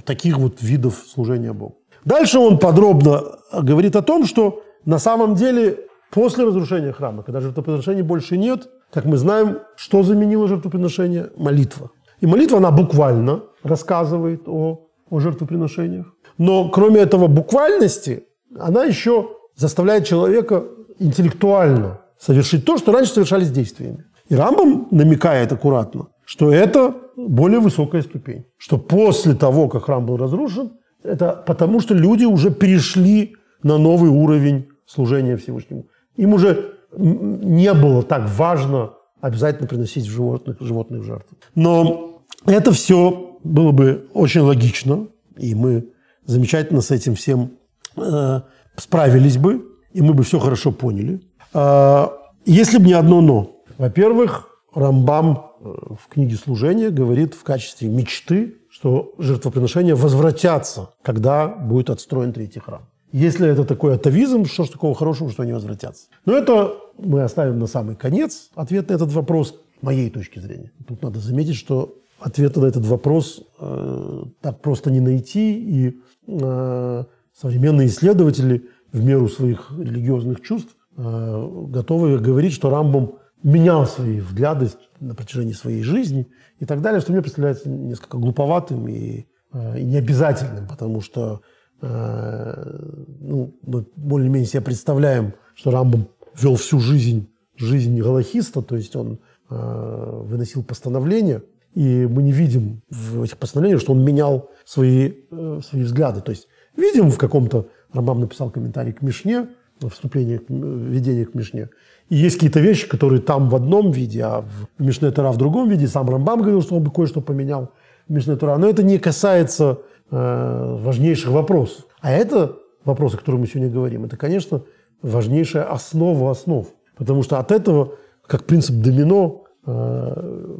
таких 0.05 0.39
вот 0.39 0.61
видов 0.61 1.03
служения 1.07 1.53
Богу. 1.53 1.77
Дальше 2.03 2.39
он 2.39 2.57
подробно 2.57 3.23
говорит 3.53 3.95
о 3.95 4.01
том, 4.01 4.25
что 4.25 4.63
на 4.85 4.97
самом 4.97 5.35
деле 5.35 5.85
После 6.15 6.45
разрушения 6.45 6.93
храма, 6.93 7.23
когда 7.23 7.41
жертвоприношений 7.41 8.01
больше 8.01 8.37
нет, 8.37 8.69
как 8.93 9.03
мы 9.03 9.17
знаем, 9.17 9.57
что 9.75 10.01
заменило 10.01 10.47
жертвоприношение? 10.47 11.29
Молитва. 11.35 11.91
И 12.21 12.25
молитва, 12.25 12.59
она 12.59 12.71
буквально 12.71 13.43
рассказывает 13.63 14.43
о, 14.47 14.87
о 15.09 15.19
жертвоприношениях. 15.19 16.05
Но 16.37 16.69
кроме 16.69 17.01
этого 17.01 17.27
буквальности, 17.27 18.23
она 18.57 18.85
еще 18.85 19.27
заставляет 19.55 20.05
человека 20.05 20.63
интеллектуально 20.99 21.99
совершить 22.17 22.63
то, 22.63 22.77
что 22.77 22.93
раньше 22.93 23.11
совершались 23.11 23.51
действиями. 23.51 24.05
И 24.29 24.35
Рамбам 24.35 24.87
намекает 24.91 25.51
аккуратно, 25.51 26.07
что 26.23 26.49
это 26.49 26.95
более 27.17 27.59
высокая 27.59 28.01
ступень. 28.01 28.45
Что 28.57 28.77
после 28.77 29.33
того, 29.33 29.67
как 29.67 29.83
храм 29.83 30.05
был 30.05 30.15
разрушен, 30.15 30.71
это 31.03 31.43
потому, 31.45 31.81
что 31.81 31.93
люди 31.93 32.23
уже 32.23 32.51
перешли 32.51 33.35
на 33.63 33.77
новый 33.77 34.09
уровень 34.09 34.69
служения 34.85 35.35
Всевышнему. 35.35 35.87
Им 36.17 36.33
уже 36.33 36.75
не 36.97 37.73
было 37.73 38.03
так 38.03 38.29
важно 38.29 38.93
обязательно 39.21 39.67
приносить 39.67 40.05
животных, 40.05 40.57
животных 40.59 41.01
в 41.01 41.05
жертву. 41.05 41.37
Но 41.55 42.21
это 42.45 42.71
все 42.71 43.39
было 43.43 43.71
бы 43.71 44.07
очень 44.13 44.41
логично, 44.41 45.07
и 45.37 45.55
мы 45.55 45.89
замечательно 46.25 46.81
с 46.81 46.91
этим 46.91 47.15
всем 47.15 47.51
э, 47.97 48.41
справились 48.75 49.37
бы, 49.37 49.65
и 49.93 50.01
мы 50.01 50.13
бы 50.13 50.23
все 50.23 50.39
хорошо 50.39 50.71
поняли. 50.71 51.21
Э, 51.53 52.07
если 52.45 52.77
бы 52.77 52.85
не 52.85 52.93
одно 52.93 53.21
«но». 53.21 53.51
Во-первых, 53.77 54.49
Рамбам 54.73 55.51
э, 55.59 55.73
в 55.99 56.07
книге 56.09 56.35
«Служение» 56.35 56.89
говорит 56.89 57.33
в 57.33 57.43
качестве 57.43 57.89
мечты, 57.89 58.55
что 58.69 59.13
жертвоприношения 59.17 59.95
возвратятся, 59.95 60.89
когда 61.01 61.47
будет 61.47 61.89
отстроен 61.89 62.33
третий 62.33 62.59
храм. 62.59 62.89
Если 63.17 63.47
это 63.47 63.63
такой 63.63 63.95
атовизм, 63.95 64.43
что 64.43 64.65
ж 64.65 64.69
такого 64.71 64.93
хорошего, 64.93 65.31
что 65.31 65.43
они 65.43 65.53
возвратятся? 65.53 66.07
Но 66.25 66.33
это 66.33 66.73
мы 66.97 67.21
оставим 67.21 67.59
на 67.59 67.65
самый 67.65 67.95
конец 67.95 68.49
ответ 68.55 68.89
на 68.89 68.93
этот 68.93 69.13
вопрос, 69.13 69.57
моей 69.81 70.09
точки 70.09 70.39
зрения. 70.39 70.73
Тут 70.85 71.01
надо 71.01 71.19
заметить, 71.19 71.55
что 71.55 71.95
ответа 72.19 72.59
на 72.59 72.65
этот 72.65 72.85
вопрос 72.85 73.41
э, 73.57 74.23
так 74.41 74.59
просто 74.59 74.91
не 74.91 74.99
найти, 74.99 75.53
и 75.53 76.01
э, 76.27 77.03
современные 77.33 77.87
исследователи 77.87 78.67
в 78.91 79.01
меру 79.01 79.29
своих 79.29 79.71
религиозных 79.71 80.41
чувств 80.41 80.75
э, 80.97 81.49
готовы 81.69 82.19
говорить, 82.19 82.51
что 82.51 82.69
Рамбом 82.69 83.19
менял 83.43 83.87
свои 83.87 84.19
взгляды 84.19 84.71
на 84.99 85.15
протяжении 85.15 85.53
своей 85.53 85.83
жизни 85.83 86.27
и 86.59 86.65
так 86.65 86.81
далее, 86.81 86.99
что 86.99 87.13
мне 87.13 87.21
представляется 87.21 87.69
несколько 87.69 88.17
глуповатым 88.17 88.89
и, 88.89 89.25
э, 89.53 89.79
и 89.79 89.85
необязательным, 89.85 90.67
потому 90.67 90.99
что 90.99 91.39
ну, 91.85 93.55
мы 93.61 93.85
более-менее 93.95 94.47
себе 94.47 94.61
представляем, 94.61 95.33
что 95.55 95.71
Рамбам 95.71 96.07
вел 96.35 96.55
всю 96.55 96.79
жизнь, 96.79 97.29
жизнь 97.57 97.99
галахиста, 97.99 98.61
то 98.61 98.75
есть 98.75 98.95
он 98.95 99.19
э, 99.49 100.21
выносил 100.23 100.63
постановления, 100.63 101.43
и 101.73 102.07
мы 102.07 102.23
не 102.23 102.31
видим 102.31 102.81
в 102.89 103.23
этих 103.23 103.37
постановлениях, 103.37 103.81
что 103.81 103.93
он 103.93 104.03
менял 104.03 104.49
свои, 104.65 105.13
э, 105.29 105.59
свои 105.63 105.83
взгляды. 105.83 106.21
То 106.21 106.31
есть 106.31 106.47
видим 106.75 107.11
в 107.11 107.17
каком-то... 107.17 107.67
Рамбам 107.93 108.19
написал 108.19 108.49
комментарий 108.49 108.91
к 108.91 109.01
Мишне, 109.01 109.47
вступление, 109.89 110.41
введение 110.49 111.25
к 111.25 111.33
Мишне. 111.33 111.69
И 112.09 112.15
есть 112.17 112.35
какие-то 112.35 112.59
вещи, 112.59 112.89
которые 112.89 113.21
там 113.21 113.47
в 113.47 113.55
одном 113.55 113.91
виде, 113.91 114.21
а 114.21 114.41
в 114.77 114.83
Мишне 114.83 115.11
Тора 115.11 115.31
в 115.31 115.37
другом 115.37 115.69
виде. 115.69 115.87
Сам 115.87 116.09
Рамбам 116.09 116.41
говорил, 116.41 116.61
что 116.61 116.75
он 116.75 116.83
бы 116.83 116.91
кое-что 116.91 117.21
поменял 117.21 117.71
в 118.09 118.11
Мишне 118.11 118.35
Тора. 118.35 118.57
Но 118.57 118.67
это 118.67 118.83
не 118.83 118.99
касается 118.99 119.79
Э, 119.94 119.94
важнейших 120.11 121.31
вопросов. 121.31 121.85
А 122.01 122.11
это 122.11 122.57
вопросы, 122.85 123.15
о 123.15 123.17
которых 123.17 123.41
мы 123.41 123.47
сегодня 123.47 123.69
говорим, 123.69 124.05
это, 124.05 124.17
конечно, 124.17 124.61
важнейшая 125.01 125.63
основа 125.63 126.31
основ. 126.31 126.67
Потому 126.95 127.23
что 127.23 127.39
от 127.39 127.51
этого, 127.51 127.95
как 128.25 128.45
принцип 128.45 128.75
домино, 128.75 129.43
э, 129.65 130.57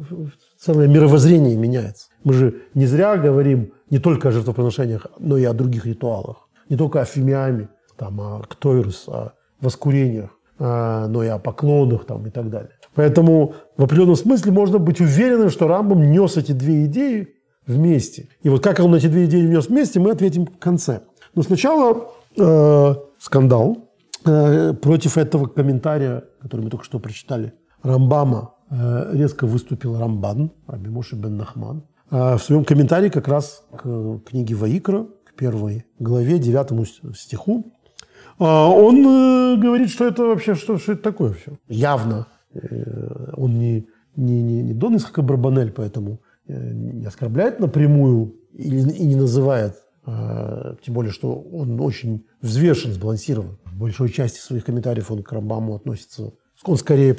целое 0.58 0.88
мировоззрение 0.88 1.56
меняется. 1.56 2.08
Мы 2.24 2.32
же 2.32 2.54
не 2.74 2.86
зря 2.86 3.16
говорим 3.16 3.72
не 3.90 3.98
только 3.98 4.28
о 4.28 4.32
жертвоприношениях, 4.32 5.06
но 5.18 5.38
и 5.38 5.44
о 5.44 5.52
других 5.52 5.86
ритуалах. 5.86 6.48
Не 6.68 6.76
только 6.76 7.00
о 7.00 7.04
фимиаме, 7.04 7.68
там, 7.96 8.20
о 8.20 8.42
ктойрус, 8.42 9.08
о 9.08 9.32
воскурениях, 9.60 10.30
э, 10.58 11.06
но 11.08 11.22
и 11.22 11.28
о 11.28 11.38
поклонах 11.38 12.04
там, 12.04 12.26
и 12.26 12.30
так 12.30 12.50
далее. 12.50 12.72
Поэтому 12.94 13.54
в 13.76 13.84
определенном 13.84 14.16
смысле 14.16 14.52
можно 14.52 14.78
быть 14.78 15.00
уверенным, 15.00 15.50
что 15.50 15.68
Рамбом 15.68 16.10
нес 16.10 16.36
эти 16.36 16.52
две 16.52 16.86
идеи 16.86 17.28
вместе. 17.66 18.28
И 18.42 18.48
вот 18.48 18.62
как 18.62 18.80
он 18.80 18.94
эти 18.94 19.06
две 19.06 19.26
идеи 19.26 19.46
внес 19.46 19.68
вместе, 19.68 20.00
мы 20.00 20.10
ответим 20.10 20.46
в 20.46 20.58
конце. 20.58 21.02
Но 21.34 21.42
сначала 21.42 22.10
э, 22.36 22.94
скандал 23.18 23.88
э, 24.24 24.72
против 24.74 25.18
этого 25.18 25.46
комментария, 25.46 26.24
который 26.40 26.62
мы 26.62 26.70
только 26.70 26.84
что 26.84 26.98
прочитали 26.98 27.52
Рамбама 27.82 28.54
э, 28.70 29.10
резко 29.12 29.46
выступил 29.46 29.98
Рамбан, 29.98 30.50
Раби 30.66 30.90
Моши 30.90 31.16
бен 31.16 31.36
Нахман, 31.36 31.82
э, 32.10 32.36
в 32.36 32.38
своем 32.38 32.64
комментарии 32.64 33.08
как 33.08 33.28
раз 33.28 33.64
к 33.76 34.20
книге 34.26 34.54
Ваикра, 34.54 35.06
к 35.24 35.34
первой 35.34 35.84
главе, 35.98 36.38
девятому 36.38 36.84
стиху. 36.84 37.72
Он 38.38 39.58
говорит, 39.58 39.88
что 39.88 40.06
это 40.06 40.24
вообще, 40.24 40.54
что, 40.54 40.76
что 40.76 40.92
это 40.92 41.02
такое 41.02 41.32
все. 41.32 41.58
Явно 41.68 42.26
он 43.34 43.58
не, 43.58 43.86
не, 44.16 44.42
не, 44.42 44.62
не 44.62 44.74
Дон 44.74 44.96
Исхака 44.96 45.22
Барбанель, 45.22 45.72
поэтому 45.72 46.20
не 46.48 47.06
оскорбляет 47.06 47.60
напрямую 47.60 48.36
или, 48.52 48.90
и 48.90 49.04
не 49.04 49.16
называет 49.16 49.76
а, 50.06 50.76
тем 50.84 50.94
более, 50.94 51.12
что 51.12 51.34
он 51.34 51.80
очень 51.80 52.24
взвешен, 52.40 52.92
сбалансирован. 52.92 53.58
В 53.64 53.76
большой 53.76 54.10
части 54.10 54.38
своих 54.38 54.64
комментариев 54.64 55.10
он 55.10 55.22
к 55.22 55.32
Рамбаму 55.32 55.74
относится, 55.74 56.32
он 56.64 56.76
скорее 56.76 57.16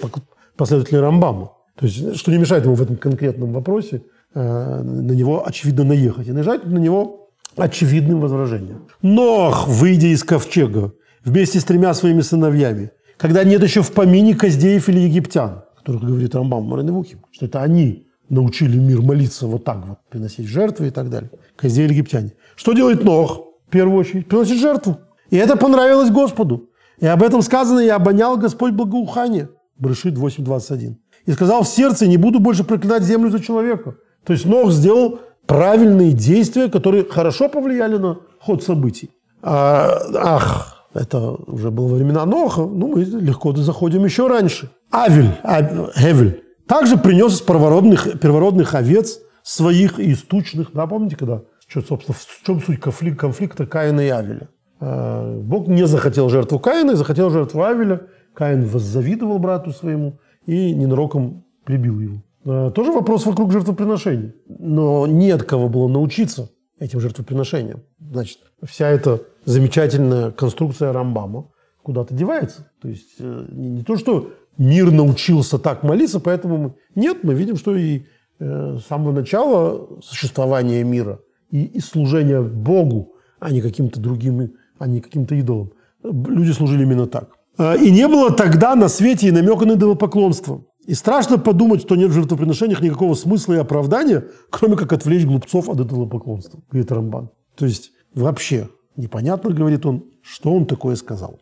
последователь 0.55 0.97
Рамбама. 0.97 1.51
То 1.75 1.85
есть, 1.85 2.17
что 2.17 2.31
не 2.31 2.37
мешает 2.37 2.63
ему 2.63 2.75
в 2.75 2.81
этом 2.81 2.95
конкретном 2.95 3.51
вопросе 3.51 4.03
а, 4.33 4.81
на 4.81 5.11
него 5.11 5.45
очевидно 5.45 5.83
наехать 5.83 6.27
и 6.27 6.31
наезжать 6.31 6.65
на 6.65 6.77
него 6.77 7.29
очевидным 7.57 8.21
возражением. 8.21 8.87
Нох, 9.01 9.67
выйдя 9.67 10.07
из 10.07 10.23
ковчега 10.23 10.93
вместе 11.23 11.59
с 11.59 11.65
тремя 11.65 11.93
своими 11.93 12.21
сыновьями, 12.21 12.91
когда 13.17 13.43
нет 13.43 13.61
еще 13.63 13.81
в 13.81 13.91
помине 13.91 14.35
Коздеев 14.35 14.87
или 14.89 14.99
египтян, 14.99 15.63
которых 15.75 16.03
говорит 16.03 16.35
Рамбам 16.35 16.63
Мариневухим, 16.63 17.25
что 17.31 17.47
это 17.47 17.61
они 17.61 18.06
научили 18.29 18.77
мир 18.77 19.01
молиться 19.01 19.47
вот 19.47 19.63
так 19.63 19.85
вот, 19.85 19.99
приносить 20.09 20.47
жертвы 20.47 20.87
и 20.87 20.91
так 20.91 21.09
далее. 21.09 21.29
Коздеи 21.55 21.89
египтяне. 21.89 22.33
Что 22.55 22.73
делает 22.73 23.03
Нох? 23.03 23.43
В 23.67 23.69
первую 23.69 23.99
очередь, 23.99 24.27
приносит 24.27 24.57
жертву. 24.57 24.97
И 25.29 25.37
это 25.37 25.57
понравилось 25.57 26.09
Господу. 26.09 26.69
И 26.99 27.05
об 27.05 27.21
этом 27.21 27.41
сказано, 27.41 27.79
и 27.79 27.89
обонял 27.89 28.37
Господь 28.37 28.73
благоухание. 28.73 29.49
Брешит 29.77 30.15
8.21. 30.15 30.95
И 31.25 31.31
сказал 31.31 31.63
в 31.63 31.67
сердце, 31.67 32.07
не 32.07 32.17
буду 32.17 32.39
больше 32.39 32.63
проклинать 32.63 33.03
землю 33.03 33.29
за 33.29 33.39
человека. 33.39 33.95
То 34.23 34.33
есть 34.33 34.45
Нох 34.45 34.71
сделал 34.71 35.19
правильные 35.45 36.13
действия, 36.13 36.69
которые 36.69 37.05
хорошо 37.05 37.49
повлияли 37.49 37.97
на 37.97 38.19
ход 38.39 38.63
событий. 38.63 39.11
А, 39.41 39.99
ах, 40.15 40.87
это 40.93 41.31
уже 41.47 41.69
было 41.69 41.93
времена 41.93 42.25
Ноха, 42.25 42.61
ну 42.61 42.87
мы 42.87 43.03
легко 43.03 43.53
заходим 43.55 44.03
еще 44.05 44.27
раньше. 44.27 44.69
Авель, 44.91 45.31
Авель, 45.43 46.43
также 46.67 46.97
принес 46.97 47.33
из 47.33 47.41
первородных, 47.41 48.19
первородных 48.19 48.75
овец 48.75 49.19
своих 49.43 49.99
и 49.99 50.11
истучных. 50.11 50.71
Да, 50.73 50.87
помните, 50.87 51.15
когда 51.15 51.43
что, 51.67 51.81
собственно, 51.81 52.17
в 52.17 52.45
чем 52.45 52.61
суть 52.61 52.79
конфликта, 52.79 53.19
конфликта 53.19 53.65
Каина 53.65 54.01
и 54.01 54.09
Авеля? 54.09 54.49
А, 54.79 55.39
Бог 55.41 55.67
не 55.67 55.85
захотел 55.85 56.29
жертву 56.29 56.59
Каина, 56.59 56.95
захотел 56.95 57.29
жертву 57.29 57.63
Авеля. 57.63 58.07
Каин 58.33 58.65
воззавидовал 58.65 59.39
брату 59.39 59.71
своему 59.71 60.19
и 60.45 60.73
ненароком 60.73 61.45
прибил 61.65 61.99
его. 61.99 62.23
А, 62.45 62.71
тоже 62.71 62.91
вопрос 62.91 63.25
вокруг 63.25 63.51
жертвоприношений. 63.51 64.33
Но 64.47 65.07
нет 65.07 65.43
кого 65.43 65.67
было 65.67 65.87
научиться 65.87 66.49
этим 66.79 66.99
жертвоприношениям. 66.99 67.81
Значит, 67.99 68.39
вся 68.63 68.87
эта 68.87 69.21
замечательная 69.45 70.31
конструкция 70.31 70.93
Рамбама 70.93 71.49
куда-то 71.83 72.13
девается. 72.13 72.69
То 72.81 72.87
есть 72.87 73.15
э, 73.19 73.45
не 73.49 73.83
то, 73.83 73.97
что 73.97 74.31
мир 74.57 74.91
научился 74.91 75.57
так 75.57 75.83
молиться, 75.83 76.19
поэтому 76.19 76.57
мы... 76.57 76.73
нет, 76.95 77.23
мы 77.23 77.33
видим, 77.33 77.57
что 77.57 77.75
и 77.75 78.03
э, 78.39 78.77
с 78.79 78.87
самого 78.87 79.11
начала 79.11 79.87
существования 80.01 80.83
мира 80.83 81.19
и, 81.51 81.63
и 81.65 81.79
служения 81.79 82.41
Богу, 82.41 83.13
а 83.39 83.51
не 83.51 83.61
каким-то 83.61 83.99
другим, 83.99 84.53
а 84.79 84.87
не 84.87 85.01
каким-то 85.01 85.35
идолам. 85.35 85.71
Люди 86.03 86.51
служили 86.51 86.83
именно 86.83 87.07
так. 87.07 87.29
А, 87.57 87.75
и 87.75 87.91
не 87.91 88.07
было 88.07 88.31
тогда 88.31 88.75
на 88.75 88.87
свете 88.89 89.27
и 89.27 89.31
намека 89.31 89.65
на 89.65 89.73
идолопоклонство. 89.73 90.63
И 90.85 90.93
страшно 90.93 91.37
подумать, 91.37 91.81
что 91.81 91.95
нет 91.95 92.11
в 92.11 92.13
жертвоприношениях 92.13 92.81
никакого 92.81 93.13
смысла 93.13 93.55
и 93.55 93.57
оправдания, 93.57 94.25
кроме 94.49 94.77
как 94.77 94.93
отвлечь 94.93 95.25
глупцов 95.25 95.69
от 95.69 95.79
идолопоклонства, 95.79 96.61
говорит 96.71 96.91
Рамбан. 96.91 97.29
То 97.55 97.65
есть 97.65 97.91
вообще 98.13 98.69
непонятно, 98.95 99.51
говорит 99.51 99.85
он, 99.85 100.05
что 100.21 100.53
он 100.53 100.65
такое 100.65 100.95
сказал. 100.95 101.39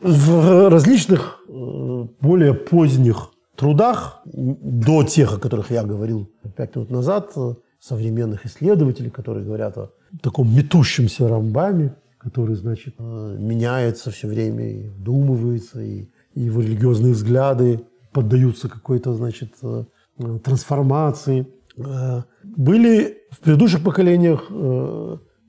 В 0.00 0.68
различных 0.68 1.40
э, 1.48 2.06
более 2.20 2.54
поздних 2.54 3.30
трудах, 3.56 4.22
до 4.24 5.02
тех, 5.02 5.34
о 5.34 5.40
которых 5.40 5.70
я 5.70 5.82
говорил 5.82 6.30
пять 6.56 6.76
минут 6.76 6.90
назад, 6.90 7.34
современных 7.80 8.46
исследователей, 8.46 9.10
которые 9.10 9.44
говорят 9.44 9.76
о 9.78 9.90
таком 10.22 10.54
метущемся 10.54 11.28
рамбаме, 11.28 11.94
который, 12.18 12.56
значит, 12.56 12.94
э, 12.98 13.36
меняется 13.38 14.10
все 14.10 14.28
время 14.28 14.68
и 14.70 14.88
вдумывается, 14.88 15.80
и, 15.80 16.08
его 16.34 16.60
религиозные 16.60 17.14
взгляды 17.14 17.80
поддаются 18.12 18.68
какой-то, 18.68 19.14
значит, 19.14 19.54
э, 19.62 19.84
трансформации. 20.44 21.48
Э, 21.76 22.22
были 22.44 23.18
в 23.30 23.40
предыдущих 23.40 23.82
поколениях 23.82 24.50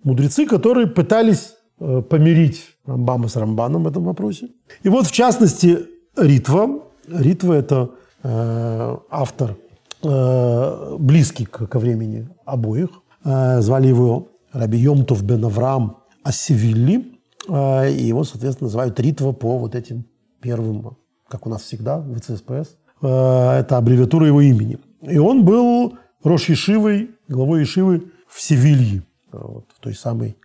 мудрецы, 0.03 0.45
которые 0.45 0.87
пытались 0.87 1.55
помирить 1.79 2.75
Рамбама 2.85 3.27
с 3.27 3.35
Рамбаном 3.35 3.83
в 3.83 3.87
этом 3.87 4.03
вопросе. 4.03 4.49
И 4.83 4.89
вот, 4.89 5.07
в 5.07 5.11
частности, 5.11 5.79
Ритва. 6.15 6.81
Ритва– 7.07 7.53
это 7.55 7.89
автор 8.23 9.55
Э, 10.01 10.95
близкий 10.97 11.45
ко 11.45 11.77
времени 11.77 12.29
обоих. 12.45 12.89
Э, 13.25 13.59
звали 13.59 13.87
его 13.87 14.29
Раби 14.53 14.77
Йомтов 14.77 15.23
бен 15.23 15.43
Авраам 15.43 15.97
Асивилли. 16.23 17.19
Э, 17.49 17.91
и 17.91 18.03
его, 18.03 18.23
соответственно, 18.23 18.67
называют 18.67 18.99
Ритва 18.99 19.33
по 19.33 19.57
вот 19.57 19.75
этим 19.75 20.05
первым, 20.41 20.95
как 21.27 21.45
у 21.45 21.49
нас 21.49 21.63
всегда 21.63 21.99
в 21.99 22.17
ЦСПС. 22.19 22.77
Это 23.01 23.77
аббревиатура 23.77 24.27
его 24.27 24.41
имени. 24.41 24.77
И 25.01 25.17
он 25.17 25.45
был 25.45 25.97
Рош 26.23 26.49
Ешивой, 26.49 27.11
главой 27.29 27.61
Ешивы 27.61 28.11
в 28.27 28.41
Севилье, 28.41 29.03
вот, 29.31 29.65
в 29.73 29.79
той 29.79 29.95
самой 29.95 30.37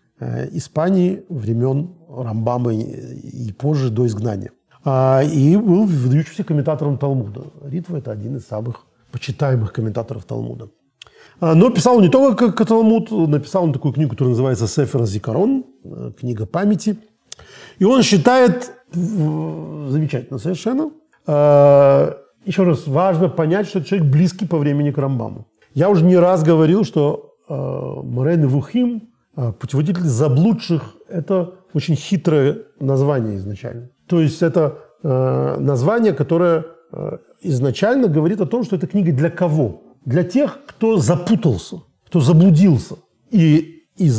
Испании 0.52 1.24
времен 1.28 1.94
Рамбама 2.08 2.74
и 2.74 3.52
позже 3.52 3.90
до 3.90 4.06
изгнания. 4.06 4.50
И 4.86 5.56
был 5.56 5.84
выдающимся 5.84 6.44
комментатором 6.44 6.98
Талмуда. 6.98 7.44
Ритва– 7.62 7.96
это 7.98 8.12
один 8.12 8.36
из 8.36 8.46
самых 8.46 8.84
почитаемых 9.10 9.72
комментаторов 9.72 10.24
Талмуда. 10.24 10.68
А, 11.40 11.54
но 11.54 11.70
писал 11.70 12.00
не 12.00 12.08
только 12.08 12.52
как 12.52 12.68
Талмуд, 12.68 13.10
написал 13.10 13.64
он 13.64 13.72
такую 13.72 13.92
книгу, 13.92 14.10
которая 14.10 14.30
называется 14.30 14.66
«Сефер 14.66 15.04
Зикарон», 15.04 15.64
э, 15.84 16.12
книга 16.18 16.46
памяти. 16.46 16.98
И 17.78 17.84
он 17.84 18.02
считает, 18.02 18.72
замечательно 18.92 20.38
совершенно, 20.38 20.90
а, 21.26 22.16
еще 22.44 22.62
раз, 22.62 22.86
важно 22.86 23.28
понять, 23.28 23.66
что 23.66 23.82
человек 23.82 24.08
близкий 24.10 24.46
по 24.46 24.58
времени 24.58 24.90
к 24.90 24.98
Рамбаму. 24.98 25.46
Я 25.74 25.90
уже 25.90 26.04
не 26.04 26.16
раз 26.16 26.44
говорил, 26.44 26.84
что 26.84 27.34
а, 27.48 28.02
Морен 28.02 28.46
Вухим, 28.46 29.10
путеводитель 29.34 30.02
заблудших, 30.02 30.94
это 31.08 31.54
очень 31.72 31.96
хитрое 31.96 32.62
название 32.80 33.36
изначально. 33.36 33.90
То 34.06 34.20
есть 34.20 34.42
это 34.42 34.78
название, 35.02 36.12
которое 36.12 36.64
изначально 37.40 38.08
говорит 38.08 38.40
о 38.40 38.46
том, 38.46 38.64
что 38.64 38.76
это 38.76 38.86
книга 38.86 39.12
для 39.12 39.30
кого? 39.30 39.82
Для 40.04 40.24
тех, 40.24 40.58
кто 40.66 40.96
запутался, 40.98 41.82
кто 42.06 42.20
заблудился. 42.20 42.96
И 43.30 43.82
из 43.96 44.14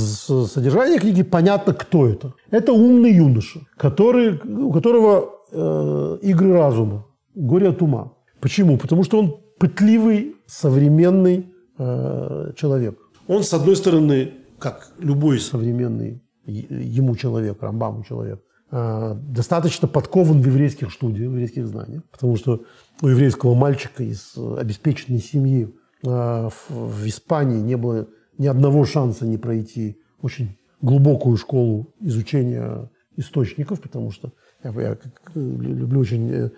содержания 0.52 1.00
книги 1.00 1.24
понятно, 1.24 1.74
кто 1.74 2.08
это. 2.08 2.34
Это 2.52 2.74
умный 2.74 3.14
юноша, 3.14 3.60
который, 3.78 4.40
у 4.44 4.72
которого 4.72 5.30
э, 5.52 6.18
игры 6.22 6.54
разума, 6.54 7.06
горе 7.36 7.70
от 7.70 7.82
ума. 7.82 8.14
Почему? 8.40 8.78
Потому 8.78 9.04
что 9.04 9.20
он 9.20 9.38
пытливый, 9.60 10.36
современный 10.46 11.54
э, 11.78 12.52
человек. 12.56 12.98
Он, 13.28 13.44
с 13.44 13.54
одной 13.54 13.76
стороны, 13.76 14.34
как 14.66 14.90
любой 14.98 15.40
современный 15.40 16.24
ему 16.48 17.16
человек, 17.16 17.62
Рамбаму 17.62 18.04
человек, 18.04 18.42
э, 18.72 19.16
достаточно 19.16 19.88
подкован 19.88 20.42
в 20.42 20.46
еврейских 20.48 20.92
студиях, 20.92 21.30
в 21.30 21.34
еврейских 21.34 21.68
знаниях, 21.68 22.02
потому 22.10 22.36
что 22.36 22.64
у 23.04 23.08
еврейского 23.08 23.54
мальчика 23.54 24.02
из 24.02 24.34
обеспеченной 24.36 25.20
семьи 25.20 25.72
э, 26.04 26.50
в 26.70 27.06
Испании 27.06 27.62
не 27.62 27.78
было 27.78 28.08
ни 28.40 28.48
одного 28.48 28.86
шанса 28.86 29.28
не 29.28 29.38
пройти 29.38 30.00
очень 30.20 30.58
глубокую 30.82 31.38
школу 31.38 31.94
изучения 32.00 32.90
источников, 33.18 33.82
потому 33.82 34.10
что 34.10 34.34
я, 34.64 34.72
я 34.82 34.98
люблю 35.36 36.00
очень 36.00 36.32
э, 36.32 36.50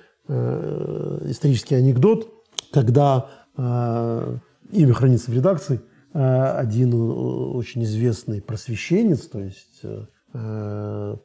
исторический 1.25 1.75
анекдот, 1.75 2.33
когда 2.71 3.29
имя 3.57 4.93
хранится 4.93 5.31
в 5.31 5.33
редакции, 5.33 5.81
один 6.13 6.93
очень 6.93 7.83
известный 7.83 8.41
просвещенец, 8.41 9.27
то 9.27 9.39
есть 9.39 9.81
э, 10.33 11.15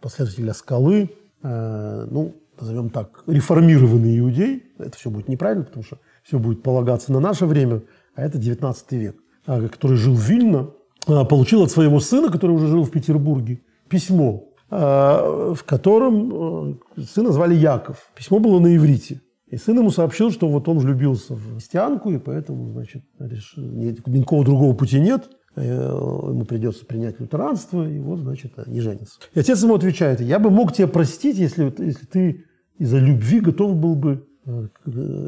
последователь 0.00 0.52
скалы, 0.52 1.10
э, 1.42 2.06
ну, 2.10 2.34
назовем 2.60 2.90
так, 2.90 3.24
реформированный 3.26 4.18
иудей, 4.18 4.64
это 4.78 4.96
все 4.96 5.10
будет 5.10 5.28
неправильно, 5.28 5.64
потому 5.64 5.84
что 5.84 5.98
все 6.22 6.38
будет 6.38 6.62
полагаться 6.62 7.12
на 7.12 7.20
наше 7.20 7.46
время, 7.46 7.82
а 8.14 8.22
это 8.22 8.38
19 8.38 8.92
век, 8.92 9.16
а, 9.46 9.60
который 9.68 9.96
жил 9.96 10.14
в 10.14 10.20
Вильно, 10.20 10.70
получил 11.06 11.62
от 11.62 11.70
своего 11.70 12.00
сына, 12.00 12.30
который 12.30 12.52
уже 12.52 12.68
жил 12.68 12.84
в 12.84 12.90
Петербурге, 12.90 13.60
письмо, 13.88 14.44
в 14.70 15.58
котором 15.66 16.80
сына 16.96 17.30
звали 17.30 17.54
Яков. 17.54 18.10
Письмо 18.16 18.38
было 18.38 18.58
на 18.58 18.74
иврите. 18.74 19.20
И 19.54 19.56
сын 19.56 19.78
ему 19.78 19.90
сообщил, 19.90 20.32
что 20.32 20.48
вот 20.48 20.68
он 20.68 20.80
влюбился 20.80 21.34
в 21.34 21.54
христианку, 21.54 22.10
и 22.10 22.18
поэтому, 22.18 22.72
значит, 22.72 23.04
решил, 23.20 23.62
никакого 23.62 24.44
другого 24.44 24.74
пути 24.74 24.98
нет, 24.98 25.30
ему 25.54 26.44
придется 26.44 26.84
принять 26.84 27.20
лютеранство, 27.20 27.88
и 27.88 28.00
вот, 28.00 28.18
значит, 28.18 28.52
не 28.66 28.80
женится. 28.80 29.20
И 29.32 29.38
отец 29.38 29.62
ему 29.62 29.76
отвечает, 29.76 30.20
я 30.20 30.40
бы 30.40 30.50
мог 30.50 30.72
тебя 30.72 30.88
простить, 30.88 31.38
если, 31.38 31.72
если 31.78 32.04
ты 32.04 32.44
из-за 32.78 32.98
любви 32.98 33.38
готов 33.38 33.76
был 33.76 33.94
бы 33.94 34.26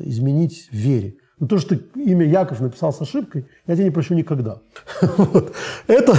изменить 0.05 0.69
вере. 0.73 1.19
Но 1.39 1.47
то, 1.47 1.59
что 1.59 1.77
ты 1.77 2.01
имя 2.03 2.27
Яков 2.27 2.61
написал 2.61 2.93
с 2.93 3.01
ошибкой, 3.01 3.47
я 3.69 3.77
тебя 3.77 3.85
не 3.85 3.91
прощу 3.93 4.15
никогда. 4.15 4.61
Это 5.87 6.17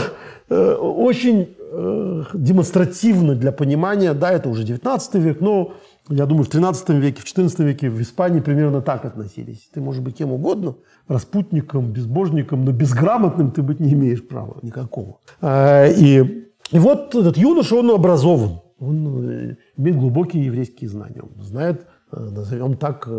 э, 0.47 0.74
очень 0.76 1.58
э, 1.60 2.24
демонстративно 2.34 3.36
для 3.36 3.51
понимания, 3.51 4.14
да, 4.14 4.32
это 4.32 4.47
уже 4.47 4.64
19 4.64 5.16
век, 5.16 5.41
но 5.41 5.74
я 6.10 6.26
думаю, 6.26 6.45
в 6.45 6.49
13 6.49 6.89
веке, 6.89 7.22
в 7.22 7.26
14 7.26 7.60
веке 7.60 7.89
в 7.89 8.01
Испании 8.01 8.39
примерно 8.39 8.82
так 8.82 9.05
относились. 9.05 9.70
Ты 9.74 9.82
можешь 9.82 10.01
быть 10.01 10.18
кем 10.18 10.32
угодно, 10.32 10.76
распутником, 11.08 11.91
безбожником, 11.91 12.66
но 12.66 12.72
безграмотным 12.72 13.51
ты 13.51 13.62
быть 13.62 13.80
не 13.80 13.93
имеешь 13.93 14.26
права 14.26 14.58
никакого. 14.62 15.20
А, 15.41 15.86
и, 15.86 16.47
и 16.72 16.80
вот 16.80 17.16
этот 17.16 17.38
юноша, 17.38 17.76
он 17.76 17.91
образован, 17.91 18.62
он 18.80 19.30
э, 19.30 19.55
имеет 19.76 19.97
глубокие 19.97 20.45
еврейские 20.45 20.89
знания, 20.89 21.22
он 21.22 21.43
знает, 21.43 21.86
назовем 22.12 22.78
так, 22.78 23.10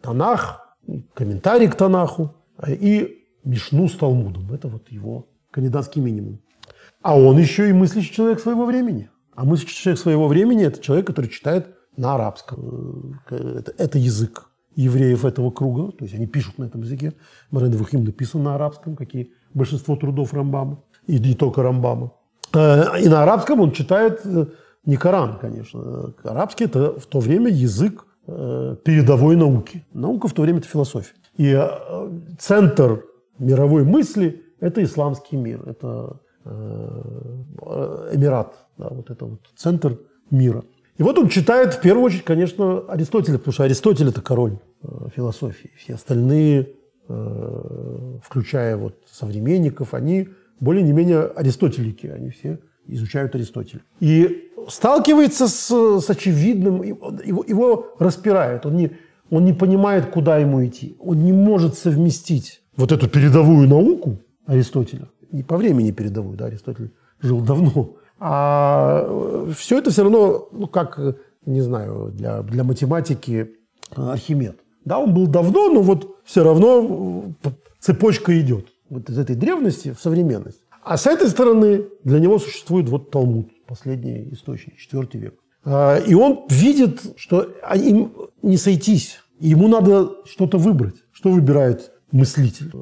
Танах, 0.00 0.76
комментарий 1.14 1.68
к 1.68 1.76
Танаху 1.76 2.34
и 2.66 3.22
Мишну 3.44 3.88
с 3.88 3.96
Талмудом. 3.96 4.52
Это 4.52 4.66
вот 4.66 4.90
его 4.90 5.28
кандидатский 5.52 6.02
минимум. 6.02 6.40
А 7.02 7.18
он 7.18 7.38
еще 7.38 7.68
и 7.68 7.72
мыслящий 7.72 8.12
человек 8.12 8.40
своего 8.40 8.64
времени. 8.64 9.10
А 9.34 9.44
мыслящий 9.44 9.76
человек 9.76 10.00
своего 10.00 10.28
времени– 10.28 10.64
это 10.66 10.80
человек, 10.80 11.06
который 11.06 11.28
читает 11.28 11.74
на 11.96 12.14
арабском. 12.14 13.20
Это, 13.30 13.72
это 13.78 13.98
язык 13.98 14.48
евреев 14.74 15.24
этого 15.24 15.50
круга, 15.50 15.92
то 15.92 16.04
есть 16.04 16.14
они 16.14 16.26
пишут 16.26 16.58
на 16.58 16.64
этом 16.64 16.82
языке. 16.82 17.12
Морен 17.50 17.72
Вухим 17.72 18.04
написан 18.04 18.42
на 18.42 18.54
арабском, 18.54 18.96
как 18.96 19.14
и 19.14 19.32
большинство 19.52 19.96
трудов 19.96 20.32
Рамбама, 20.32 20.82
и 21.06 21.18
не 21.18 21.34
только 21.34 21.62
Рамбама. 21.62 22.12
Э, 22.54 23.00
и 23.00 23.08
на 23.08 23.22
арабском 23.22 23.60
он 23.60 23.72
читает 23.72 24.20
э, 24.24 24.46
не 24.84 24.96
Коран, 24.96 25.38
конечно. 25.38 26.14
Арабский– 26.24 26.64
это 26.66 26.98
в 26.98 27.06
то 27.06 27.20
время 27.20 27.50
язык 27.50 28.06
Э, 28.24 28.76
передовой 28.84 29.34
науки. 29.34 29.84
Наука 29.92 30.28
в 30.28 30.32
то 30.32 30.42
время– 30.42 30.58
это 30.60 30.68
философия. 30.68 31.14
И 31.36 31.52
э, 31.52 32.10
центр 32.38 33.04
мировой 33.38 33.84
мысли– 33.84 34.44
это 34.60 34.80
исламский 34.84 35.36
мир, 35.36 35.68
это 35.68 35.86
э, 35.88 36.14
Эмират, 36.44 38.54
да, 38.78 38.88
вот 38.90 39.10
это 39.10 39.24
вот 39.24 39.40
центр 39.56 39.98
мира. 40.30 40.64
И 40.98 41.02
вот 41.02 41.18
он 41.18 41.28
читает 41.28 41.74
в 41.74 41.80
первую 41.80 42.04
очередь, 42.04 42.24
конечно, 42.24 42.80
Аристотеля, 42.88 43.38
потому 43.38 43.52
что 43.52 43.64
Аристотель– 43.64 44.08
это 44.10 44.20
король 44.20 44.58
философии. 45.14 45.70
Все 45.76 45.94
остальные, 45.94 46.74
включая 48.22 48.76
вот 48.76 48.94
современников, 49.10 49.94
они 49.94 50.28
более 50.60 50.82
не 50.82 50.92
менее 50.92 51.24
аристотелики, 51.24 52.06
они 52.06 52.30
все 52.30 52.58
изучают 52.86 53.34
Аристотеля. 53.34 53.82
И 54.00 54.50
сталкивается 54.68 55.48
с, 55.48 56.00
с 56.00 56.10
очевидным, 56.10 56.82
его, 56.82 57.44
его 57.46 57.88
распирает, 57.98 58.66
он 58.66 58.76
не, 58.76 58.92
он 59.30 59.44
не 59.44 59.52
понимает, 59.52 60.10
куда 60.10 60.38
ему 60.38 60.64
идти. 60.64 60.96
Он 61.00 61.24
не 61.24 61.32
может 61.32 61.76
совместить 61.76 62.62
вот 62.76 62.92
эту 62.92 63.08
передовую 63.08 63.68
науку 63.68 64.18
Аристотеля, 64.46 65.08
не 65.32 65.42
по 65.42 65.56
времени 65.56 65.90
передовую, 65.90 66.36
да, 66.36 66.46
Аристотель 66.46 66.92
жил 67.20 67.40
давно, 67.40 67.96
а 68.18 69.48
все 69.56 69.78
это 69.78 69.90
все 69.90 70.02
равно, 70.02 70.48
ну, 70.52 70.66
как, 70.68 71.00
не 71.44 71.60
знаю, 71.60 72.12
для, 72.12 72.42
для 72.42 72.62
математики 72.62 73.52
Архимед. 73.90 74.58
Да, 74.84 74.98
он 74.98 75.14
был 75.14 75.26
давно, 75.26 75.68
но 75.70 75.82
вот 75.82 76.18
все 76.24 76.44
равно 76.44 77.32
цепочка 77.80 78.38
идет 78.40 78.66
вот 78.88 79.08
из 79.10 79.18
этой 79.18 79.36
древности 79.36 79.92
в 79.92 80.00
современность. 80.00 80.60
А 80.84 80.96
с 80.96 81.06
этой 81.06 81.28
стороны 81.28 81.86
для 82.04 82.18
него 82.18 82.38
существует 82.38 82.88
вот 82.88 83.10
Талмуд, 83.10 83.50
последний 83.66 84.28
источник, 84.32 84.74
IV 84.92 85.18
век. 85.18 85.34
А, 85.64 85.98
и 85.98 86.14
он 86.14 86.46
видит, 86.48 87.00
что 87.16 87.42
им 87.74 88.12
не 88.42 88.56
сойтись. 88.56 89.20
ему 89.38 89.68
надо 89.68 90.10
что-то 90.26 90.58
выбрать. 90.58 90.96
Что 91.12 91.30
выбирает 91.30 91.92
мыслитель? 92.10 92.72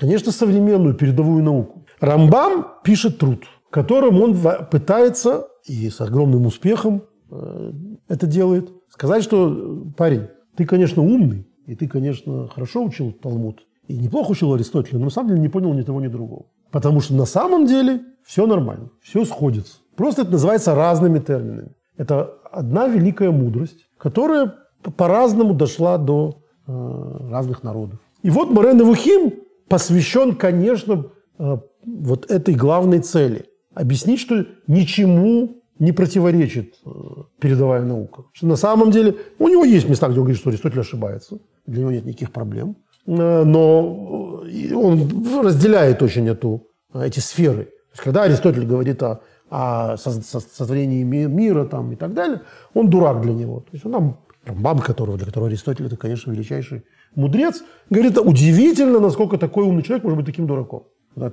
Конечно, 0.00 0.32
современную 0.32 0.94
передовую 0.94 1.44
науку. 1.44 1.84
Рамбам 2.00 2.66
пишет 2.82 3.18
труд, 3.18 3.44
которым 3.68 4.22
он 4.22 4.34
пытается, 4.70 5.48
и 5.66 5.90
с 5.90 6.00
огромным 6.00 6.46
успехом 6.46 7.02
э, 7.30 7.72
это 8.08 8.26
делает, 8.26 8.72
сказать, 8.88 9.22
что 9.22 9.84
парень, 9.98 10.28
ты, 10.56 10.64
конечно, 10.64 11.02
умный, 11.02 11.46
и 11.66 11.74
ты, 11.74 11.86
конечно, 11.86 12.48
хорошо 12.48 12.82
учил 12.82 13.12
Талмуд, 13.12 13.60
и 13.88 13.98
неплохо 13.98 14.30
учил 14.30 14.54
Аристотеля, 14.54 14.98
но 14.98 15.04
на 15.04 15.10
самом 15.10 15.28
деле 15.28 15.40
не 15.42 15.48
понял 15.50 15.74
ни 15.74 15.82
того, 15.82 16.00
ни 16.00 16.08
другого. 16.08 16.46
Потому 16.70 17.02
что 17.02 17.12
на 17.12 17.26
самом 17.26 17.66
деле 17.66 18.00
все 18.24 18.46
нормально, 18.46 18.88
все 19.02 19.26
сходится. 19.26 19.80
Просто 19.96 20.22
это 20.22 20.30
называется 20.30 20.74
разными 20.74 21.18
терминами. 21.18 21.72
Это 21.98 22.38
одна 22.50 22.88
великая 22.88 23.32
мудрость, 23.32 23.86
которая 23.98 24.54
по-разному 24.96 25.52
дошла 25.52 25.98
до 25.98 26.38
э, 26.66 27.28
разных 27.30 27.62
народов. 27.62 28.00
И 28.22 28.30
вот 28.30 28.50
Морен 28.50 28.82
Вухим 28.82 29.34
посвящен, 29.70 30.34
конечно, 30.34 31.06
э, 31.38 31.58
вот 31.86 32.30
этой 32.30 32.54
главной 32.54 32.98
цели. 32.98 33.46
Объяснить, 33.74 34.20
что 34.20 34.44
ничему 34.66 35.62
не 35.78 35.92
противоречит 35.92 36.74
э, 36.84 36.90
передовая 37.38 37.82
наука. 37.82 38.24
Что 38.32 38.46
на 38.46 38.56
самом 38.56 38.90
деле 38.90 39.14
у 39.38 39.48
него 39.48 39.64
есть 39.64 39.88
места, 39.88 40.08
где 40.08 40.18
он 40.18 40.24
говорит, 40.24 40.40
что 40.40 40.50
Аристотель 40.50 40.80
ошибается. 40.80 41.38
Для 41.66 41.82
него 41.82 41.92
нет 41.92 42.04
никаких 42.04 42.32
проблем. 42.32 42.76
Э, 43.06 43.44
но 43.44 44.42
он 44.74 45.08
разделяет 45.42 46.02
очень 46.02 46.28
эту, 46.28 46.66
эти 46.92 47.20
сферы. 47.20 47.64
То 47.64 47.92
есть, 47.92 48.02
когда 48.02 48.24
Аристотель 48.24 48.66
говорит 48.66 49.00
о, 49.04 49.20
о 49.50 49.96
сотворении 49.96 51.04
мира 51.04 51.64
там, 51.64 51.92
и 51.92 51.96
так 51.96 52.12
далее, 52.12 52.40
он 52.74 52.90
дурак 52.90 53.20
для 53.22 53.34
него. 53.34 53.60
То 53.60 53.70
есть 53.72 53.86
он 53.86 53.92
нам, 53.92 54.16
Рамбам, 54.44 54.80
которого, 54.80 55.16
для 55.16 55.26
которого 55.26 55.48
Аристотель 55.48 55.86
это, 55.86 55.96
конечно, 55.96 56.32
величайший 56.32 56.82
мудрец, 57.14 57.62
говорит, 57.88 58.18
удивительно, 58.18 59.00
насколько 59.00 59.38
такой 59.38 59.64
умный 59.64 59.82
человек 59.82 60.04
может 60.04 60.18
быть 60.18 60.26
таким 60.26 60.46
дураком. 60.46 60.84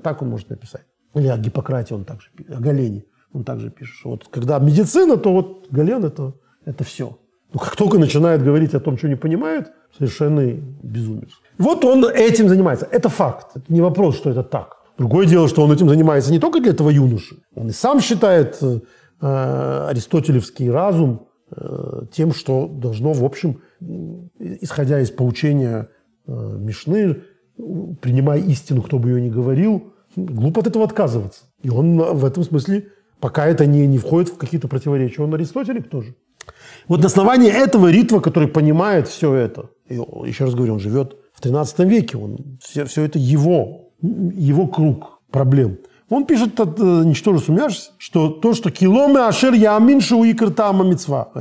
Так 0.03 0.21
он 0.21 0.29
может 0.29 0.49
написать. 0.49 0.85
Или 1.15 1.27
о 1.27 1.37
Гиппократе 1.37 1.95
он 1.95 2.03
также 2.03 2.29
пишет, 2.35 2.55
о 2.55 2.59
Галене 2.59 3.03
он 3.33 3.43
также 3.43 3.69
пишет. 3.69 4.05
Вот 4.05 4.27
когда 4.29 4.59
медицина, 4.59 5.17
то 5.17 5.31
вот 5.33 5.67
Гален 5.71 6.05
это, 6.05 6.33
это 6.65 6.83
все. 6.83 7.17
Но 7.53 7.59
как 7.59 7.75
только 7.75 7.97
начинает 7.97 8.43
говорить 8.43 8.73
о 8.73 8.79
том, 8.79 8.97
что 8.97 9.07
не 9.07 9.15
понимает, 9.15 9.71
совершенный 9.97 10.61
безумец. 10.83 11.29
Вот 11.57 11.85
он 11.85 12.05
этим 12.05 12.49
занимается. 12.49 12.87
Это 12.91 13.09
факт. 13.09 13.55
Это 13.55 13.73
не 13.73 13.81
вопрос, 13.81 14.17
что 14.17 14.29
это 14.29 14.43
так. 14.43 14.77
Другое 14.97 15.27
дело, 15.27 15.47
что 15.47 15.63
он 15.63 15.71
этим 15.71 15.89
занимается 15.89 16.31
не 16.31 16.39
только 16.39 16.59
для 16.59 16.71
этого 16.71 16.89
юноши. 16.89 17.37
Он 17.55 17.69
и 17.69 17.71
сам 17.71 18.01
считает 18.01 18.57
э, 18.61 18.79
аристотелевский 19.89 20.69
разум 20.69 21.27
э, 21.51 22.01
тем, 22.11 22.33
что 22.33 22.67
должно, 22.67 23.13
в 23.13 23.23
общем, 23.23 23.61
исходя 24.39 24.99
из 24.99 25.11
поучения 25.11 25.89
э, 26.27 26.31
Мишны, 26.59 27.23
принимая 28.01 28.39
истину, 28.39 28.81
кто 28.81 28.99
бы 28.99 29.09
ее 29.09 29.21
ни 29.21 29.29
говорил, 29.29 29.93
глупо 30.15 30.61
от 30.61 30.67
этого 30.67 30.85
отказываться. 30.85 31.45
И 31.61 31.69
он 31.69 31.97
в 31.97 32.25
этом 32.25 32.43
смысле, 32.43 32.87
пока 33.19 33.45
это 33.45 33.65
не, 33.65 33.87
не 33.87 33.97
входит 33.97 34.29
в 34.29 34.37
какие-то 34.37 34.67
противоречия, 34.67 35.23
он 35.23 35.33
аристотелик 35.33 35.89
тоже. 35.89 36.15
Вот 36.87 37.01
на 37.01 37.07
основании 37.07 37.51
этого 37.51 37.89
ритва, 37.91 38.19
который 38.19 38.47
понимает 38.47 39.07
все 39.07 39.33
это, 39.33 39.69
и, 39.89 39.95
еще 39.95 40.45
раз 40.45 40.55
говорю, 40.55 40.73
он 40.73 40.79
живет 40.79 41.17
в 41.33 41.41
13 41.41 41.79
веке, 41.79 42.17
он, 42.17 42.59
все, 42.61 42.85
все 42.85 43.03
это 43.03 43.19
его, 43.19 43.91
его 44.01 44.67
круг 44.67 45.21
проблем. 45.31 45.77
Он 46.09 46.25
пишет, 46.25 46.57
э, 46.57 46.63
ничтоже 47.03 47.39
сумяшься, 47.39 47.91
что 47.97 48.29
то, 48.29 48.53
что 48.53 48.71
киломе 48.71 49.19
ашер 49.19 49.53
ямин 49.53 49.99
шуикр 49.99 50.51
тама 50.51 50.85
мицва. 50.85 51.31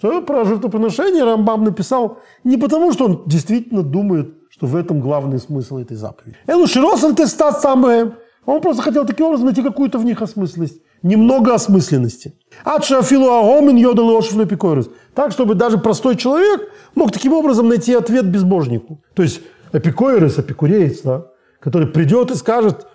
Что 0.00 0.22
про 0.22 0.46
жертвоприношение 0.46 1.24
Рамбам 1.24 1.62
написал 1.62 2.20
не 2.42 2.56
потому, 2.56 2.90
что 2.94 3.04
он 3.04 3.22
действительно 3.26 3.82
думает, 3.82 4.34
что 4.48 4.66
в 4.66 4.74
этом 4.74 4.98
главный 4.98 5.38
смысл 5.38 5.76
этой 5.76 5.94
заповеди. 5.94 6.38
Элу 6.46 6.66
широсен 6.66 7.14
тестат 7.14 7.60
самое. 7.60 8.12
Он 8.46 8.62
просто 8.62 8.82
хотел 8.82 9.04
таким 9.04 9.26
образом 9.26 9.44
найти 9.44 9.62
какую-то 9.62 9.98
в 9.98 10.04
них 10.06 10.22
осмысленность. 10.22 10.80
Немного 11.02 11.54
осмысленности. 11.54 12.32
Адшафилу 12.64 13.28
агомин 13.28 13.76
йодал 13.76 14.20
эпикорус. 14.20 14.88
Так, 15.14 15.32
чтобы 15.32 15.54
даже 15.54 15.76
простой 15.76 16.16
человек 16.16 16.70
мог 16.94 17.12
таким 17.12 17.34
образом 17.34 17.68
найти 17.68 17.92
ответ 17.92 18.24
безбожнику. 18.24 19.02
То 19.14 19.22
есть 19.22 19.42
эпикоирос, 19.74 20.38
эпикуреец, 20.38 21.02
да, 21.02 21.26
который 21.60 21.86
придет 21.86 22.30
и 22.30 22.36
скажет, 22.36 22.86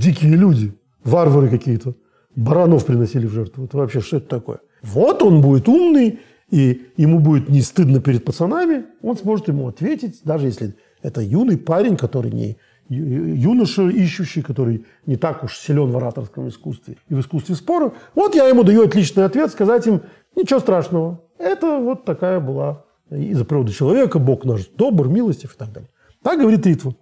дикие 0.00 0.36
люди, 0.36 0.72
варвары 1.04 1.50
какие-то, 1.50 1.96
баранов 2.34 2.86
приносили 2.86 3.26
в 3.26 3.32
жертву. 3.32 3.66
Это 3.66 3.76
вообще 3.76 4.00
что 4.00 4.16
это 4.16 4.28
такое? 4.28 4.60
Вот 4.82 5.22
он 5.22 5.42
будет 5.42 5.68
умный, 5.68 6.20
и 6.50 6.86
ему 6.96 7.18
будет 7.18 7.48
не 7.48 7.60
стыдно 7.60 8.00
перед 8.00 8.24
пацанами, 8.24 8.86
он 9.02 9.16
сможет 9.16 9.48
ему 9.48 9.68
ответить, 9.68 10.20
даже 10.24 10.46
если 10.46 10.74
это 11.02 11.20
юный 11.20 11.58
парень, 11.58 11.96
который 11.96 12.30
не, 12.30 12.56
юноша 12.88 13.88
ищущий, 13.88 14.42
который 14.42 14.84
не 15.06 15.16
так 15.16 15.42
уж 15.44 15.58
силен 15.58 15.90
в 15.90 15.96
ораторском 15.96 16.48
искусстве 16.48 16.96
и 17.08 17.14
в 17.14 17.20
искусстве 17.20 17.54
спора. 17.54 17.92
Вот 18.14 18.34
я 18.34 18.46
ему 18.46 18.62
даю 18.62 18.84
отличный 18.84 19.24
ответ, 19.24 19.50
сказать 19.50 19.86
им, 19.86 20.02
ничего 20.36 20.60
страшного. 20.60 21.20
Это 21.38 21.78
вот 21.78 22.04
такая 22.04 22.40
была 22.40 22.84
из-за 23.10 23.44
природы 23.44 23.72
человека, 23.72 24.18
Бог 24.18 24.44
наш 24.44 24.66
добр, 24.66 25.08
милостив 25.08 25.54
и 25.54 25.58
так 25.58 25.72
далее. 25.72 25.90
Так 26.22 26.40
говорит 26.40 26.66
Ритва. 26.66 26.94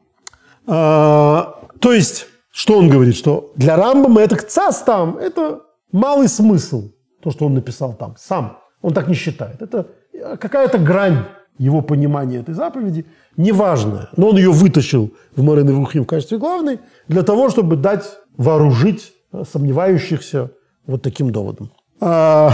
А, 0.66 1.60
то 1.80 1.92
есть, 1.92 2.26
что 2.50 2.78
он 2.78 2.88
говорит? 2.88 3.16
Что 3.16 3.52
для 3.56 3.76
Рамбама 3.76 4.20
это 4.20 4.36
цас 4.36 4.82
там, 4.82 5.16
это 5.18 5.62
малый 5.92 6.28
смысл, 6.28 6.90
то, 7.22 7.30
что 7.30 7.46
он 7.46 7.54
написал 7.54 7.94
там, 7.94 8.14
сам. 8.18 8.58
Он 8.84 8.92
так 8.92 9.08
не 9.08 9.14
считает. 9.14 9.62
Это 9.62 9.86
какая-то 10.38 10.76
грань 10.76 11.24
его 11.56 11.80
понимания 11.80 12.40
этой 12.40 12.54
заповеди, 12.54 13.06
неважная. 13.34 14.10
Но 14.18 14.28
он 14.28 14.36
ее 14.36 14.50
вытащил 14.50 15.10
в 15.34 15.42
Морен 15.42 15.72
Вухим 15.72 16.04
в 16.04 16.06
качестве 16.06 16.36
главной 16.36 16.80
для 17.08 17.22
того, 17.22 17.48
чтобы 17.48 17.76
дать 17.76 18.04
вооружить 18.36 19.14
сомневающихся 19.50 20.50
вот 20.86 21.00
таким 21.00 21.30
доводом. 21.30 21.70
А, 21.98 22.52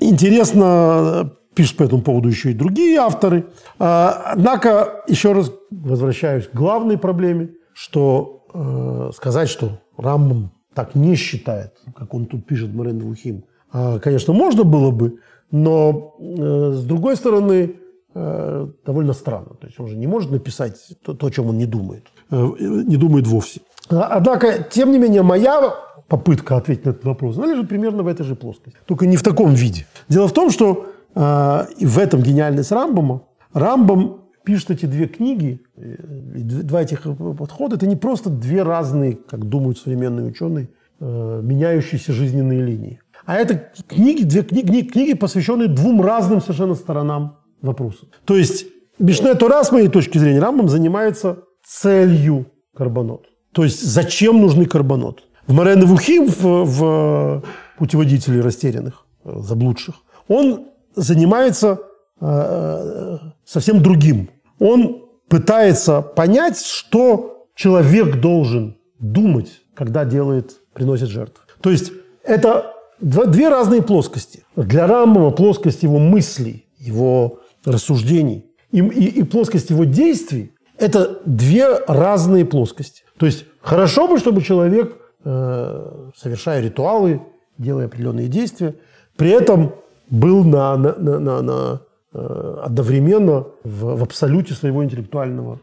интересно, 0.00 1.32
пишут 1.54 1.76
по 1.76 1.82
этому 1.82 2.00
поводу 2.00 2.30
еще 2.30 2.52
и 2.52 2.54
другие 2.54 2.98
авторы. 2.98 3.44
А, 3.78 4.22
однако, 4.32 5.02
еще 5.06 5.32
раз 5.32 5.52
возвращаюсь 5.70 6.46
к 6.46 6.54
главной 6.54 6.96
проблеме, 6.96 7.50
что 7.74 8.46
э, 8.54 9.10
сказать, 9.14 9.50
что 9.50 9.80
Рамбам 9.98 10.50
так 10.72 10.94
не 10.94 11.14
считает, 11.14 11.74
как 11.94 12.14
он 12.14 12.24
тут 12.24 12.46
пишет 12.46 12.72
Морен 12.72 13.00
Вухим, 13.00 13.44
конечно, 13.72 14.34
можно 14.34 14.64
было 14.64 14.90
бы, 14.90 15.18
но 15.52 16.16
э, 16.18 16.72
с 16.72 16.84
другой 16.84 17.14
стороны, 17.16 17.76
э, 18.14 18.68
довольно 18.86 19.12
странно. 19.12 19.54
То 19.60 19.66
есть 19.66 19.78
он 19.78 19.86
же 19.86 19.96
не 19.96 20.06
может 20.06 20.30
написать 20.30 20.76
то, 21.04 21.14
то 21.14 21.26
о 21.26 21.30
чем 21.30 21.48
он 21.48 21.58
не 21.58 21.66
думает. 21.66 22.06
Э, 22.30 22.48
не 22.58 22.96
думает 22.96 23.26
вовсе. 23.26 23.60
А, 23.90 24.16
однако, 24.16 24.66
тем 24.70 24.90
не 24.90 24.98
менее, 24.98 25.22
моя 25.22 25.74
попытка 26.08 26.56
ответить 26.56 26.86
на 26.86 26.90
этот 26.90 27.04
вопрос, 27.04 27.36
она 27.36 27.46
лежит 27.46 27.68
примерно 27.68 28.02
в 28.02 28.06
этой 28.06 28.24
же 28.24 28.34
плоскости. 28.34 28.78
Только 28.86 29.06
не 29.06 29.16
в 29.16 29.22
таком 29.22 29.52
виде. 29.54 29.86
Дело 30.08 30.26
в 30.26 30.32
том, 30.32 30.50
что 30.50 30.86
в 31.14 31.98
этом 31.98 32.22
гениальность 32.22 32.72
Рамбома. 32.72 33.24
Рамбом 33.52 34.22
пишет 34.44 34.70
эти 34.70 34.86
две 34.86 35.06
книги, 35.06 35.60
два 35.76 36.80
этих 36.80 37.02
подхода, 37.38 37.76
это 37.76 37.86
не 37.86 37.96
просто 37.96 38.30
две 38.30 38.62
разные, 38.62 39.18
как 39.28 39.44
думают 39.44 39.76
современные 39.76 40.24
ученые, 40.24 40.70
меняющиеся 41.00 42.14
жизненные 42.14 42.62
линии. 42.62 43.00
А 43.24 43.36
это 43.36 43.70
книги, 43.88 44.24
две 44.24 44.42
книги, 44.42 44.82
книги, 44.82 45.14
посвященные 45.14 45.68
двум 45.68 46.02
разным 46.02 46.40
совершенно 46.40 46.74
сторонам 46.74 47.38
вопроса. 47.60 48.06
То 48.24 48.36
есть 48.36 48.66
Мишне 48.98 49.34
Тора, 49.34 49.64
с 49.64 49.72
моей 49.72 49.88
точки 49.88 50.18
зрения, 50.18 50.40
Рамбам 50.40 50.68
занимается 50.68 51.38
целью 51.64 52.46
карбонот. 52.76 53.26
То 53.52 53.64
есть 53.64 53.82
зачем 53.82 54.40
нужны 54.40 54.66
карбонот. 54.66 55.24
В 55.46 55.52
Морен 55.52 55.84
Вухим, 55.86 56.28
в, 56.28 56.64
в 56.64 57.42
путеводителе 57.78 58.40
растерянных, 58.40 59.06
заблудших, 59.24 59.96
он 60.28 60.68
занимается 60.94 61.80
э, 62.20 62.26
э, 62.26 63.18
совсем 63.44 63.82
другим. 63.82 64.30
Он 64.58 65.02
пытается 65.28 66.00
понять, 66.00 66.64
что 66.64 67.46
человек 67.54 68.20
должен 68.20 68.76
думать, 68.98 69.62
когда 69.74 70.04
делает, 70.04 70.60
приносит 70.74 71.08
жертву. 71.08 71.42
То 71.60 71.70
есть 71.70 71.92
это 72.22 72.72
две 73.02 73.48
разные 73.48 73.82
плоскости. 73.82 74.44
Для 74.56 74.86
Рамбова 74.86 75.30
плоскость 75.30 75.82
его 75.82 75.98
мыслей, 75.98 76.66
его 76.78 77.40
рассуждений 77.64 78.46
и, 78.70 78.78
и, 78.78 79.20
и 79.20 79.22
плоскость 79.22 79.70
его 79.70 79.84
действий– 79.84 80.52
это 80.78 81.20
две 81.26 81.78
разные 81.86 82.44
плоскости. 82.44 83.04
То 83.18 83.26
есть 83.26 83.44
хорошо 83.60 84.08
бы, 84.08 84.18
чтобы 84.18 84.42
человек, 84.42 84.96
э, 85.24 86.10
совершая 86.16 86.60
ритуалы, 86.60 87.22
делая 87.58 87.86
определенные 87.86 88.28
действия, 88.28 88.74
при 89.16 89.30
этом 89.30 89.74
был 90.10 90.44
на, 90.44 90.76
на, 90.76 90.94
на, 90.94 91.18
на, 91.18 91.42
на 91.42 91.80
э, 92.14 92.56
одновременно 92.64 93.46
в, 93.62 93.96
в 93.96 94.02
абсолюте 94.02 94.54
своего 94.54 94.82
интеллектуального, 94.82 95.60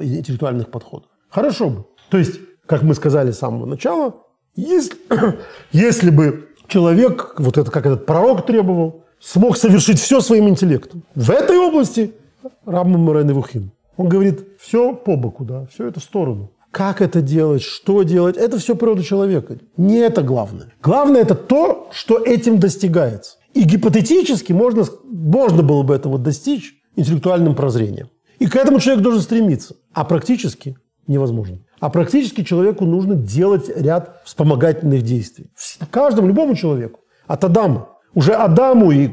интеллектуальных 0.00 0.70
подходов. 0.70 1.08
Хорошо 1.30 1.70
бы. 1.70 1.84
То 2.10 2.18
есть, 2.18 2.38
как 2.66 2.82
мы 2.82 2.94
сказали 2.94 3.32
с 3.32 3.38
самого 3.38 3.64
начала, 3.66 4.14
если, 4.54 4.96
если 5.72 6.10
бы 6.10 6.49
человек, 6.70 7.34
вот 7.38 7.58
это 7.58 7.70
как 7.70 7.86
этот 7.86 8.06
пророк 8.06 8.46
требовал, 8.46 9.04
смог 9.20 9.56
совершить 9.56 9.98
все 9.98 10.20
своим 10.20 10.48
интеллектом. 10.48 11.04
В 11.14 11.30
этой 11.30 11.58
области 11.58 12.14
Рамбам 12.64 13.02
Морен 13.02 13.32
Вухим. 13.32 13.72
Он 13.96 14.08
говорит, 14.08 14.46
все 14.58 14.94
по 14.94 15.16
боку, 15.16 15.44
да, 15.44 15.66
все 15.66 15.88
это 15.88 16.00
в 16.00 16.02
сторону. 16.02 16.52
Как 16.70 17.02
это 17.02 17.20
делать, 17.20 17.62
что 17.62 18.02
делать, 18.04 18.36
это 18.36 18.58
все 18.58 18.76
природа 18.76 19.02
человека. 19.02 19.58
Не 19.76 19.98
это 19.98 20.22
главное. 20.22 20.72
Главное 20.82 21.22
это 21.22 21.34
то, 21.34 21.88
что 21.92 22.18
этим 22.18 22.60
достигается. 22.60 23.36
И 23.52 23.64
гипотетически 23.64 24.52
можно, 24.52 24.84
можно 25.04 25.62
было 25.62 25.82
бы 25.82 25.94
этого 25.94 26.18
достичь 26.18 26.74
интеллектуальным 26.94 27.56
прозрением. 27.56 28.08
И 28.38 28.46
к 28.46 28.56
этому 28.56 28.78
человек 28.78 29.02
должен 29.02 29.20
стремиться. 29.20 29.74
А 29.92 30.04
практически 30.04 30.76
невозможно. 31.08 31.58
А 31.80 31.88
практически 31.88 32.44
человеку 32.44 32.84
нужно 32.84 33.14
делать 33.14 33.70
ряд 33.74 34.20
вспомогательных 34.24 35.02
действий. 35.02 35.50
Каждому, 35.90 36.28
любому 36.28 36.54
человеку. 36.54 37.00
От 37.26 37.44
Адама. 37.44 37.88
Уже 38.14 38.34
Адаму 38.34 38.90
и 38.90 39.08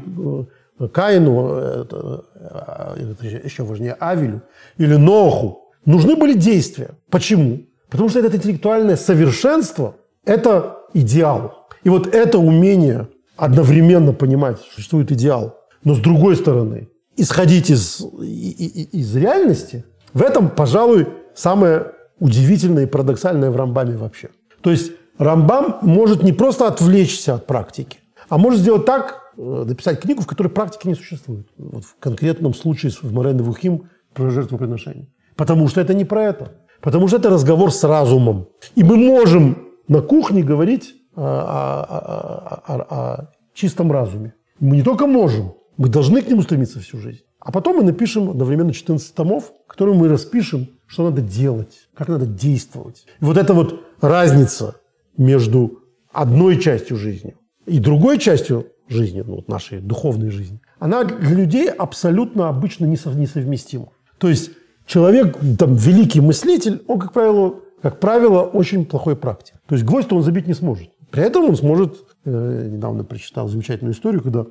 э, 0.78 0.88
Каину, 0.88 1.54
это, 1.54 2.24
э, 2.34 3.12
это 3.12 3.26
еще 3.26 3.62
важнее, 3.62 3.96
Авелю 3.98 4.42
или 4.76 4.96
Ноху, 4.96 5.72
нужны 5.84 6.14
были 6.14 6.34
действия. 6.34 6.90
Почему? 7.10 7.60
Потому 7.88 8.10
что 8.10 8.20
это 8.20 8.36
интеллектуальное 8.36 8.96
совершенство– 8.96 9.96
это 10.24 10.78
идеал. 10.92 11.68
И 11.84 11.88
вот 11.88 12.12
это 12.14 12.38
умение 12.38 13.08
одновременно 13.36 14.12
понимать, 14.12 14.58
что 14.58 14.74
существует 14.74 15.10
идеал, 15.12 15.56
но 15.84 15.94
с 15.94 16.00
другой 16.00 16.36
стороны, 16.36 16.88
исходить 17.16 17.70
из, 17.70 18.04
из 18.20 19.16
реальности, 19.16 19.84
в 20.12 20.22
этом, 20.22 20.50
пожалуй, 20.50 21.06
самое 21.34 21.92
удивительное 22.20 22.84
и 22.84 22.86
парадоксальное 22.86 23.50
в 23.50 23.56
Рамбаме 23.56 23.96
вообще. 23.96 24.30
То 24.60 24.70
есть 24.70 24.92
Рамбам 25.18 25.78
может 25.82 26.22
не 26.22 26.32
просто 26.32 26.66
отвлечься 26.66 27.34
от 27.34 27.46
практики, 27.46 27.98
а 28.28 28.38
может 28.38 28.60
сделать 28.60 28.84
так, 28.84 29.32
э, 29.36 29.64
написать 29.66 30.00
книгу, 30.00 30.22
в 30.22 30.26
которой 30.26 30.48
практики 30.48 30.86
не 30.86 30.94
существует. 30.94 31.48
Вот 31.56 31.84
в 31.84 31.96
конкретном 31.98 32.54
случае 32.54 32.92
в 32.92 33.12
Морен 33.12 33.42
Вухим 33.42 33.88
про 34.14 34.30
жертвоприношение. 34.30 35.08
Потому 35.36 35.68
что 35.68 35.80
это 35.80 35.94
не 35.94 36.04
про 36.04 36.24
это. 36.24 36.52
Потому 36.80 37.08
что 37.08 37.16
это 37.16 37.30
разговор 37.30 37.72
с 37.72 37.82
разумом. 37.84 38.48
И 38.74 38.84
мы 38.84 38.96
можем 38.96 39.68
на 39.88 40.00
кухне 40.00 40.42
говорить 40.42 40.94
о, 41.14 41.22
о, 41.22 42.74
о, 42.74 42.86
о 42.90 43.30
чистом 43.54 43.90
разуме. 43.90 44.34
Мы 44.60 44.76
не 44.76 44.82
только 44.82 45.06
можем, 45.06 45.54
мы 45.76 45.88
должны 45.88 46.22
к 46.22 46.28
нему 46.28 46.42
стремиться 46.42 46.80
всю 46.80 46.98
жизнь. 46.98 47.22
А 47.40 47.52
потом 47.52 47.76
мы 47.76 47.82
напишем 47.84 48.30
одновременно 48.30 48.72
14 48.72 49.14
томов, 49.14 49.52
которые 49.66 49.96
мы 49.96 50.08
распишем, 50.08 50.68
что 50.88 51.04
надо 51.04 51.22
делать, 51.22 51.88
как 51.94 52.08
надо 52.08 52.26
действовать. 52.26 53.06
И 53.20 53.24
вот 53.24 53.36
эта 53.36 53.54
вот 53.54 53.84
разница 54.00 54.76
между 55.16 55.84
одной 56.12 56.58
частью 56.58 56.96
жизни 56.96 57.36
и 57.66 57.78
другой 57.78 58.18
частью 58.18 58.66
жизни, 58.88 59.22
ну, 59.24 59.36
вот 59.36 59.48
нашей 59.48 59.80
духовной 59.80 60.30
жизни, 60.30 60.60
она 60.78 61.04
для 61.04 61.36
людей 61.36 61.68
абсолютно 61.68 62.48
обычно 62.48 62.86
несовместима. 62.86 63.90
То 64.16 64.28
есть 64.28 64.50
человек, 64.86 65.36
там, 65.58 65.74
великий 65.74 66.20
мыслитель, 66.20 66.82
он, 66.88 66.98
как 66.98 67.12
правило, 67.12 67.60
как 67.82 68.00
правило, 68.00 68.42
очень 68.42 68.86
плохой 68.86 69.14
практик. 69.14 69.54
То 69.66 69.74
есть 69.74 69.84
гвоздь 69.84 70.10
он 70.12 70.22
забить 70.22 70.46
не 70.46 70.54
сможет. 70.54 70.90
При 71.10 71.22
этом 71.22 71.44
он 71.44 71.56
сможет, 71.56 71.96
э, 72.24 72.68
недавно 72.70 73.04
прочитал 73.04 73.48
замечательную 73.48 73.94
историю, 73.94 74.22
когда, 74.22 74.40
э, 74.40 74.46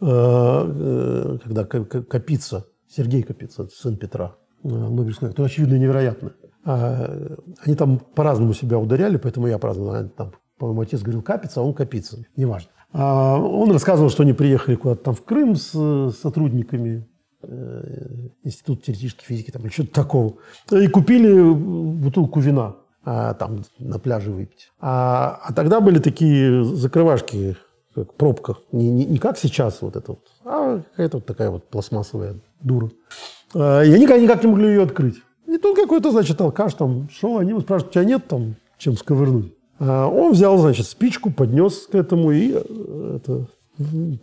э, 0.00 1.38
когда 1.44 1.64
Капица, 1.64 2.66
Сергей 2.88 3.22
Капица, 3.22 3.68
сын 3.68 3.96
Петра, 3.96 4.36
э, 4.66 4.88
Нобелевская, 4.88 5.30
это 5.30 5.44
очевидно 5.44 5.76
невероятно. 5.76 6.32
А, 6.64 7.36
они 7.64 7.76
там 7.76 7.98
по-разному 7.98 8.52
себя 8.52 8.78
ударяли, 8.78 9.16
поэтому 9.16 9.46
я 9.46 9.58
по-разному. 9.58 10.08
Там 10.10 10.32
по-моему, 10.58 10.82
отец 10.82 11.02
говорил 11.02 11.22
Капица, 11.22 11.60
а 11.60 11.62
он 11.62 11.74
Капица. 11.74 12.24
Неважно. 12.36 12.70
А 12.92 13.36
он 13.36 13.70
рассказывал, 13.72 14.10
что 14.10 14.22
они 14.22 14.32
приехали 14.32 14.74
куда-то 14.74 15.04
там 15.04 15.14
в 15.14 15.22
Крым 15.22 15.54
с, 15.56 15.72
с 15.72 16.18
сотрудниками 16.18 17.06
э, 17.42 18.28
Института 18.42 18.86
теоретической 18.86 19.26
физики 19.26 19.50
там, 19.50 19.62
или 19.62 19.70
что-то 19.70 19.92
такого. 19.92 20.34
И 20.70 20.86
купили 20.88 21.42
бутылку 21.42 22.40
вина 22.40 22.76
а, 23.04 23.34
там 23.34 23.62
на 23.78 23.98
пляже 23.98 24.32
выпить. 24.32 24.70
А, 24.80 25.40
а 25.44 25.52
тогда 25.52 25.80
были 25.80 25.98
такие 25.98 26.64
закрывашки, 26.64 27.56
как 27.94 28.14
пробка. 28.14 28.56
Не, 28.72 28.90
не, 28.90 29.04
не 29.04 29.18
как 29.18 29.38
сейчас 29.38 29.82
вот 29.82 29.96
это 29.96 30.12
вот, 30.12 30.26
а 30.44 30.80
какая-то 30.80 31.18
вот 31.18 31.26
такая 31.26 31.50
вот 31.50 31.68
пластмассовая 31.68 32.40
дура. 32.60 32.90
А, 33.58 33.82
и 33.82 33.90
они 33.90 34.04
никак, 34.04 34.20
никак 34.20 34.44
не 34.44 34.50
могли 34.50 34.68
ее 34.68 34.82
открыть. 34.82 35.16
И 35.46 35.56
тут 35.58 35.76
какой-то, 35.76 36.10
значит, 36.10 36.40
алкаш 36.40 36.74
там 36.74 37.08
шел, 37.10 37.38
они 37.38 37.50
ему 37.50 37.60
спрашивают, 37.60 37.90
у 37.90 37.94
тебя 37.94 38.04
нет 38.04 38.28
там 38.28 38.56
чем 38.78 38.96
сковырнуть? 38.96 39.52
А 39.78 40.06
он 40.06 40.32
взял, 40.32 40.58
значит, 40.58 40.86
спичку, 40.86 41.30
поднес 41.30 41.86
к 41.86 41.94
этому, 41.94 42.30
и 42.32 42.52
э, 42.54 43.16
это, 43.16 43.46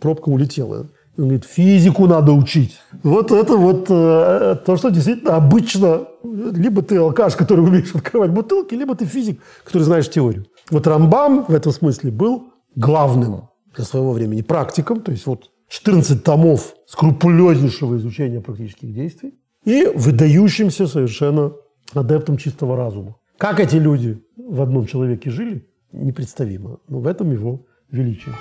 пробка 0.00 0.28
улетела. 0.28 0.86
Он 1.16 1.24
говорит, 1.24 1.44
физику 1.44 2.06
надо 2.06 2.32
учить. 2.32 2.78
Вот 3.02 3.30
это 3.30 3.56
вот 3.56 3.86
э, 3.88 4.56
то, 4.64 4.76
что 4.76 4.90
действительно 4.90 5.36
обычно 5.36 6.08
либо 6.22 6.82
ты 6.82 6.96
алкаш, 6.96 7.36
который 7.36 7.60
умеешь 7.60 7.94
открывать 7.94 8.30
бутылки, 8.30 8.74
либо 8.74 8.94
ты 8.94 9.04
физик, 9.04 9.40
который 9.64 9.84
знаешь 9.84 10.10
теорию. 10.10 10.46
Вот 10.70 10.86
Рамбам 10.86 11.44
в 11.44 11.54
этом 11.54 11.72
смысле 11.72 12.10
был 12.10 12.48
главным 12.74 13.48
для 13.76 13.84
своего 13.84 14.12
времени 14.12 14.42
практиком, 14.42 15.00
то 15.00 15.12
есть 15.12 15.26
вот 15.26 15.50
14 15.74 16.22
томов 16.22 16.76
скрупулезнейшего 16.86 17.96
изучения 17.96 18.40
практических 18.40 18.94
действий 18.94 19.34
и 19.64 19.86
выдающимся 19.86 20.86
совершенно 20.86 21.52
адептом 21.92 22.36
чистого 22.36 22.76
разума. 22.76 23.16
Как 23.38 23.58
эти 23.58 23.74
люди 23.74 24.22
в 24.36 24.62
одном 24.62 24.86
человеке 24.86 25.30
жили, 25.30 25.66
непредставимо. 25.90 26.78
Но 26.86 27.00
в 27.00 27.08
этом 27.08 27.32
его 27.32 27.66
величие. 27.90 28.34